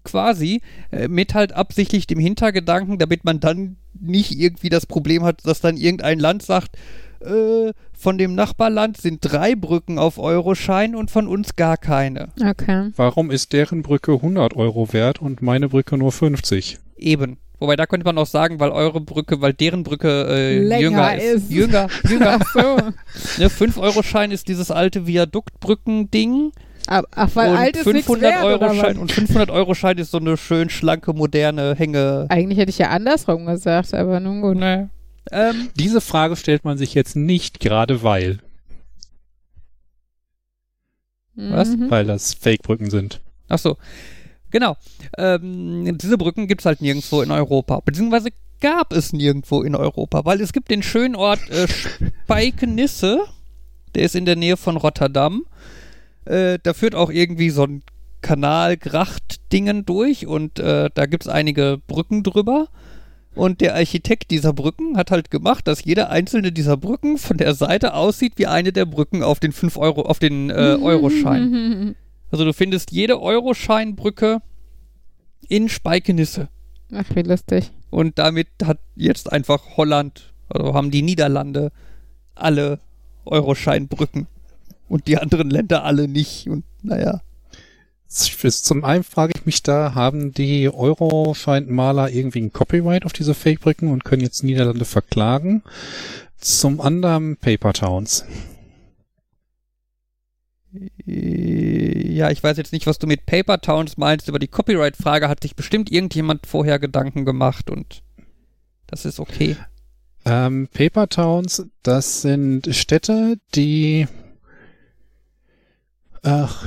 Quasi 0.03 0.61
äh, 0.91 1.07
mit 1.07 1.33
halt 1.33 1.53
absichtlich 1.53 2.05
dem 2.05 2.19
Hintergedanken, 2.19 2.99
damit 2.99 3.25
man 3.25 3.39
dann 3.39 3.77
nicht 3.99 4.37
irgendwie 4.37 4.69
das 4.69 4.85
Problem 4.85 5.23
hat, 5.23 5.45
dass 5.47 5.61
dann 5.61 5.77
irgendein 5.77 6.19
Land 6.19 6.43
sagt, 6.43 6.77
äh, 7.21 7.73
von 7.91 8.17
dem 8.19 8.35
Nachbarland 8.35 8.97
sind 8.97 9.19
drei 9.21 9.55
Brücken 9.55 9.97
auf 9.97 10.19
Euroschein 10.19 10.95
und 10.95 11.09
von 11.09 11.27
uns 11.27 11.55
gar 11.55 11.77
keine. 11.77 12.29
Okay. 12.39 12.91
Warum 12.95 13.31
ist 13.31 13.51
deren 13.53 13.81
Brücke 13.81 14.11
100 14.13 14.55
Euro 14.55 14.93
wert 14.93 15.21
und 15.21 15.41
meine 15.41 15.69
Brücke 15.69 15.97
nur 15.97 16.11
50? 16.11 16.77
Eben. 16.97 17.37
Wobei 17.59 17.75
da 17.75 17.85
könnte 17.85 18.05
man 18.05 18.17
auch 18.17 18.25
sagen, 18.27 18.59
weil 18.59 18.71
eure 18.71 18.99
Brücke, 19.01 19.41
weil 19.41 19.53
deren 19.53 19.83
Brücke 19.83 20.27
äh, 20.29 20.57
Länger 20.59 20.81
jünger 20.81 21.15
ist. 21.15 21.43
ist. 21.43 21.51
Jünger, 21.51 21.87
jünger. 22.09 22.39
Ach 22.41 22.53
so. 22.53 22.77
Ne, 23.41 23.47
5-Euro-Schein 23.49 24.31
ist 24.31 24.47
dieses 24.47 24.71
alte 24.71 25.07
Viaduktbrücken-Ding. 25.07 26.51
Ach, 26.87 27.03
weil 27.33 27.51
und 27.51 27.57
alt 27.57 27.77
ist 27.77 27.85
nichts 27.87 28.05
500 28.07 28.21
wert, 28.31 28.43
oder 28.43 28.61
was? 28.61 28.71
Euro-Schein 28.71 28.97
und 28.97 29.11
500 29.11 29.49
Euro-Schein 29.49 29.97
ist 29.97 30.11
so 30.11 30.17
eine 30.19 30.37
schön 30.37 30.69
schlanke, 30.69 31.13
moderne 31.13 31.75
Hänge. 31.75 32.27
Eigentlich 32.29 32.59
hätte 32.59 32.69
ich 32.69 32.77
ja 32.77 32.89
andersrum 32.89 33.45
gesagt, 33.45 33.93
aber 33.93 34.19
nun 34.19 34.41
gut. 34.41 34.57
Ne. 34.57 34.89
Ähm, 35.31 35.69
Diese 35.75 36.01
Frage 36.01 36.35
stellt 36.35 36.63
man 36.65 36.77
sich 36.77 36.93
jetzt 36.93 37.15
nicht 37.15 37.59
gerade 37.59 38.03
weil, 38.03 38.39
Was? 41.35 41.69
Mhm. 41.69 41.89
weil 41.89 42.05
das 42.05 42.33
Fake-Brücken 42.33 42.89
sind. 42.89 43.21
ach 43.49 43.59
so. 43.59 43.77
Genau. 44.55 44.77
Ähm, 45.17 45.97
diese 45.97 46.17
Brücken 46.17 46.47
gibt 46.47 46.61
es 46.61 46.65
halt 46.65 46.79
nirgendwo 46.79 47.21
in 47.21 47.29
Europa. 47.29 47.81
Beziehungsweise 47.83 48.29
gab 48.61 48.93
es 48.93 49.11
nirgendwo 49.11 49.63
in 49.63 49.75
Europa, 49.75 50.23
weil 50.23 50.39
es 50.39 50.53
gibt 50.53 50.71
den 50.71 50.81
schönen 50.81 51.17
Ort 51.17 51.41
äh, 51.49 51.67
Speikenisse. 51.67 53.25
Der 53.95 54.03
ist 54.03 54.15
in 54.15 54.23
der 54.23 54.37
Nähe 54.37 54.55
von 54.55 54.77
Rotterdam. 54.77 55.43
Äh, 56.23 56.57
da 56.63 56.73
führt 56.73 56.95
auch 56.95 57.09
irgendwie 57.11 57.49
so 57.49 57.63
ein 57.63 57.83
Kanal, 58.21 58.77
Gracht-Dingen 58.77 59.85
durch 59.85 60.25
und 60.25 60.57
äh, 60.59 60.89
da 60.93 61.05
gibt 61.05 61.25
es 61.25 61.29
einige 61.29 61.81
Brücken 61.85 62.23
drüber. 62.23 62.69
Und 63.33 63.59
der 63.59 63.75
Architekt 63.75 64.31
dieser 64.31 64.53
Brücken 64.53 64.95
hat 64.95 65.11
halt 65.11 65.31
gemacht, 65.31 65.67
dass 65.67 65.83
jede 65.83 66.09
einzelne 66.09 66.53
dieser 66.53 66.77
Brücken 66.77 67.17
von 67.17 67.35
der 67.35 67.55
Seite 67.55 67.93
aussieht 67.93 68.35
wie 68.37 68.47
eine 68.47 68.71
der 68.71 68.85
Brücken 68.85 69.21
auf 69.21 69.41
den 69.41 69.51
5 69.51 69.75
Euro, 69.75 70.03
auf 70.03 70.19
den 70.19 70.49
äh, 70.49 70.77
Euroschein. 70.81 71.95
Also 72.31 72.45
du 72.45 72.53
findest 72.53 72.91
jede 72.91 73.21
Euroscheinbrücke 73.21 74.41
in 75.47 75.69
Speikenisse. 75.69 76.49
Ach, 76.93 77.05
wie 77.13 77.21
lustig. 77.21 77.71
Und 77.89 78.17
damit 78.19 78.47
hat 78.63 78.79
jetzt 78.95 79.31
einfach 79.31 79.77
Holland, 79.77 80.33
also 80.49 80.73
haben 80.73 80.91
die 80.91 81.01
Niederlande 81.01 81.71
alle 82.35 82.79
Euroscheinbrücken. 83.25 84.27
Und 84.87 85.07
die 85.07 85.17
anderen 85.17 85.49
Länder 85.49 85.83
alle 85.83 86.07
nicht. 86.07 86.47
Und 86.47 86.63
naja. 86.83 87.21
Zum 88.07 88.83
einen 88.83 89.03
frage 89.03 89.33
ich 89.35 89.45
mich 89.45 89.63
da, 89.63 89.95
haben 89.95 90.31
die 90.31 90.69
Euro-Scheinmaler 90.69 92.11
irgendwie 92.11 92.41
ein 92.41 92.53
Copyright 92.53 93.05
auf 93.05 93.13
diese 93.13 93.33
Fake-Brücken 93.33 93.89
und 93.91 94.05
können 94.05 94.21
jetzt 94.21 94.43
Niederlande 94.43 94.85
verklagen? 94.85 95.63
Zum 96.37 96.81
anderen 96.81 97.37
Paper 97.37 97.73
Towns. 97.73 98.25
Ja, 101.05 102.31
ich 102.31 102.43
weiß 102.43 102.57
jetzt 102.57 102.73
nicht, 102.73 102.87
was 102.87 102.99
du 102.99 103.07
mit 103.07 103.25
Paper 103.25 103.61
Towns 103.61 103.97
meinst. 103.97 104.27
Über 104.27 104.39
die 104.39 104.47
Copyright-Frage 104.47 105.29
hat 105.29 105.41
sich 105.41 105.55
bestimmt 105.55 105.91
irgendjemand 105.91 106.47
vorher 106.47 106.79
Gedanken 106.79 107.25
gemacht 107.25 107.69
und 107.69 108.03
das 108.87 109.05
ist 109.05 109.19
okay. 109.19 109.57
Ähm, 110.25 110.67
Paper 110.73 111.07
Towns, 111.07 111.65
das 111.83 112.21
sind 112.21 112.73
Städte, 112.75 113.37
die. 113.53 114.07
Ach, 116.23 116.65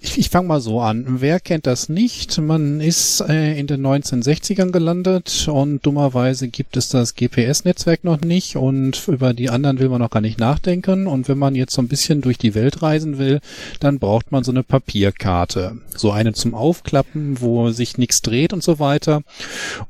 ich, 0.00 0.18
ich 0.18 0.30
fange 0.30 0.48
mal 0.48 0.60
so 0.60 0.80
an. 0.80 1.04
Wer 1.20 1.40
kennt 1.40 1.66
das 1.66 1.88
nicht? 1.88 2.38
Man 2.38 2.80
ist 2.80 3.20
äh, 3.20 3.58
in 3.58 3.66
den 3.66 3.86
1960ern 3.86 4.70
gelandet 4.70 5.48
und 5.50 5.84
dummerweise 5.84 6.48
gibt 6.48 6.76
es 6.76 6.88
das 6.88 7.14
GPS-Netzwerk 7.14 8.04
noch 8.04 8.20
nicht 8.20 8.56
und 8.56 9.08
über 9.08 9.34
die 9.34 9.50
anderen 9.50 9.78
will 9.78 9.88
man 9.88 10.00
noch 10.00 10.10
gar 10.10 10.20
nicht 10.20 10.38
nachdenken. 10.38 11.06
Und 11.06 11.28
wenn 11.28 11.38
man 11.38 11.54
jetzt 11.54 11.74
so 11.74 11.82
ein 11.82 11.88
bisschen 11.88 12.20
durch 12.20 12.38
die 12.38 12.54
Welt 12.54 12.82
reisen 12.82 13.18
will, 13.18 13.40
dann 13.80 13.98
braucht 13.98 14.32
man 14.32 14.44
so 14.44 14.52
eine 14.52 14.62
Papierkarte. 14.62 15.78
So 15.96 16.12
eine 16.12 16.32
zum 16.32 16.54
Aufklappen, 16.54 17.40
wo 17.40 17.70
sich 17.70 17.98
nichts 17.98 18.22
dreht 18.22 18.52
und 18.52 18.62
so 18.62 18.78
weiter. 18.78 19.22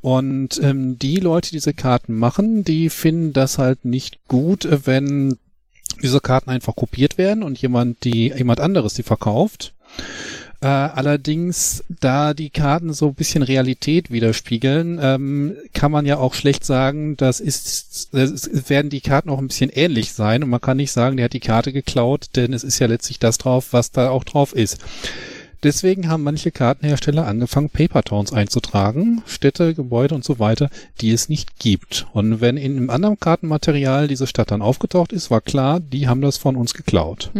Und 0.00 0.60
ähm, 0.62 0.98
die 0.98 1.16
Leute, 1.16 1.50
die 1.50 1.56
diese 1.56 1.74
Karten 1.74 2.14
machen, 2.14 2.64
die 2.64 2.88
finden 2.88 3.32
das 3.32 3.58
halt 3.58 3.84
nicht 3.84 4.18
gut, 4.28 4.68
wenn 4.84 5.36
diese 6.02 6.20
Karten 6.20 6.50
einfach 6.50 6.76
kopiert 6.76 7.18
werden 7.18 7.42
und 7.42 7.60
jemand 7.60 8.04
die 8.04 8.32
jemand 8.36 8.60
anderes 8.60 8.94
die 8.94 9.02
verkauft. 9.02 9.74
Äh, 10.60 10.66
allerdings, 10.66 11.84
da 12.00 12.34
die 12.34 12.50
Karten 12.50 12.92
so 12.92 13.08
ein 13.08 13.14
bisschen 13.14 13.44
Realität 13.44 14.10
widerspiegeln, 14.10 14.98
ähm, 15.00 15.56
kann 15.72 15.92
man 15.92 16.04
ja 16.04 16.16
auch 16.16 16.34
schlecht 16.34 16.64
sagen, 16.64 17.16
das 17.16 17.38
ist, 17.38 18.12
es 18.12 18.68
werden 18.68 18.90
die 18.90 19.00
Karten 19.00 19.30
auch 19.30 19.38
ein 19.38 19.46
bisschen 19.46 19.70
ähnlich 19.70 20.12
sein 20.12 20.42
und 20.42 20.50
man 20.50 20.60
kann 20.60 20.78
nicht 20.78 20.90
sagen, 20.90 21.16
der 21.16 21.26
hat 21.26 21.32
die 21.32 21.38
Karte 21.38 21.72
geklaut, 21.72 22.30
denn 22.34 22.52
es 22.52 22.64
ist 22.64 22.80
ja 22.80 22.88
letztlich 22.88 23.20
das 23.20 23.38
drauf, 23.38 23.68
was 23.70 23.92
da 23.92 24.10
auch 24.10 24.24
drauf 24.24 24.52
ist. 24.52 24.78
Deswegen 25.62 26.08
haben 26.08 26.22
manche 26.22 26.50
Kartenhersteller 26.50 27.26
angefangen, 27.26 27.70
Paper 27.70 28.02
Towns 28.02 28.32
einzutragen, 28.32 29.22
Städte, 29.26 29.74
Gebäude 29.74 30.14
und 30.14 30.24
so 30.24 30.38
weiter, 30.38 30.70
die 31.00 31.10
es 31.10 31.28
nicht 31.28 31.58
gibt. 31.58 32.06
Und 32.12 32.40
wenn 32.40 32.56
in 32.56 32.76
einem 32.76 32.90
anderen 32.90 33.18
Kartenmaterial 33.18 34.06
diese 34.06 34.28
Stadt 34.28 34.50
dann 34.52 34.62
aufgetaucht 34.62 35.12
ist, 35.12 35.30
war 35.30 35.40
klar, 35.40 35.80
die 35.80 36.06
haben 36.08 36.20
das 36.20 36.36
von 36.36 36.54
uns 36.54 36.74
geklaut. 36.74 37.30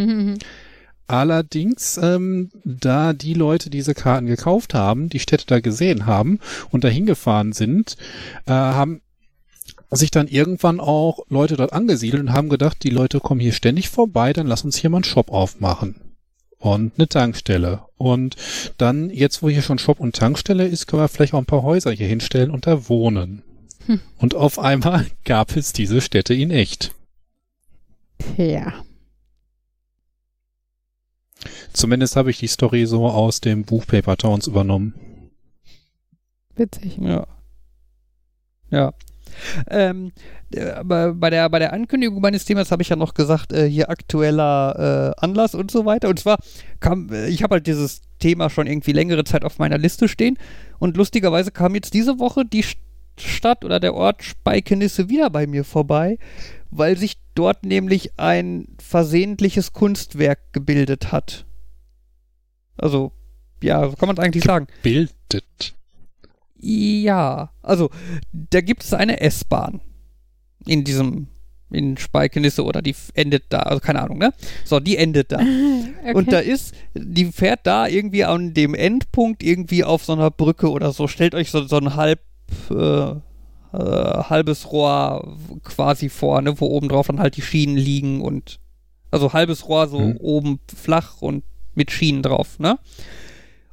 Allerdings, 1.09 1.99
ähm, 2.03 2.51
da 2.65 3.15
die 3.15 3.33
Leute 3.33 3.71
diese 3.71 3.95
Karten 3.95 4.27
gekauft 4.27 4.75
haben, 4.75 5.09
die 5.09 5.21
Städte 5.21 5.47
da 5.47 5.59
gesehen 5.59 6.05
haben 6.05 6.39
und 6.71 6.85
dahin 6.85 7.07
gefahren 7.07 7.55
sind, 7.55 7.97
äh, 8.45 8.53
haben 8.53 9.01
sich 9.91 10.11
dann 10.11 10.29
irgendwann 10.29 10.81
auch 10.81 11.21
Leute 11.31 11.57
dort 11.57 11.73
angesiedelt 11.73 12.23
und 12.23 12.33
haben 12.35 12.51
gedacht, 12.51 12.83
die 12.83 12.91
Leute 12.91 13.21
kommen 13.21 13.41
hier 13.41 13.55
ständig 13.55 13.89
vorbei, 13.89 14.35
dann 14.35 14.47
lass 14.47 14.65
uns 14.65 14.77
hier 14.77 14.91
mal 14.91 14.99
einen 14.99 15.05
Shop 15.05 15.31
aufmachen. 15.31 15.97
Und 16.59 16.95
eine 16.99 17.09
Tankstelle. 17.09 17.85
Und 17.97 18.37
dann, 18.77 19.11
jetzt 19.11 19.43
wo 19.43 19.49
hier 19.49 19.63
schon 19.63 19.79
Shop 19.79 20.01
und 20.01 20.15
Tankstelle 20.15 20.67
ist, 20.67 20.89
können 20.89 21.03
wir 21.03 21.09
vielleicht 21.09 21.33
auch 21.33 21.39
ein 21.39 21.47
paar 21.47 21.63
Häuser 21.63 21.93
hier 21.93 22.09
hinstellen 22.09 22.51
und 22.51 22.67
da 22.67 22.89
wohnen. 22.89 23.43
Hm. 23.87 24.01
Und 24.19 24.35
auf 24.35 24.59
einmal 24.59 25.07
gab 25.25 25.57
es 25.57 25.73
diese 25.73 26.03
Städte 26.03 26.35
in 26.35 26.51
echt. 26.51 26.93
Ja. 28.37 28.85
Zumindest 31.79 32.17
habe 32.17 32.31
ich 32.31 32.39
die 32.39 32.49
Story 32.49 32.87
so 32.87 33.07
aus 33.07 33.41
dem 33.41 33.63
Buch 33.63 33.87
Paper 33.87 34.17
Towns 34.17 34.49
übernommen. 34.49 34.95
Witzig. 36.57 36.99
Ja. 37.01 37.27
Ja. 38.69 38.93
Ähm, 39.71 40.11
äh, 40.53 40.71
aber 40.73 41.15
bei 41.15 41.31
der, 41.31 41.49
bei 41.49 41.61
der 41.61 41.73
Ankündigung 41.73 42.21
meines 42.21 42.45
Themas 42.45 42.73
habe 42.73 42.83
ich 42.83 42.89
ja 42.89 42.97
noch 42.97 43.15
gesagt, 43.15 43.53
äh, 43.53 43.71
hier 43.71 43.91
aktueller 43.91 45.15
äh, 45.17 45.25
Anlass 45.25 45.55
und 45.55 45.71
so 45.71 45.87
weiter. 45.87 46.09
Und 46.09 46.19
zwar 46.19 46.39
kam, 46.81 47.13
äh, 47.13 47.29
ich 47.29 47.45
habe 47.45 47.55
halt 47.55 47.69
dieses 47.69 48.01
Thema 48.19 48.51
schon 48.51 48.67
irgendwie 48.67 48.91
längere 48.91 49.23
Zeit 49.23 49.45
auf 49.45 49.61
meiner 49.61 49.79
Liste 49.79 50.09
stehen. 50.09 50.37
Und 50.81 50.97
lustigerweise 50.97 51.53
kam 51.53 51.77
jetzt 51.77 51.95
diese 51.95 52.19
Woche 52.19 52.45
die 52.45 52.65
St- 52.65 52.79
Stadt 53.21 53.65
oder 53.65 53.79
der 53.79 53.95
Ort 53.95 54.25
Speikenisse 54.25 55.09
wieder 55.09 55.31
bei 55.31 55.47
mir 55.47 55.65
vorbei, 55.65 56.19
weil 56.71 56.97
sich 56.97 57.19
dort 57.35 57.65
nämlich 57.65 58.19
ein 58.19 58.67
versehentliches 58.81 59.73
Kunstwerk 59.73 60.53
gebildet 60.53 61.13
hat. 61.13 61.45
Also, 62.79 63.13
ja, 63.63 63.89
so 63.89 63.97
kann 63.97 64.07
man 64.09 64.17
es 64.17 64.23
eigentlich 64.23 64.45
sagen. 64.45 64.67
Bildet. 64.83 65.75
Ja, 66.61 67.51
also 67.63 67.91
da 68.33 68.61
gibt 68.61 68.83
es 68.83 68.93
eine 68.93 69.21
S-Bahn 69.21 69.81
in 70.67 70.85
diesem 70.85 71.29
in 71.71 71.99
Speikenisse 71.99 72.65
oder 72.65 72.81
die 72.81 72.95
endet 73.13 73.45
da, 73.51 73.59
also 73.59 73.81
keine 73.81 74.01
Ahnung, 74.01 74.17
ne? 74.17 74.33
So, 74.65 74.81
die 74.81 74.97
endet 74.97 75.33
da. 75.33 75.39
Okay. 76.01 76.15
Und 76.15 76.33
da 76.33 76.39
ist, 76.39 76.75
die 76.95 77.27
fährt 77.27 77.61
da 77.67 77.87
irgendwie 77.87 78.25
an 78.25 78.55
dem 78.55 78.75
Endpunkt 78.75 79.43
irgendwie 79.43 79.85
auf 79.85 80.05
so 80.05 80.15
einer 80.15 80.31
Brücke 80.31 80.71
oder 80.71 80.93
so. 80.93 81.07
Stellt 81.09 81.35
euch 81.35 81.51
so, 81.51 81.67
so 81.67 81.77
ein 81.77 81.97
halb, 81.97 82.21
äh, 82.71 82.75
äh, 82.75 83.17
halbes 83.75 84.71
Rohr 84.73 85.37
quasi 85.65 86.09
vor, 86.09 86.41
ne, 86.41 86.59
wo 86.59 86.67
oben 86.67 86.89
drauf 86.89 87.09
dann 87.09 87.19
halt 87.21 87.37
die 87.37 87.43
Schienen 87.43 87.77
liegen 87.77 88.23
und, 88.23 88.59
also 89.11 89.35
halbes 89.35 89.69
Rohr 89.69 89.89
so 89.89 89.99
Mhm. 90.01 90.17
oben 90.21 90.61
flach 90.75 91.21
und 91.21 91.43
mit 91.79 91.91
Schienen 91.91 92.23
drauf, 92.23 92.59
ne? 92.59 92.79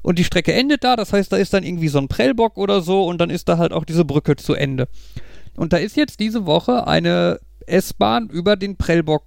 Und 0.02 0.20
die 0.20 0.24
Strecke 0.24 0.54
endet 0.54 0.84
da, 0.84 0.96
das 0.96 1.12
heißt, 1.12 1.32
da 1.32 1.38
ist 1.38 1.54
dann 1.54 1.64
irgendwie 1.64 1.88
so 1.88 1.98
ein 1.98 2.08
Prellbock 2.08 2.58
oder 2.58 2.82
so 2.82 3.06
und 3.06 3.20
dann 3.20 3.32
ist 3.32 3.50
da 3.50 3.58
halt 3.58 3.74
auch 3.74 3.86
diese 3.86 4.06
Brücke 4.06 4.36
zu 4.36 4.54
Ende. 4.54 4.88
Und 5.58 5.74
da 5.74 5.78
ist 5.78 5.98
jetzt 5.98 6.20
diese 6.20 6.46
Woche 6.46 6.86
eine 6.86 7.40
S-Bahn 7.66 8.30
über 8.30 8.56
den 8.56 8.78
Prellbock 8.78 9.24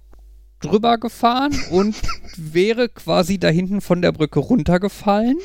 drüber 0.61 0.97
gefahren 0.97 1.53
und 1.71 1.95
wäre 2.37 2.89
quasi 2.89 3.37
da 3.37 3.49
hinten 3.49 3.81
von 3.81 4.01
der 4.01 4.13
Brücke 4.13 4.39
runtergefallen. 4.39 5.37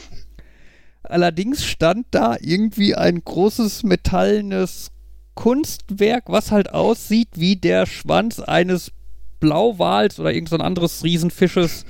Allerdings 1.03 1.65
stand 1.65 2.07
da 2.13 2.37
irgendwie 2.41 2.95
ein 2.95 3.23
großes 3.23 3.83
metallenes 3.83 4.91
Kunstwerk, 5.35 6.25
was 6.29 6.51
halt 6.51 6.73
aussieht 6.73 7.29
wie 7.35 7.57
der 7.57 7.87
Schwanz 7.87 8.39
eines 8.39 8.93
Blauwals 9.41 10.19
oder 10.19 10.33
irgend 10.33 10.49
so 10.49 10.57
anderes 10.57 11.05
Riesenfisches, 11.05 11.85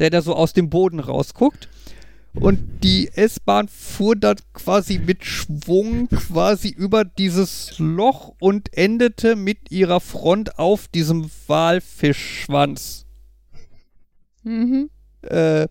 der 0.00 0.10
da 0.10 0.22
so 0.22 0.34
aus 0.34 0.52
dem 0.52 0.70
Boden 0.70 0.98
rausguckt. 0.98 1.68
Und 2.32 2.84
die 2.84 3.08
S-Bahn 3.08 3.66
fuhr 3.66 4.14
dann 4.14 4.36
quasi 4.54 4.98
mit 4.98 5.24
Schwung 5.24 6.08
quasi 6.08 6.68
über 6.68 7.04
dieses 7.04 7.78
Loch 7.78 8.34
und 8.38 8.76
endete 8.76 9.34
mit 9.34 9.70
ihrer 9.70 10.00
Front 10.00 10.58
auf 10.58 10.86
diesem 10.86 11.28
Walfischschwanz. 11.48 13.04
Mhm. 14.44 14.90
Äh, 15.22 15.66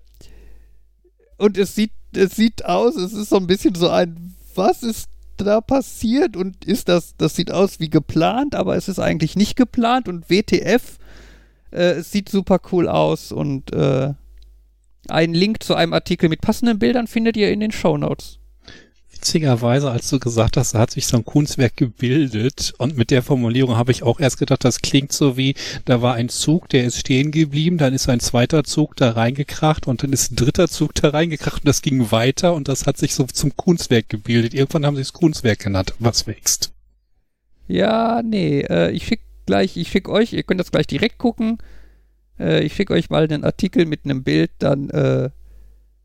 und 1.38 1.58
es 1.58 1.76
sieht, 1.76 1.94
es 2.14 2.36
sieht 2.36 2.66
aus, 2.66 2.98
es 2.98 3.14
ist 3.14 3.30
so 3.30 3.38
ein 3.38 3.48
bisschen 3.48 3.76
so 3.76 3.90
ein, 3.90 4.36
was 4.54 4.84
ist 4.84 5.08
da 5.38 5.62
passiert 5.62 6.36
und 6.36 6.66
ist 6.66 6.90
das, 6.90 7.16
das 7.18 7.36
sieht 7.36 7.52
aus 7.52 7.80
wie 7.80 7.90
geplant, 7.90 8.56
aber 8.56 8.76
es 8.76 8.90
ist 8.90 9.00
eigentlich 9.00 9.38
nicht 9.38 9.56
geplant 9.56 10.10
und 10.10 10.30
WTF, 10.30 10.98
äh, 11.72 11.92
es 11.92 12.12
sieht 12.12 12.30
super 12.30 12.60
cool 12.72 12.88
aus 12.88 13.32
und 13.32 13.74
äh, 13.74 14.14
einen 15.08 15.34
Link 15.34 15.64
zu 15.64 15.76
einem 15.76 15.94
Artikel 15.94 16.30
mit 16.30 16.42
passenden 16.42 16.80
Bildern 16.80 17.08
findet 17.08 17.38
ihr 17.38 17.52
in 17.52 17.60
den 17.60 17.72
Shownotes. 17.72 18.40
Witzigerweise, 19.12 19.92
als 19.92 20.10
du 20.10 20.18
gesagt 20.20 20.56
hast, 20.56 20.76
da 20.76 20.80
hat 20.80 20.92
sich 20.92 21.06
so 21.06 21.18
ein 21.18 21.26
Kunstwerk 21.26 21.76
gebildet 21.76 22.74
und 22.78 22.96
mit 22.96 23.12
der 23.12 23.22
Formulierung 23.22 23.76
habe 23.76 23.92
ich 23.92 24.04
auch 24.04 24.20
erst 24.20 24.38
gedacht, 24.38 24.64
das 24.64 24.80
klingt 24.80 25.12
so 25.12 25.36
wie, 25.36 25.56
da 25.84 26.02
war 26.02 26.14
ein 26.14 26.30
Zug, 26.30 26.70
der 26.70 26.86
ist 26.86 27.00
stehen 27.00 27.32
geblieben, 27.32 27.78
dann 27.78 27.94
ist 27.94 28.08
ein 28.08 28.22
zweiter 28.22 28.64
Zug 28.64 28.96
da 28.96 29.12
reingekracht 29.12 29.88
und 29.88 30.04
dann 30.04 30.14
ist 30.14 30.32
ein 30.32 30.36
dritter 30.38 30.70
Zug 30.70 30.96
da 30.96 31.10
reingekracht 31.10 31.64
und 31.64 31.68
das 31.68 31.82
ging 31.82 32.12
weiter 32.12 32.54
und 32.54 32.70
das 32.70 32.86
hat 32.86 32.98
sich 32.98 33.14
so 33.14 33.26
zum 33.26 33.58
Kunstwerk 33.58 34.08
gebildet. 34.08 34.54
Irgendwann 34.54 34.86
haben 34.86 34.96
sie 34.96 35.02
es 35.02 35.12
Kunstwerk 35.12 35.60
genannt, 35.60 35.96
was 36.00 36.26
wächst. 36.26 36.72
Ja, 37.68 38.22
nee, 38.24 38.62
äh, 38.62 38.92
ich 38.92 39.06
schick 39.06 39.22
gleich, 39.50 39.78
ich 39.78 39.90
schick 39.90 40.08
euch, 40.08 40.32
ihr 40.34 40.44
könnt 40.44 40.60
das 40.60 40.70
gleich 40.70 40.86
direkt 40.86 41.18
gucken. 41.18 41.58
Äh, 42.40 42.64
ich 42.64 42.76
schick 42.76 42.92
euch 42.92 43.10
mal 43.10 43.24
einen 43.24 43.44
Artikel 43.44 43.88
mit 43.88 44.06
einem 44.06 44.24
Bild, 44.24 44.52
dann 44.60 44.92
äh, 44.92 45.32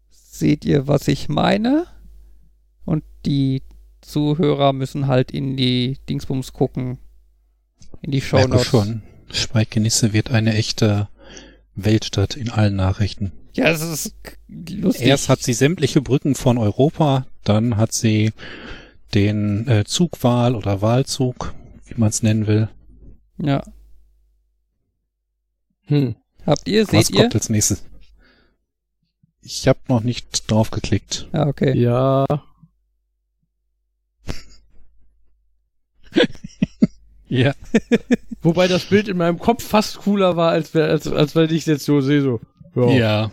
seht 0.09 0.65
ihr, 0.65 0.89
was 0.89 1.09
ich 1.09 1.29
meine. 1.29 1.87
Und 2.87 3.05
die 3.27 3.63
Zuhörer 4.01 4.73
müssen 4.73 5.09
halt 5.09 5.31
in 5.31 5.59
die 5.59 5.99
Dingsbums 6.09 6.55
gucken. 6.55 6.97
In 8.01 8.13
die 8.13 8.23
Merke 8.33 8.49
Shownotes. 8.49 8.67
schon, 8.67 9.03
Speikenisse 9.31 10.15
wird 10.15 10.31
eine 10.31 10.55
echte 10.55 11.09
Weltstadt 11.75 12.37
in 12.37 12.49
allen 12.49 12.77
Nachrichten. 12.77 13.33
Ja, 13.53 13.65
das 13.65 13.83
ist 13.83 14.15
lustig. 14.49 15.07
Erst 15.07 15.29
hat 15.29 15.43
sie 15.43 15.53
sämtliche 15.53 16.01
Brücken 16.01 16.35
von 16.35 16.57
Europa, 16.57 17.27
dann 17.45 17.77
hat 17.77 17.93
sie 17.93 18.33
den 19.13 19.69
äh, 19.69 19.85
Zugwahl 19.85 20.55
oder 20.55 20.81
Wahlzug, 20.81 21.53
wie 21.85 21.95
man 21.99 22.09
es 22.09 22.23
nennen 22.23 22.47
will. 22.47 22.71
Ja. 23.39 23.63
Hm. 25.87 26.17
Habt 26.47 26.67
ihr, 26.69 26.83
Was 26.85 26.91
seht 26.91 27.11
ihr? 27.11 27.23
kommt 27.23 27.35
als 27.35 27.49
nächstes? 27.49 27.85
Ich 29.43 29.69
habe 29.69 29.79
noch 29.89 30.03
nicht 30.03 30.51
drauf 30.51 30.71
geklickt. 30.71 31.29
Ja, 31.33 31.47
okay. 31.47 31.77
Ja. 31.79 32.27
Ja. 37.27 37.53
Wobei 38.43 38.69
das 38.69 38.85
Bild 38.85 39.09
in 39.09 39.17
meinem 39.17 39.39
Kopf 39.41 39.65
fast 39.65 39.99
cooler 39.99 40.37
war, 40.37 40.51
als, 40.51 40.73
wer- 40.75 40.89
als, 40.91 41.09
als 41.09 41.35
weil 41.35 41.51
ich 41.51 41.61
es 41.63 41.67
jetzt 41.67 41.85
so 41.85 42.01
sehe. 42.01 42.23
So. 42.23 42.41
Ja. 42.77 42.91
Ja. 42.91 43.33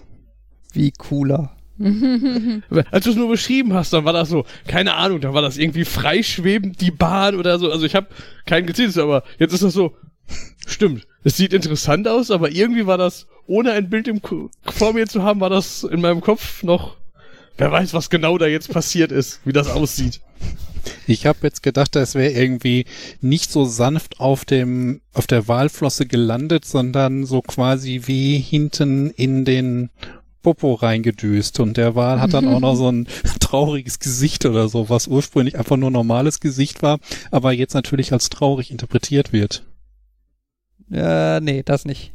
Wie 0.73 0.91
cooler. 0.91 1.55
Als 2.91 3.05
du 3.05 3.11
es 3.11 3.15
nur 3.15 3.29
beschrieben 3.29 3.73
hast, 3.73 3.93
dann 3.93 4.05
war 4.05 4.13
das 4.13 4.29
so, 4.29 4.45
keine 4.67 4.95
Ahnung, 4.95 5.21
dann 5.21 5.33
war 5.33 5.41
das 5.41 5.57
irgendwie 5.57 5.85
freischwebend, 5.85 6.81
die 6.81 6.91
Bahn 6.91 7.35
oder 7.35 7.59
so. 7.59 7.71
Also 7.71 7.85
ich 7.85 7.95
habe 7.95 8.07
keinen 8.45 8.67
gezählt, 8.67 8.97
aber 8.97 9.23
jetzt 9.39 9.53
ist 9.53 9.63
das 9.63 9.73
so, 9.73 9.95
stimmt, 10.67 11.07
es 11.23 11.37
sieht 11.37 11.53
interessant 11.53 12.07
aus, 12.07 12.31
aber 12.31 12.51
irgendwie 12.51 12.87
war 12.87 12.97
das, 12.97 13.27
ohne 13.47 13.71
ein 13.71 13.89
Bild 13.89 14.07
im, 14.07 14.21
vor 14.65 14.93
mir 14.93 15.07
zu 15.07 15.23
haben, 15.23 15.39
war 15.39 15.49
das 15.49 15.83
in 15.83 16.01
meinem 16.01 16.21
Kopf 16.21 16.63
noch, 16.63 16.97
wer 17.57 17.71
weiß, 17.71 17.93
was 17.93 18.09
genau 18.09 18.37
da 18.37 18.47
jetzt 18.47 18.71
passiert 18.71 19.11
ist, 19.11 19.41
wie 19.45 19.53
das 19.53 19.69
aussieht. 19.69 20.21
Ich 21.07 21.25
habe 21.25 21.39
jetzt 21.43 21.61
gedacht, 21.61 21.95
das 21.95 22.15
wäre 22.15 22.31
irgendwie 22.31 22.85
nicht 23.21 23.51
so 23.51 23.65
sanft 23.65 24.19
auf 24.19 24.45
dem 24.45 25.01
auf 25.13 25.27
der 25.27 25.47
Walflosse 25.47 26.05
gelandet, 26.05 26.65
sondern 26.65 27.25
so 27.25 27.41
quasi 27.41 28.01
wie 28.05 28.39
hinten 28.39 29.11
in 29.11 29.45
den 29.45 29.89
Popo 30.41 30.73
reingedüst 30.73 31.59
und 31.59 31.77
der 31.77 31.95
Wal 31.95 32.19
hat 32.19 32.33
dann 32.33 32.47
auch 32.47 32.59
noch 32.59 32.75
so 32.75 32.91
ein 32.91 33.07
trauriges 33.39 33.99
Gesicht 33.99 34.45
oder 34.45 34.67
so, 34.67 34.89
was 34.89 35.07
ursprünglich 35.07 35.57
einfach 35.57 35.77
nur 35.77 35.91
normales 35.91 36.39
Gesicht 36.39 36.81
war, 36.81 36.99
aber 37.31 37.51
jetzt 37.51 37.73
natürlich 37.73 38.13
als 38.13 38.29
traurig 38.29 38.71
interpretiert 38.71 39.33
wird. 39.33 39.63
Ja, 40.89 41.39
nee, 41.39 41.63
das 41.63 41.85
nicht. 41.85 42.13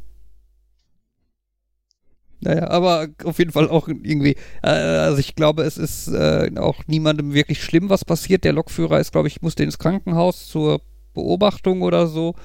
Naja, 2.39 2.69
aber 2.69 3.07
auf 3.23 3.39
jeden 3.39 3.51
Fall 3.51 3.67
auch 3.67 3.87
irgendwie, 3.87 4.35
äh, 4.61 4.67
also 4.69 5.17
ich 5.17 5.35
glaube, 5.35 5.63
es 5.63 5.77
ist 5.77 6.07
äh, 6.09 6.51
auch 6.57 6.83
niemandem 6.85 7.33
wirklich 7.33 7.63
schlimm, 7.63 7.89
was 7.89 8.05
passiert. 8.05 8.43
Der 8.43 8.53
Lokführer 8.53 8.99
ist, 8.99 9.11
glaube 9.11 9.27
ich, 9.27 9.41
musste 9.41 9.63
ins 9.63 9.79
Krankenhaus 9.79 10.47
zur 10.47 10.81
Beobachtung 11.15 11.81
oder 11.81 12.05
so. 12.05 12.35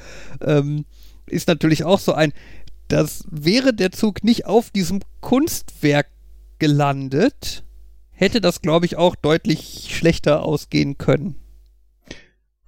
Ähm, 0.41 0.87
ist 1.27 1.49
natürlich 1.49 1.85
auch 1.85 1.99
so 1.99 2.15
ein, 2.15 2.33
das 2.93 3.25
wäre 3.31 3.73
der 3.75 3.91
Zug 3.93 4.23
nicht 4.25 4.47
auf 4.47 4.71
diesem 4.71 5.01
Kunstwerk 5.21 6.07
gelandet, 6.59 7.65
hätte 8.11 8.41
das, 8.41 8.63
glaube 8.63 8.87
ich, 8.87 8.97
auch 8.97 9.17
deutlich 9.17 9.89
schlechter 9.91 10.43
ausgehen 10.45 10.99
können. 10.99 11.37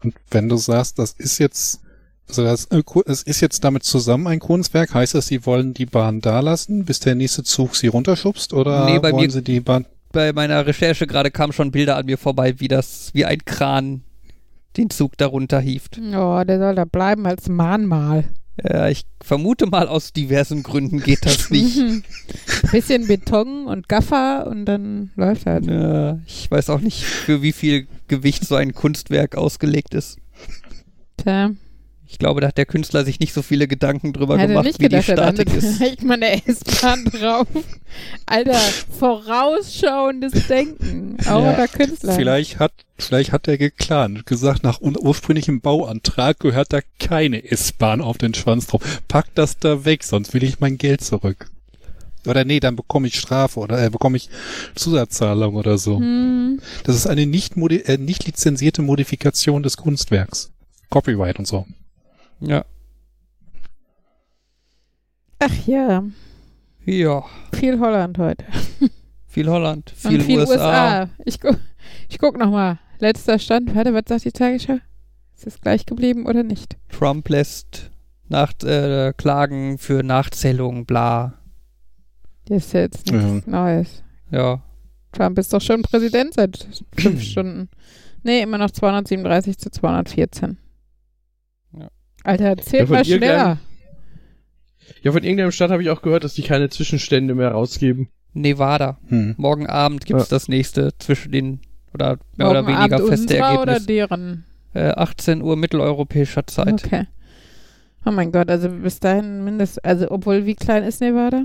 Und 0.03 0.15
wenn 0.31 0.49
du 0.49 0.57
sagst, 0.57 0.99
das 0.99 1.13
ist 1.13 1.39
jetzt, 1.39 1.81
also 2.29 2.43
das, 2.43 2.69
es 3.07 3.23
ist 3.23 3.41
jetzt 3.41 3.65
damit 3.65 3.85
zusammen 3.85 4.27
ein 4.27 4.41
Kunstwerk, 4.41 4.93
heißt 4.93 5.15
das, 5.15 5.27
sie 5.29 5.47
wollen 5.47 5.73
die 5.75 5.87
Bahn 5.87 6.21
da 6.21 6.41
lassen, 6.41 6.85
bis 6.85 7.01
der 7.01 7.15
nächste 7.15 7.43
Zug 7.45 7.77
sie 7.77 7.87
runterschubst 7.87 8.53
oder 8.53 8.85
Nee, 8.87 8.99
bei 8.99 9.13
wollen 9.13 9.27
mir- 9.27 9.31
sie 9.31 9.43
die 9.43 9.61
Bahn? 9.61 9.87
bei 10.13 10.33
meiner 10.33 10.65
Recherche 10.67 11.07
gerade 11.09 11.31
kamen 11.33 11.53
schon 11.53 11.73
Bilder 11.73 11.97
an 11.97 12.07
mir 12.07 12.19
vorbei, 12.19 12.61
wie 12.61 12.69
das, 12.69 13.11
wie 13.15 13.25
ein 13.25 13.45
Kran 13.45 14.03
den 14.77 14.91
Zug 14.91 15.17
darunter 15.19 15.59
hieft. 15.61 15.99
Oh, 15.99 16.43
der 16.45 16.59
soll 16.59 16.75
da 16.77 16.85
bleiben 16.85 17.27
als 17.27 17.49
Mahnmal. 17.49 18.25
Ja, 18.63 18.89
ich 18.89 19.05
vermute 19.21 19.67
mal, 19.67 19.89
aus 19.89 20.13
diversen 20.13 20.63
Gründen 20.63 21.01
geht 21.01 21.27
das 21.27 21.51
nicht. 21.51 21.81
Bisschen 22.71 23.07
Beton 23.09 23.67
und 23.67 23.89
Gaffer 23.89 24.47
und 24.47 24.65
dann 24.67 25.11
läuft 25.17 25.47
halt. 25.47 25.67
ja, 25.67 26.19
ich 26.27 26.51
weiß 26.51 26.71
auch 26.71 26.81
nicht, 26.81 27.03
für 27.03 27.43
wie 27.43 27.53
viel 27.53 27.89
Gewicht 28.07 28.45
so 28.47 28.55
ein 28.55 28.73
Kunstwerk 28.73 29.37
ausgelegt 29.37 29.95
ist. 29.95 30.19
Tja, 31.17 31.51
Ich 32.15 32.19
glaube, 32.21 32.41
da 32.41 32.47
hat 32.47 32.59
der 32.59 32.65
Künstler 32.65 33.05
sich 33.05 33.19
nicht 33.19 33.33
so 33.33 33.43
viele 33.43 33.67
Gedanken 33.67 34.13
drüber 34.13 34.39
hätte 34.39 34.47
gemacht, 34.47 34.67
nicht 34.67 34.79
wie 34.79 34.89
die 34.89 35.01
gedacht, 35.01 35.09
da 35.09 35.33
Statik 35.33 35.49
landet 35.53 35.65
ist. 35.65 35.81
echt 35.81 36.05
mal 36.05 36.15
eine 36.15 36.47
S-Bahn 36.47 37.05
drauf. 37.07 37.49
Alter, 38.25 38.61
vorausschauendes 39.01 40.47
Denken. 40.47 41.17
Auch 41.27 41.43
Ja. 41.43 41.55
der 41.55 41.67
Künstler. 41.67 42.13
Vielleicht 42.13 42.61
hat, 42.61 42.71
vielleicht 42.99 43.33
hat 43.33 43.49
er 43.49 43.59
geplant 43.59 44.19
und 44.19 44.27
gesagt, 44.27 44.63
nach 44.63 44.81
ursprünglichem 44.81 45.61
Bauantrag 45.61 46.39
gehört 46.39 46.73
da 46.73 46.83
keine 47.01 47.51
S-Bahn 47.51 48.01
auf 48.01 48.17
den 48.17 48.33
Schwanz 48.33 48.69
drauf. 48.69 49.03
Pack 49.09 49.27
das 49.35 49.59
da 49.59 49.85
weg, 49.85 50.05
sonst 50.05 50.35
will 50.35 50.45
ich 50.45 50.61
mein 50.61 50.79
Geld 50.79 51.03
zurück. 51.03 51.51
Oder 52.29 52.45
nee, 52.45 52.61
dann 52.61 52.77
bekomme 52.77 53.09
ich 53.09 53.19
Strafe 53.19 53.59
oder 53.59 53.85
äh, 53.85 53.91
bekomme 53.91 54.19
ich 54.19 54.31
Zusatzzahlung 54.77 55.57
oder 55.57 55.79
so. 55.79 55.99
Hm. 55.99 56.61
Das 56.85 56.95
ist 56.95 57.09
eine 57.09 57.27
nicht, 57.27 57.57
modi 57.57 57.79
äh, 57.79 57.99
nicht 57.99 58.25
lizenzierte 58.25 58.83
Modifikation 58.83 59.65
des 59.65 59.77
Kunstwerks. 59.77 60.53
Copyright 60.91 61.41
und 61.41 61.49
so. 61.49 61.67
Ja. 62.47 62.65
Ach 65.39 65.67
ja, 65.67 66.03
Ja, 66.87 67.25
viel 67.53 67.79
Holland 67.79 68.19
heute. 68.19 68.45
viel 69.27 69.49
Holland, 69.49 69.91
viel, 69.97 70.21
und 70.21 70.23
viel 70.23 70.39
USA. 70.41 70.55
USA. 70.55 71.11
Ich, 71.25 71.41
gu 71.41 71.51
ich 72.09 72.19
guck 72.19 72.39
nochmal. 72.39 72.79
Letzter 72.99 73.39
Stand. 73.39 73.75
Warte, 73.75 73.93
was 73.93 74.05
sagt 74.07 74.25
die 74.25 74.33
Tagesschau? 74.33 74.79
Ist 75.37 75.47
es 75.47 75.61
gleich 75.61 75.85
geblieben 75.85 76.27
oder 76.27 76.43
nicht? 76.43 76.77
Trump 76.91 77.29
lässt 77.29 77.91
Nach, 78.29 78.53
äh, 78.63 79.13
Klagen 79.17 79.79
für 79.79 80.03
Nachzählung, 80.03 80.87
bla. 80.87 81.35
Das 82.47 82.67
ist 82.67 82.73
jetzt 82.73 83.11
nichts 83.11 83.47
Neues. 83.47 84.03
Ja. 84.31 84.63
Trump 85.13 85.39
ist 85.39 85.53
doch 85.53 85.61
schon 85.61 85.83
Präsident 85.83 86.35
seit 86.35 86.67
fünf 86.97 87.23
Stunden. 87.31 87.69
Nee, 88.23 88.41
immer 88.43 88.59
noch 88.59 88.71
237 88.71 89.59
zu 89.59 89.71
214. 89.71 90.57
Ja. 92.25 92.31
Alter, 92.31 92.57
Ja, 92.57 92.57
zählt 92.59 92.87
von 92.89 92.97
mal 92.97 93.05
schneller. 93.05 93.59
Ja, 95.03 95.13
von 95.13 95.23
irgendeinem 95.23 95.53
Stadt 95.53 95.71
habe 95.71 95.83
ich 95.83 95.91
auch 95.91 96.03
gehört, 96.03 96.25
dass 96.25 96.35
die 96.35 96.43
keine 96.43 96.69
Zwischenstände 96.69 97.35
mehr 97.35 97.51
rausgeben. 97.53 98.09
Nevada. 98.33 98.99
Hm. 99.09 99.35
Morgen 99.39 99.67
Abend 99.67 100.05
gibt's 100.07 100.25
Ja. 100.31 100.37
das 100.37 100.49
nächste 100.49 100.97
zwischen 100.99 101.33
den, 101.33 101.61
oder 101.95 102.19
mehr 102.37 102.47
Morgen 102.47 102.59
oder 102.59 102.67
weniger 102.67 102.97
Abend 102.97 103.09
feste 103.09 103.35
unserer 103.35 103.63
oder 103.63 103.73
Ergebnis. 103.75 103.87
deren? 103.87 104.45
Äh, 104.75 104.89
18 104.91 105.41
Uhr 105.43 105.57
mitteleuropäischer 105.57 106.47
Zeit. 106.47 106.85
Okay. 106.85 107.07
Oh 108.05 108.11
mein 108.11 108.33
Gott, 108.33 108.51
also 108.51 108.69
bis 108.69 109.01
dahin 109.01 109.45
mindestens, 109.45 109.79
also 109.85 110.11
obwohl, 110.11 110.45
wie 110.47 110.55
klein 110.57 110.83
ist 110.83 111.01
Nevada? 111.01 111.45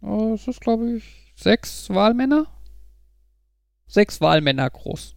Oh, 0.00 0.32
es 0.34 0.48
ist, 0.48 0.60
glaube 0.60 0.90
ich, 0.96 1.32
sechs 1.36 1.90
Wahlmänner? 1.90 2.46
Sechs 3.86 4.20
Wahlmänner 4.20 4.68
groß. 4.70 5.14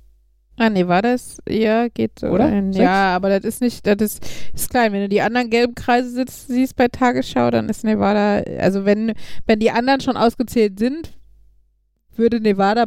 Ah, 0.55 0.69
Nevada 0.69 1.13
ist, 1.13 1.41
ja, 1.49 1.87
geht 1.87 2.19
so. 2.19 2.27
Oder? 2.27 2.45
Ein, 2.45 2.73
ja, 2.73 3.15
aber 3.15 3.29
das 3.29 3.43
ist 3.43 3.61
nicht, 3.61 3.87
das 3.87 3.95
ist, 3.99 4.25
ist 4.53 4.69
klein. 4.69 4.93
Wenn 4.93 5.01
du 5.01 5.09
die 5.09 5.21
anderen 5.21 5.49
gelben 5.49 5.73
Kreise 5.73 6.09
sitzt, 6.11 6.47
siehst 6.47 6.75
bei 6.75 6.87
Tagesschau, 6.87 7.49
dann 7.49 7.69
ist 7.69 7.83
Nevada, 7.83 8.43
also 8.59 8.85
wenn, 8.85 9.13
wenn 9.47 9.59
die 9.59 9.71
anderen 9.71 9.99
schon 10.01 10.15
ausgezählt 10.15 10.77
sind, 10.77 11.17
würde 12.15 12.39
Nevada 12.39 12.85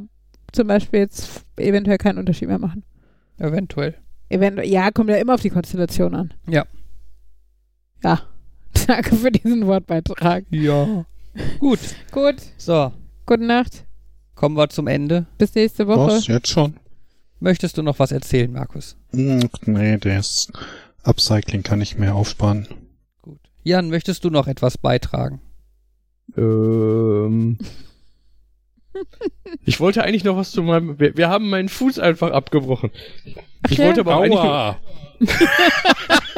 zum 0.52 0.68
Beispiel 0.68 1.00
jetzt 1.00 1.44
eventuell 1.56 1.98
keinen 1.98 2.18
Unterschied 2.18 2.46
mehr 2.48 2.60
machen. 2.60 2.84
Eventuell. 3.38 3.96
Eventuell, 4.28 4.68
ja, 4.68 4.90
kommt 4.92 5.10
ja 5.10 5.16
immer 5.16 5.34
auf 5.34 5.42
die 5.42 5.50
Konstellation 5.50 6.14
an. 6.14 6.32
Ja. 6.48 6.64
Ja. 8.04 8.20
Danke 8.86 9.16
für 9.16 9.32
diesen 9.32 9.66
Wortbeitrag. 9.66 10.44
Ja. 10.50 11.04
Gut. 11.58 11.80
Gut, 12.12 12.36
So, 12.58 12.92
gute 13.26 13.44
Nacht. 13.44 13.84
kommen 14.36 14.56
wir 14.56 14.68
zum 14.68 14.86
Ende. 14.86 15.26
Bis 15.36 15.54
nächste 15.54 15.86
Woche. 15.88 16.12
Was, 16.12 16.26
jetzt 16.28 16.48
schon? 16.48 16.76
Möchtest 17.40 17.76
du 17.78 17.82
noch 17.82 17.98
was 17.98 18.12
erzählen, 18.12 18.52
Markus? 18.52 18.96
Hm, 19.12 19.48
Nee, 19.66 19.98
das 19.98 20.48
Upcycling 21.02 21.62
kann 21.62 21.80
ich 21.80 21.98
mehr 21.98 22.14
aufsparen. 22.14 22.66
Gut. 23.22 23.40
Jan, 23.62 23.90
möchtest 23.90 24.24
du 24.24 24.30
noch 24.30 24.46
etwas 24.46 24.78
beitragen? 24.78 25.40
Ähm. 26.36 27.58
Ich 29.64 29.80
wollte 29.80 30.02
eigentlich 30.04 30.24
noch 30.24 30.36
was 30.36 30.50
zu 30.50 30.62
meinem. 30.62 30.98
Wir, 30.98 31.16
wir 31.16 31.28
haben 31.28 31.50
meinen 31.50 31.68
Fuß 31.68 31.98
einfach 31.98 32.30
abgebrochen. 32.30 32.90
Ich 33.70 33.78
ja? 33.78 33.86
wollte 33.86 34.00
aber 34.00 34.16
auch 34.16 34.22
eigentlich. 34.22 34.34
nur- 34.34 34.44
Aua! 34.44 34.76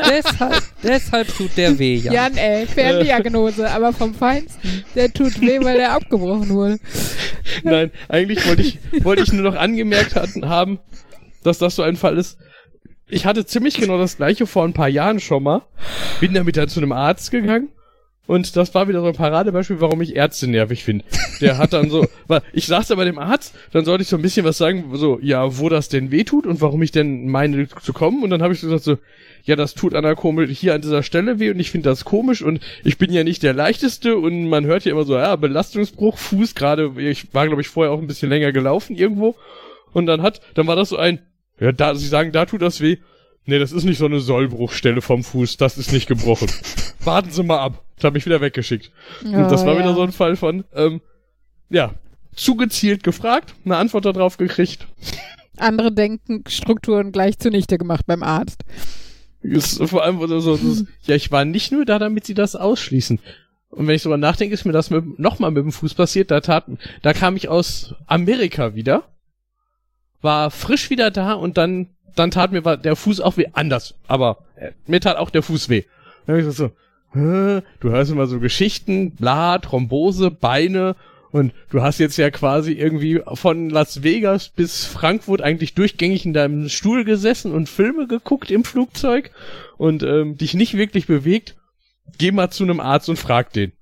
deshalb, 0.08 0.62
deshalb 0.82 1.28
tut 1.36 1.56
der 1.56 1.78
weh, 1.78 1.96
Jan. 1.96 2.14
Jan, 2.14 2.36
ey, 2.36 2.66
Ferndiagnose, 2.66 3.68
aber 3.70 3.92
vom 3.92 4.14
Feinsten. 4.14 4.84
Der 4.94 5.12
tut 5.12 5.40
weh, 5.40 5.58
weil 5.62 5.76
der 5.78 5.92
abgebrochen 5.92 6.48
wurde. 6.50 6.78
Nein, 7.64 7.90
eigentlich 8.08 8.46
wollte 8.46 8.62
ich, 8.62 8.78
wollte 9.02 9.22
ich 9.22 9.32
nur 9.32 9.42
noch 9.42 9.56
angemerkt 9.58 10.14
hatten, 10.14 10.48
haben, 10.48 10.78
dass 11.42 11.58
das 11.58 11.74
so 11.74 11.82
ein 11.82 11.96
Fall 11.96 12.16
ist. 12.18 12.38
Ich 13.08 13.26
hatte 13.26 13.46
ziemlich 13.46 13.74
genau 13.78 13.98
das 13.98 14.16
gleiche 14.18 14.46
vor 14.46 14.64
ein 14.64 14.74
paar 14.74 14.88
Jahren 14.88 15.18
schon 15.18 15.42
mal. 15.42 15.62
Bin 16.20 16.34
damit 16.34 16.56
dann 16.56 16.68
zu 16.68 16.80
einem 16.80 16.92
Arzt 16.92 17.30
gegangen. 17.30 17.70
Und 18.28 18.56
das 18.56 18.74
war 18.74 18.88
wieder 18.88 19.00
so 19.00 19.06
ein 19.06 19.14
Paradebeispiel, 19.14 19.80
warum 19.80 20.02
ich 20.02 20.14
Ärzte 20.14 20.48
nervig 20.48 20.84
finde. 20.84 21.02
Der 21.40 21.56
hat 21.56 21.72
dann 21.72 21.88
so, 21.88 22.06
weil 22.26 22.42
ich 22.52 22.66
saß 22.66 22.88
da 22.88 22.94
bei 22.94 23.06
dem 23.06 23.18
Arzt, 23.18 23.54
dann 23.72 23.86
sollte 23.86 24.02
ich 24.02 24.08
so 24.08 24.16
ein 24.16 24.22
bisschen 24.22 24.44
was 24.44 24.58
sagen, 24.58 24.84
so, 24.92 25.18
ja, 25.22 25.58
wo 25.58 25.70
das 25.70 25.88
denn 25.88 26.10
weh 26.10 26.24
tut 26.24 26.46
und 26.46 26.60
warum 26.60 26.82
ich 26.82 26.92
denn 26.92 27.28
meine 27.28 27.66
zu 27.68 27.94
kommen. 27.94 28.22
Und 28.22 28.28
dann 28.28 28.42
habe 28.42 28.52
ich 28.52 28.60
so 28.60 28.66
gesagt 28.66 28.84
so, 28.84 28.98
ja, 29.44 29.56
das 29.56 29.74
tut 29.74 29.94
an 29.94 30.02
der 30.02 30.14
Komel 30.14 30.46
hier 30.48 30.74
an 30.74 30.82
dieser 30.82 31.02
Stelle 31.02 31.38
weh 31.38 31.48
und 31.50 31.58
ich 31.58 31.70
finde 31.70 31.88
das 31.88 32.04
komisch 32.04 32.42
und 32.42 32.60
ich 32.84 32.98
bin 32.98 33.10
ja 33.10 33.24
nicht 33.24 33.42
der 33.42 33.54
leichteste 33.54 34.18
und 34.18 34.46
man 34.50 34.66
hört 34.66 34.84
ja 34.84 34.92
immer 34.92 35.04
so, 35.04 35.16
ja, 35.16 35.34
Belastungsbruch, 35.36 36.18
Fuß 36.18 36.54
gerade, 36.54 36.92
ich 36.98 37.32
war 37.32 37.46
glaube 37.46 37.62
ich 37.62 37.68
vorher 37.68 37.92
auch 37.92 37.98
ein 37.98 38.06
bisschen 38.06 38.28
länger 38.28 38.52
gelaufen 38.52 38.94
irgendwo 38.94 39.36
und 39.94 40.04
dann 40.04 40.20
hat, 40.20 40.42
dann 40.52 40.66
war 40.66 40.76
das 40.76 40.90
so 40.90 40.98
ein, 40.98 41.20
ja, 41.58 41.72
da, 41.72 41.94
sie 41.94 42.08
sagen, 42.08 42.30
da 42.32 42.44
tut 42.44 42.60
das 42.60 42.82
weh. 42.82 42.98
Nee, 43.48 43.58
das 43.58 43.72
ist 43.72 43.84
nicht 43.84 43.96
so 43.96 44.04
eine 44.04 44.20
Sollbruchstelle 44.20 45.00
vom 45.00 45.24
Fuß, 45.24 45.56
das 45.56 45.78
ist 45.78 45.90
nicht 45.90 46.06
gebrochen. 46.06 46.50
Warten 47.04 47.30
Sie 47.30 47.42
mal 47.42 47.60
ab. 47.60 47.82
Das 47.96 48.04
habe 48.04 48.18
ich 48.18 48.26
wieder 48.26 48.42
weggeschickt. 48.42 48.92
und 49.24 49.32
das 49.32 49.64
war 49.64 49.78
wieder 49.78 49.94
so 49.94 50.02
ein 50.02 50.12
Fall 50.12 50.36
von, 50.36 50.64
ähm, 50.74 51.00
ja, 51.70 51.94
zu 52.36 52.56
gezielt 52.56 53.02
gefragt, 53.02 53.54
eine 53.64 53.78
Antwort 53.78 54.04
darauf 54.04 54.36
gekriegt. 54.36 54.86
Andere 55.56 55.90
Denkenstrukturen 55.90 57.10
gleich 57.10 57.38
zunichte 57.38 57.78
gemacht 57.78 58.04
beim 58.06 58.22
Arzt. 58.22 58.64
Ist 59.40 59.82
vor 59.82 60.04
allem 60.04 60.18
so, 60.18 60.40
so 60.40 60.56
das, 60.58 60.84
ja, 61.06 61.14
ich 61.14 61.32
war 61.32 61.46
nicht 61.46 61.72
nur 61.72 61.86
da, 61.86 61.98
damit 61.98 62.26
sie 62.26 62.34
das 62.34 62.54
ausschließen. 62.54 63.18
Und 63.70 63.86
wenn 63.86 63.94
ich 63.94 64.02
drüber 64.02 64.18
nachdenke, 64.18 64.52
ist 64.52 64.66
mir 64.66 64.72
das 64.72 64.90
nochmal 64.90 65.52
mit 65.52 65.64
dem 65.64 65.72
Fuß 65.72 65.94
passiert. 65.94 66.30
Da 66.30 66.42
tat, 66.42 66.66
da 67.00 67.14
kam 67.14 67.34
ich 67.34 67.48
aus 67.48 67.94
Amerika 68.06 68.74
wieder, 68.74 69.04
war 70.20 70.50
frisch 70.50 70.90
wieder 70.90 71.10
da 71.10 71.32
und 71.32 71.56
dann, 71.56 71.88
dann 72.18 72.30
tat 72.30 72.52
mir 72.52 72.62
der 72.76 72.96
Fuß 72.96 73.20
auch 73.20 73.36
weh. 73.36 73.46
Anders, 73.52 73.94
aber 74.06 74.38
äh, 74.56 74.70
mir 74.86 75.00
tat 75.00 75.16
auch 75.16 75.30
der 75.30 75.42
Fuß 75.42 75.68
weh. 75.68 75.84
Dann 76.26 76.36
hab 76.40 76.46
ich 76.48 76.56
so, 76.56 76.70
hä, 77.12 77.62
du 77.80 77.90
hörst 77.90 78.10
immer 78.10 78.26
so 78.26 78.40
Geschichten, 78.40 79.12
bla, 79.12 79.58
Thrombose, 79.58 80.30
Beine 80.30 80.96
und 81.30 81.52
du 81.70 81.82
hast 81.82 81.98
jetzt 81.98 82.16
ja 82.16 82.30
quasi 82.30 82.72
irgendwie 82.72 83.20
von 83.34 83.68
Las 83.70 84.02
Vegas 84.02 84.48
bis 84.48 84.84
Frankfurt 84.86 85.42
eigentlich 85.42 85.74
durchgängig 85.74 86.24
in 86.24 86.32
deinem 86.32 86.68
Stuhl 86.68 87.04
gesessen 87.04 87.52
und 87.52 87.68
Filme 87.68 88.06
geguckt 88.06 88.50
im 88.50 88.64
Flugzeug 88.64 89.30
und 89.76 90.02
ähm, 90.02 90.36
dich 90.38 90.54
nicht 90.54 90.76
wirklich 90.76 91.06
bewegt. 91.06 91.56
Geh 92.16 92.32
mal 92.32 92.50
zu 92.50 92.64
einem 92.64 92.80
Arzt 92.80 93.08
und 93.10 93.18
frag 93.18 93.52
den. 93.52 93.72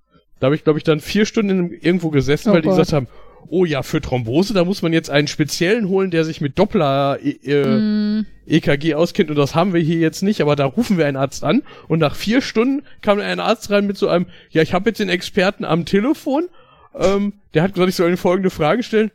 Da 0.40 0.46
habe 0.46 0.56
ich, 0.56 0.64
glaube 0.64 0.78
ich, 0.78 0.84
dann 0.84 1.00
vier 1.00 1.24
Stunden 1.24 1.70
irgendwo 1.70 2.10
gesessen, 2.10 2.50
Oh 2.50 2.54
weil 2.54 2.62
die 2.62 2.68
Gott. 2.68 2.78
gesagt 2.78 2.92
haben, 2.92 3.06
oh 3.50 3.64
ja, 3.64 3.82
für 3.82 4.00
Thrombose, 4.00 4.54
da 4.54 4.64
muss 4.64 4.82
man 4.82 4.92
jetzt 4.92 5.10
einen 5.10 5.28
speziellen 5.28 5.88
holen, 5.88 6.10
der 6.10 6.24
sich 6.24 6.40
mit 6.40 6.58
Doppler 6.58 7.18
äh, 7.22 7.30
äh, 7.44 7.78
Mm, 8.20 8.26
EKG 8.46 8.94
auskennt 8.94 9.30
und 9.30 9.36
das 9.36 9.54
haben 9.54 9.72
wir 9.74 9.80
hier 9.80 9.98
jetzt 9.98 10.22
nicht, 10.22 10.40
aber 10.40 10.54
da 10.56 10.64
rufen 10.66 10.98
wir 10.98 11.06
einen 11.06 11.16
Arzt 11.16 11.42
an 11.44 11.62
und 11.88 11.98
nach 11.98 12.14
vier 12.14 12.40
Stunden 12.40 12.82
kam 13.02 13.18
ein 13.20 13.40
Arzt 13.40 13.70
rein 13.70 13.86
mit 13.86 13.96
so 13.98 14.08
einem, 14.08 14.26
ja, 14.50 14.62
ich 14.62 14.72
habe 14.72 14.90
jetzt 14.90 14.98
den 15.00 15.08
Experten 15.08 15.64
am 15.64 15.84
Telefon, 15.84 16.48
ähm, 16.94 17.34
der 17.54 17.62
hat 17.62 17.74
gesagt, 17.74 17.88
ich 17.90 17.96
soll 17.96 18.08
Ihnen 18.08 18.16
folgende 18.16 18.50
Frage 18.50 18.82
stellen. 18.82 19.10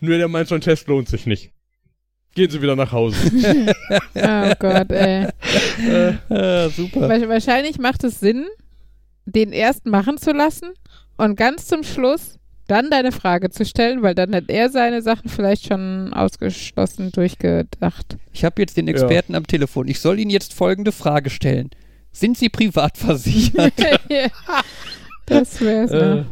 Nö, 0.00 0.16
der 0.16 0.28
meint, 0.28 0.48
so 0.48 0.54
ein 0.54 0.60
Test 0.60 0.86
lohnt 0.88 1.08
sich 1.08 1.26
nicht. 1.26 1.50
Gehen 2.34 2.50
Sie 2.50 2.60
wieder 2.62 2.76
nach 2.76 2.92
Hause. 2.92 3.16
oh 4.14 4.52
Gott, 4.58 4.90
ey. 4.92 5.26
Äh, 6.28 6.68
super. 6.70 7.08
Wa- 7.08 7.28
Wahrscheinlich 7.28 7.78
macht 7.78 8.04
es 8.04 8.20
Sinn, 8.20 8.44
den 9.24 9.52
erst 9.52 9.86
machen 9.86 10.18
zu 10.18 10.32
lassen 10.32 10.70
und 11.16 11.36
ganz 11.36 11.66
zum 11.66 11.82
Schluss 11.82 12.38
dann 12.66 12.90
deine 12.90 13.12
Frage 13.12 13.50
zu 13.50 13.64
stellen, 13.64 14.02
weil 14.02 14.14
dann 14.14 14.34
hat 14.34 14.44
er 14.48 14.70
seine 14.70 15.02
Sachen 15.02 15.28
vielleicht 15.28 15.66
schon 15.66 16.12
ausgeschlossen 16.12 17.12
durchgedacht. 17.12 18.16
Ich 18.32 18.44
habe 18.44 18.60
jetzt 18.62 18.76
den 18.76 18.88
Experten 18.88 19.34
am 19.34 19.46
Telefon. 19.46 19.88
Ich 19.88 20.00
soll 20.00 20.18
Ihnen 20.18 20.30
jetzt 20.30 20.54
folgende 20.54 20.92
Frage 20.92 21.30
stellen. 21.30 21.70
Sind 22.12 22.36
Sie 22.38 22.48
privat 22.48 22.96
versichert? 22.98 23.74
das 25.26 25.60
wär's, 25.60 25.90
ne? 25.90 26.26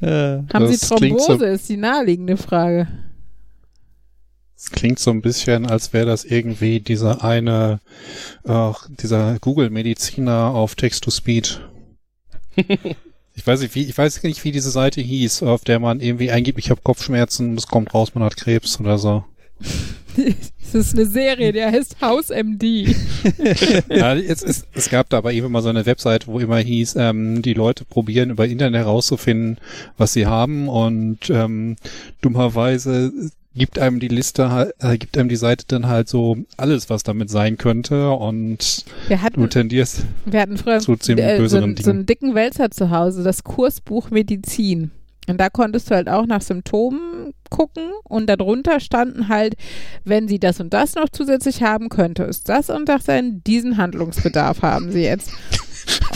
äh, 0.00 0.52
Haben 0.54 0.66
Sie 0.72 0.86
Thrombose, 0.86 1.38
so- 1.38 1.44
ist 1.44 1.68
die 1.68 1.76
naheliegende 1.76 2.36
Frage. 2.36 2.86
Es 4.58 4.70
klingt 4.70 4.98
so 4.98 5.10
ein 5.10 5.20
bisschen, 5.20 5.66
als 5.66 5.92
wäre 5.92 6.06
das 6.06 6.24
irgendwie 6.24 6.80
dieser 6.80 7.22
eine, 7.22 7.80
äh, 8.44 8.72
dieser 9.00 9.38
Google-Mediziner 9.40 10.46
auf 10.54 10.74
Text-to-Speech. 10.76 11.60
ich 13.36 13.46
weiß 13.46 13.60
nicht, 13.60 13.74
wie, 13.74 13.84
ich 13.84 13.96
weiß 13.96 14.22
nicht, 14.22 14.42
wie 14.44 14.50
diese 14.50 14.70
Seite 14.70 15.00
hieß, 15.00 15.42
auf 15.42 15.62
der 15.62 15.78
man 15.78 16.00
irgendwie 16.00 16.30
eingibt, 16.30 16.58
ich 16.58 16.70
habe 16.70 16.80
Kopfschmerzen, 16.82 17.54
es 17.54 17.66
kommt 17.66 17.92
raus, 17.94 18.14
man 18.14 18.24
hat 18.24 18.36
Krebs 18.36 18.80
oder 18.80 18.98
so. 18.98 19.24
Es 20.16 20.74
ist 20.74 20.94
eine 20.94 21.06
Serie, 21.06 21.52
der 21.52 21.70
heißt 21.70 22.00
House 22.00 22.30
MD. 22.30 22.88
ja, 23.88 24.16
es, 24.16 24.42
es, 24.42 24.66
es 24.72 24.90
gab 24.90 25.10
da 25.10 25.18
aber 25.18 25.32
eben 25.32 25.52
mal 25.52 25.62
so 25.62 25.68
eine 25.68 25.86
Webseite, 25.86 26.26
wo 26.26 26.40
immer 26.40 26.56
hieß, 26.56 26.96
ähm, 26.96 27.42
die 27.42 27.54
Leute 27.54 27.84
probieren 27.84 28.30
über 28.30 28.48
Internet 28.48 28.80
herauszufinden, 28.80 29.58
was 29.96 30.14
sie 30.14 30.26
haben 30.26 30.68
und 30.68 31.30
ähm, 31.30 31.76
dummerweise 32.22 33.12
gibt 33.56 33.78
einem 33.78 34.00
die 34.00 34.08
Liste, 34.08 34.50
halt- 34.50 34.74
äh, 34.80 34.98
gibt 34.98 35.16
einem 35.18 35.28
die 35.28 35.36
Seite 35.36 35.64
dann 35.68 35.86
halt 35.86 36.08
so 36.08 36.36
alles, 36.56 36.88
was 36.90 37.02
damit 37.02 37.30
sein 37.30 37.56
könnte 37.56 38.10
und 38.10 38.84
Wir 39.08 39.16
du 39.16 39.22
hatten, 39.22 39.50
tendierst 39.50 40.04
wir 40.24 40.40
hatten 40.40 40.56
früher 40.56 40.78
zu 40.80 40.96
ziemlich 40.96 41.26
äh, 41.26 41.36
so, 41.36 41.42
böseren 41.42 41.70
so 41.70 41.82
Dingen. 41.82 41.96
einen 41.96 42.06
dicken 42.06 42.34
Wälzer 42.34 42.70
zu 42.70 42.90
Hause, 42.90 43.22
das 43.22 43.44
Kursbuch 43.44 44.10
Medizin. 44.10 44.90
Und 45.28 45.38
da 45.40 45.48
konntest 45.50 45.90
du 45.90 45.96
halt 45.96 46.08
auch 46.08 46.24
nach 46.26 46.40
Symptomen 46.40 47.32
gucken 47.50 47.82
und 48.04 48.28
darunter 48.28 48.78
standen 48.78 49.28
halt, 49.28 49.56
wenn 50.04 50.28
sie 50.28 50.38
das 50.38 50.60
und 50.60 50.72
das 50.72 50.94
noch 50.94 51.08
zusätzlich 51.10 51.62
haben, 51.64 51.88
könnte 51.88 52.22
es 52.24 52.44
das 52.44 52.70
und 52.70 52.88
das 52.88 53.06
sein, 53.06 53.42
diesen 53.44 53.76
Handlungsbedarf 53.76 54.62
haben 54.62 54.92
sie 54.92 55.02
jetzt. 55.02 55.32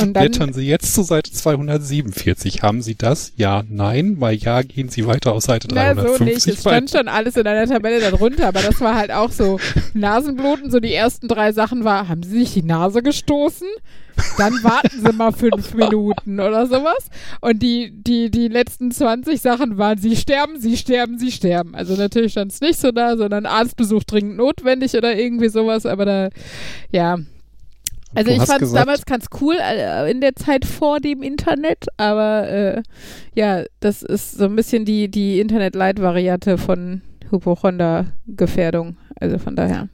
Und 0.01 0.15
dann, 0.15 0.31
Blättern 0.31 0.53
Sie 0.53 0.67
jetzt 0.67 0.95
zu 0.95 1.03
Seite 1.03 1.33
247. 1.33 2.63
Haben 2.63 2.83
Sie 2.83 2.95
das? 2.95 3.33
Ja, 3.37 3.63
nein. 3.69 4.19
Bei 4.19 4.33
Ja 4.33 4.63
gehen 4.63 4.89
Sie 4.89 5.07
weiter 5.07 5.33
auf 5.33 5.43
Seite 5.43 5.69
na, 5.71 5.95
350 5.95 6.19
so 6.19 6.25
nicht. 6.25 6.47
Es 6.47 6.61
stand 6.61 6.91
schon 6.91 7.09
alles 7.09 7.37
in 7.37 7.47
einer 7.47 7.67
Tabelle 7.67 8.01
darunter, 8.01 8.49
aber 8.49 8.61
das 8.63 8.81
war 8.81 8.97
halt 8.97 9.11
auch 9.11 9.31
so 9.31 9.59
Nasenbluten. 9.95 10.71
So 10.71 10.81
die 10.81 10.95
ersten 10.95 11.29
drei 11.29 11.53
Sachen 11.53 11.85
war, 11.85 12.09
haben 12.09 12.23
Sie 12.23 12.41
sich 12.41 12.55
die 12.55 12.63
Nase 12.63 13.03
gestoßen? 13.03 13.69
Dann 14.39 14.53
warten 14.63 15.05
Sie 15.05 15.13
mal 15.13 15.33
fünf 15.33 15.75
Minuten 15.75 16.41
oder 16.41 16.67
sowas. 16.67 17.09
Und 17.41 17.63
die, 17.63 17.93
die, 17.93 18.31
die 18.31 18.49
letzten 18.49 18.91
20 18.91 19.41
Sachen 19.41 19.79
waren, 19.79 19.99
Sie 19.99 20.17
sterben, 20.17 20.61
Sie 20.61 20.77
sterben, 20.77 21.19
Sie 21.19 21.33
sterben. 21.33 21.75
Also 21.75 21.95
natürlich 21.97 22.33
stand 22.33 22.53
es 22.53 22.61
nicht 22.61 22.79
so 22.81 22.91
da, 22.93 23.17
sondern 23.17 23.47
Arztbesuch 23.47 24.05
dringend 24.05 24.37
notwendig 24.37 24.95
oder 24.95 25.17
irgendwie 25.17 25.49
sowas, 25.49 25.87
aber 25.87 26.05
da, 26.05 26.29
ja. 26.91 27.19
Also 28.15 28.31
ich 28.31 28.43
fand 28.43 28.63
es 28.63 28.73
damals 28.73 29.07
ganz 29.07 29.27
cool 29.41 29.57
äh, 29.61 30.11
in 30.11 30.21
der 30.21 30.35
Zeit 30.35 30.65
vor 30.65 31.01
dem 31.01 31.23
Internet, 31.23 31.87
aber 31.97 32.49
äh, 32.49 32.83
ja, 33.35 33.65
das 33.79 34.03
ist 34.03 34.33
so 34.33 34.47
ein 34.47 34.57
bisschen 34.57 34.85
die, 34.85 35.09
die 35.09 35.41
Internet-Light-Variante 35.41 36.59
von 36.59 37.03
Hypochonder-Gefährdung. 37.31 38.97
Also 39.21 39.39
von 39.39 39.55
daher. 39.55 39.89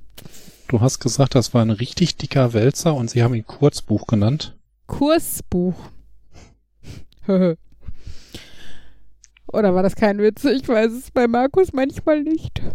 Du 0.69 0.81
hast 0.81 1.01
gesagt, 1.01 1.35
das 1.35 1.55
war 1.55 1.63
ein 1.63 1.71
richtig 1.71 2.17
dicker 2.17 2.53
Wälzer 2.53 2.95
und 2.95 3.11
Sie 3.11 3.23
haben 3.23 3.35
ihn 3.35 3.47
Kurzbuch 3.47 4.07
genannt. 4.07 4.57
Kursbuch. 4.87 5.75
Oder 9.53 9.75
war 9.75 9.83
das 9.83 9.95
kein 9.95 10.19
Witz? 10.19 10.45
Ich 10.45 10.69
weiß 10.69 10.93
es 10.93 11.11
bei 11.11 11.29
Markus 11.29 11.73
manchmal 11.73 12.23
nicht. 12.23 12.61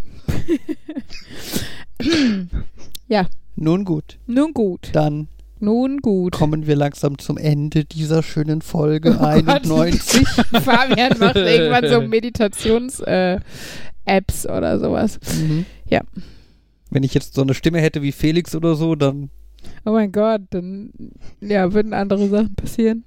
Nun 3.56 3.86
gut, 3.86 4.18
Nun 4.28 4.54
gut. 4.54 4.90
dann 4.94 5.28
Nun 5.60 5.98
gut. 5.98 6.34
kommen 6.34 6.68
wir 6.68 6.76
langsam 6.76 7.18
zum 7.18 7.38
Ende 7.38 7.86
dieser 7.86 8.24
schönen 8.24 8.62
Folge 8.62 9.12
Oh 9.12 9.18
Gott. 9.42 9.48
91. 9.48 10.28
Fabian 10.64 11.18
macht 11.20 11.36
irgendwann 11.36 11.90
so 11.90 12.02
Meditations-Apps 12.08 14.46
oder 14.48 14.80
sowas. 14.80 15.20
Mhm. 15.40 15.66
Ja. 15.90 16.02
Wenn 16.90 17.04
ich 17.04 17.14
jetzt 17.14 17.36
so 17.36 17.42
eine 17.42 17.54
Stimme 17.54 17.80
hätte 17.80 18.02
wie 18.02 18.12
Felix 18.12 18.56
oder 18.56 18.76
so, 18.76 18.96
dann 18.96 19.30
Oh 19.86 19.92
mein 19.92 20.12
Gott, 20.12 20.42
dann 20.50 20.92
ja, 21.40 21.72
würden 21.74 21.94
andere 21.94 22.28
Sachen 22.30 22.56
passieren. 22.56 23.04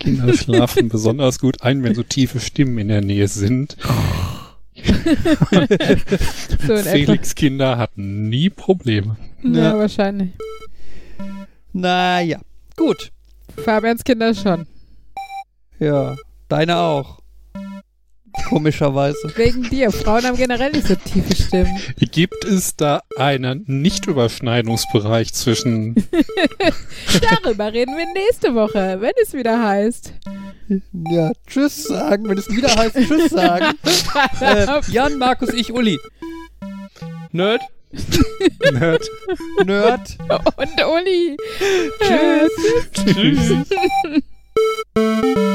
Kinder 0.00 0.32
schlafen 0.34 0.88
besonders 0.88 1.38
gut 1.38 1.62
ein, 1.62 1.82
wenn 1.82 1.94
so 1.94 2.02
tiefe 2.02 2.40
Stimmen 2.40 2.78
in 2.78 2.88
der 2.88 3.02
Nähe 3.02 3.28
sind. 3.28 3.76
So 6.66 6.74
in 6.74 6.80
etwa. 6.80 6.90
Felix 6.90 7.34
Kinder 7.34 7.78
hatten 7.78 8.28
nie 8.28 8.50
Probleme. 8.50 9.16
Ja, 9.42 9.50
Ja. 9.72 9.78
wahrscheinlich. 9.78 10.30
naja, 11.72 12.40
gut. 12.76 13.10
Fabians 13.64 14.02
Kinder 14.04 14.34
schon. 14.34 14.66
Ja, 15.78 16.16
deine 16.48 16.76
auch. 16.78 17.18
Komischerweise. 18.48 19.32
Wegen 19.36 19.62
dir. 19.70 19.92
Frauen 19.92 20.24
haben 20.24 20.36
generell 20.36 20.72
nicht 20.72 20.88
so 20.88 20.96
tiefe 20.96 21.36
Stimmen. 21.36 21.78
Gibt 21.98 22.44
es 22.44 22.74
da 22.74 23.00
einen 23.16 23.62
Nicht-Überschneidungsbereich 23.68 25.32
zwischen 25.32 25.94
Darüber 27.30 27.72
reden 27.72 27.96
wir 27.96 28.06
nächste 28.12 28.54
Woche, 28.56 28.96
wenn 29.00 29.12
es 29.22 29.34
wieder 29.34 29.62
heißt. 29.62 30.12
Ja, 31.10 31.32
tschüss 31.46 31.84
sagen, 31.84 32.28
wenn 32.28 32.38
es 32.38 32.48
wieder 32.48 32.74
heißt 32.74 32.96
tschüss 32.96 33.30
sagen. 33.30 33.76
äh, 34.40 34.80
Jan, 34.88 35.18
Markus, 35.18 35.50
ich, 35.50 35.72
Uli. 35.72 35.98
Nerd? 37.32 37.62
Nerd? 38.72 39.08
Nerd. 39.64 40.18
Und 40.56 40.84
Uli. 40.84 41.36
Tschüss. 42.00 42.52
Tschüss. 42.92 43.66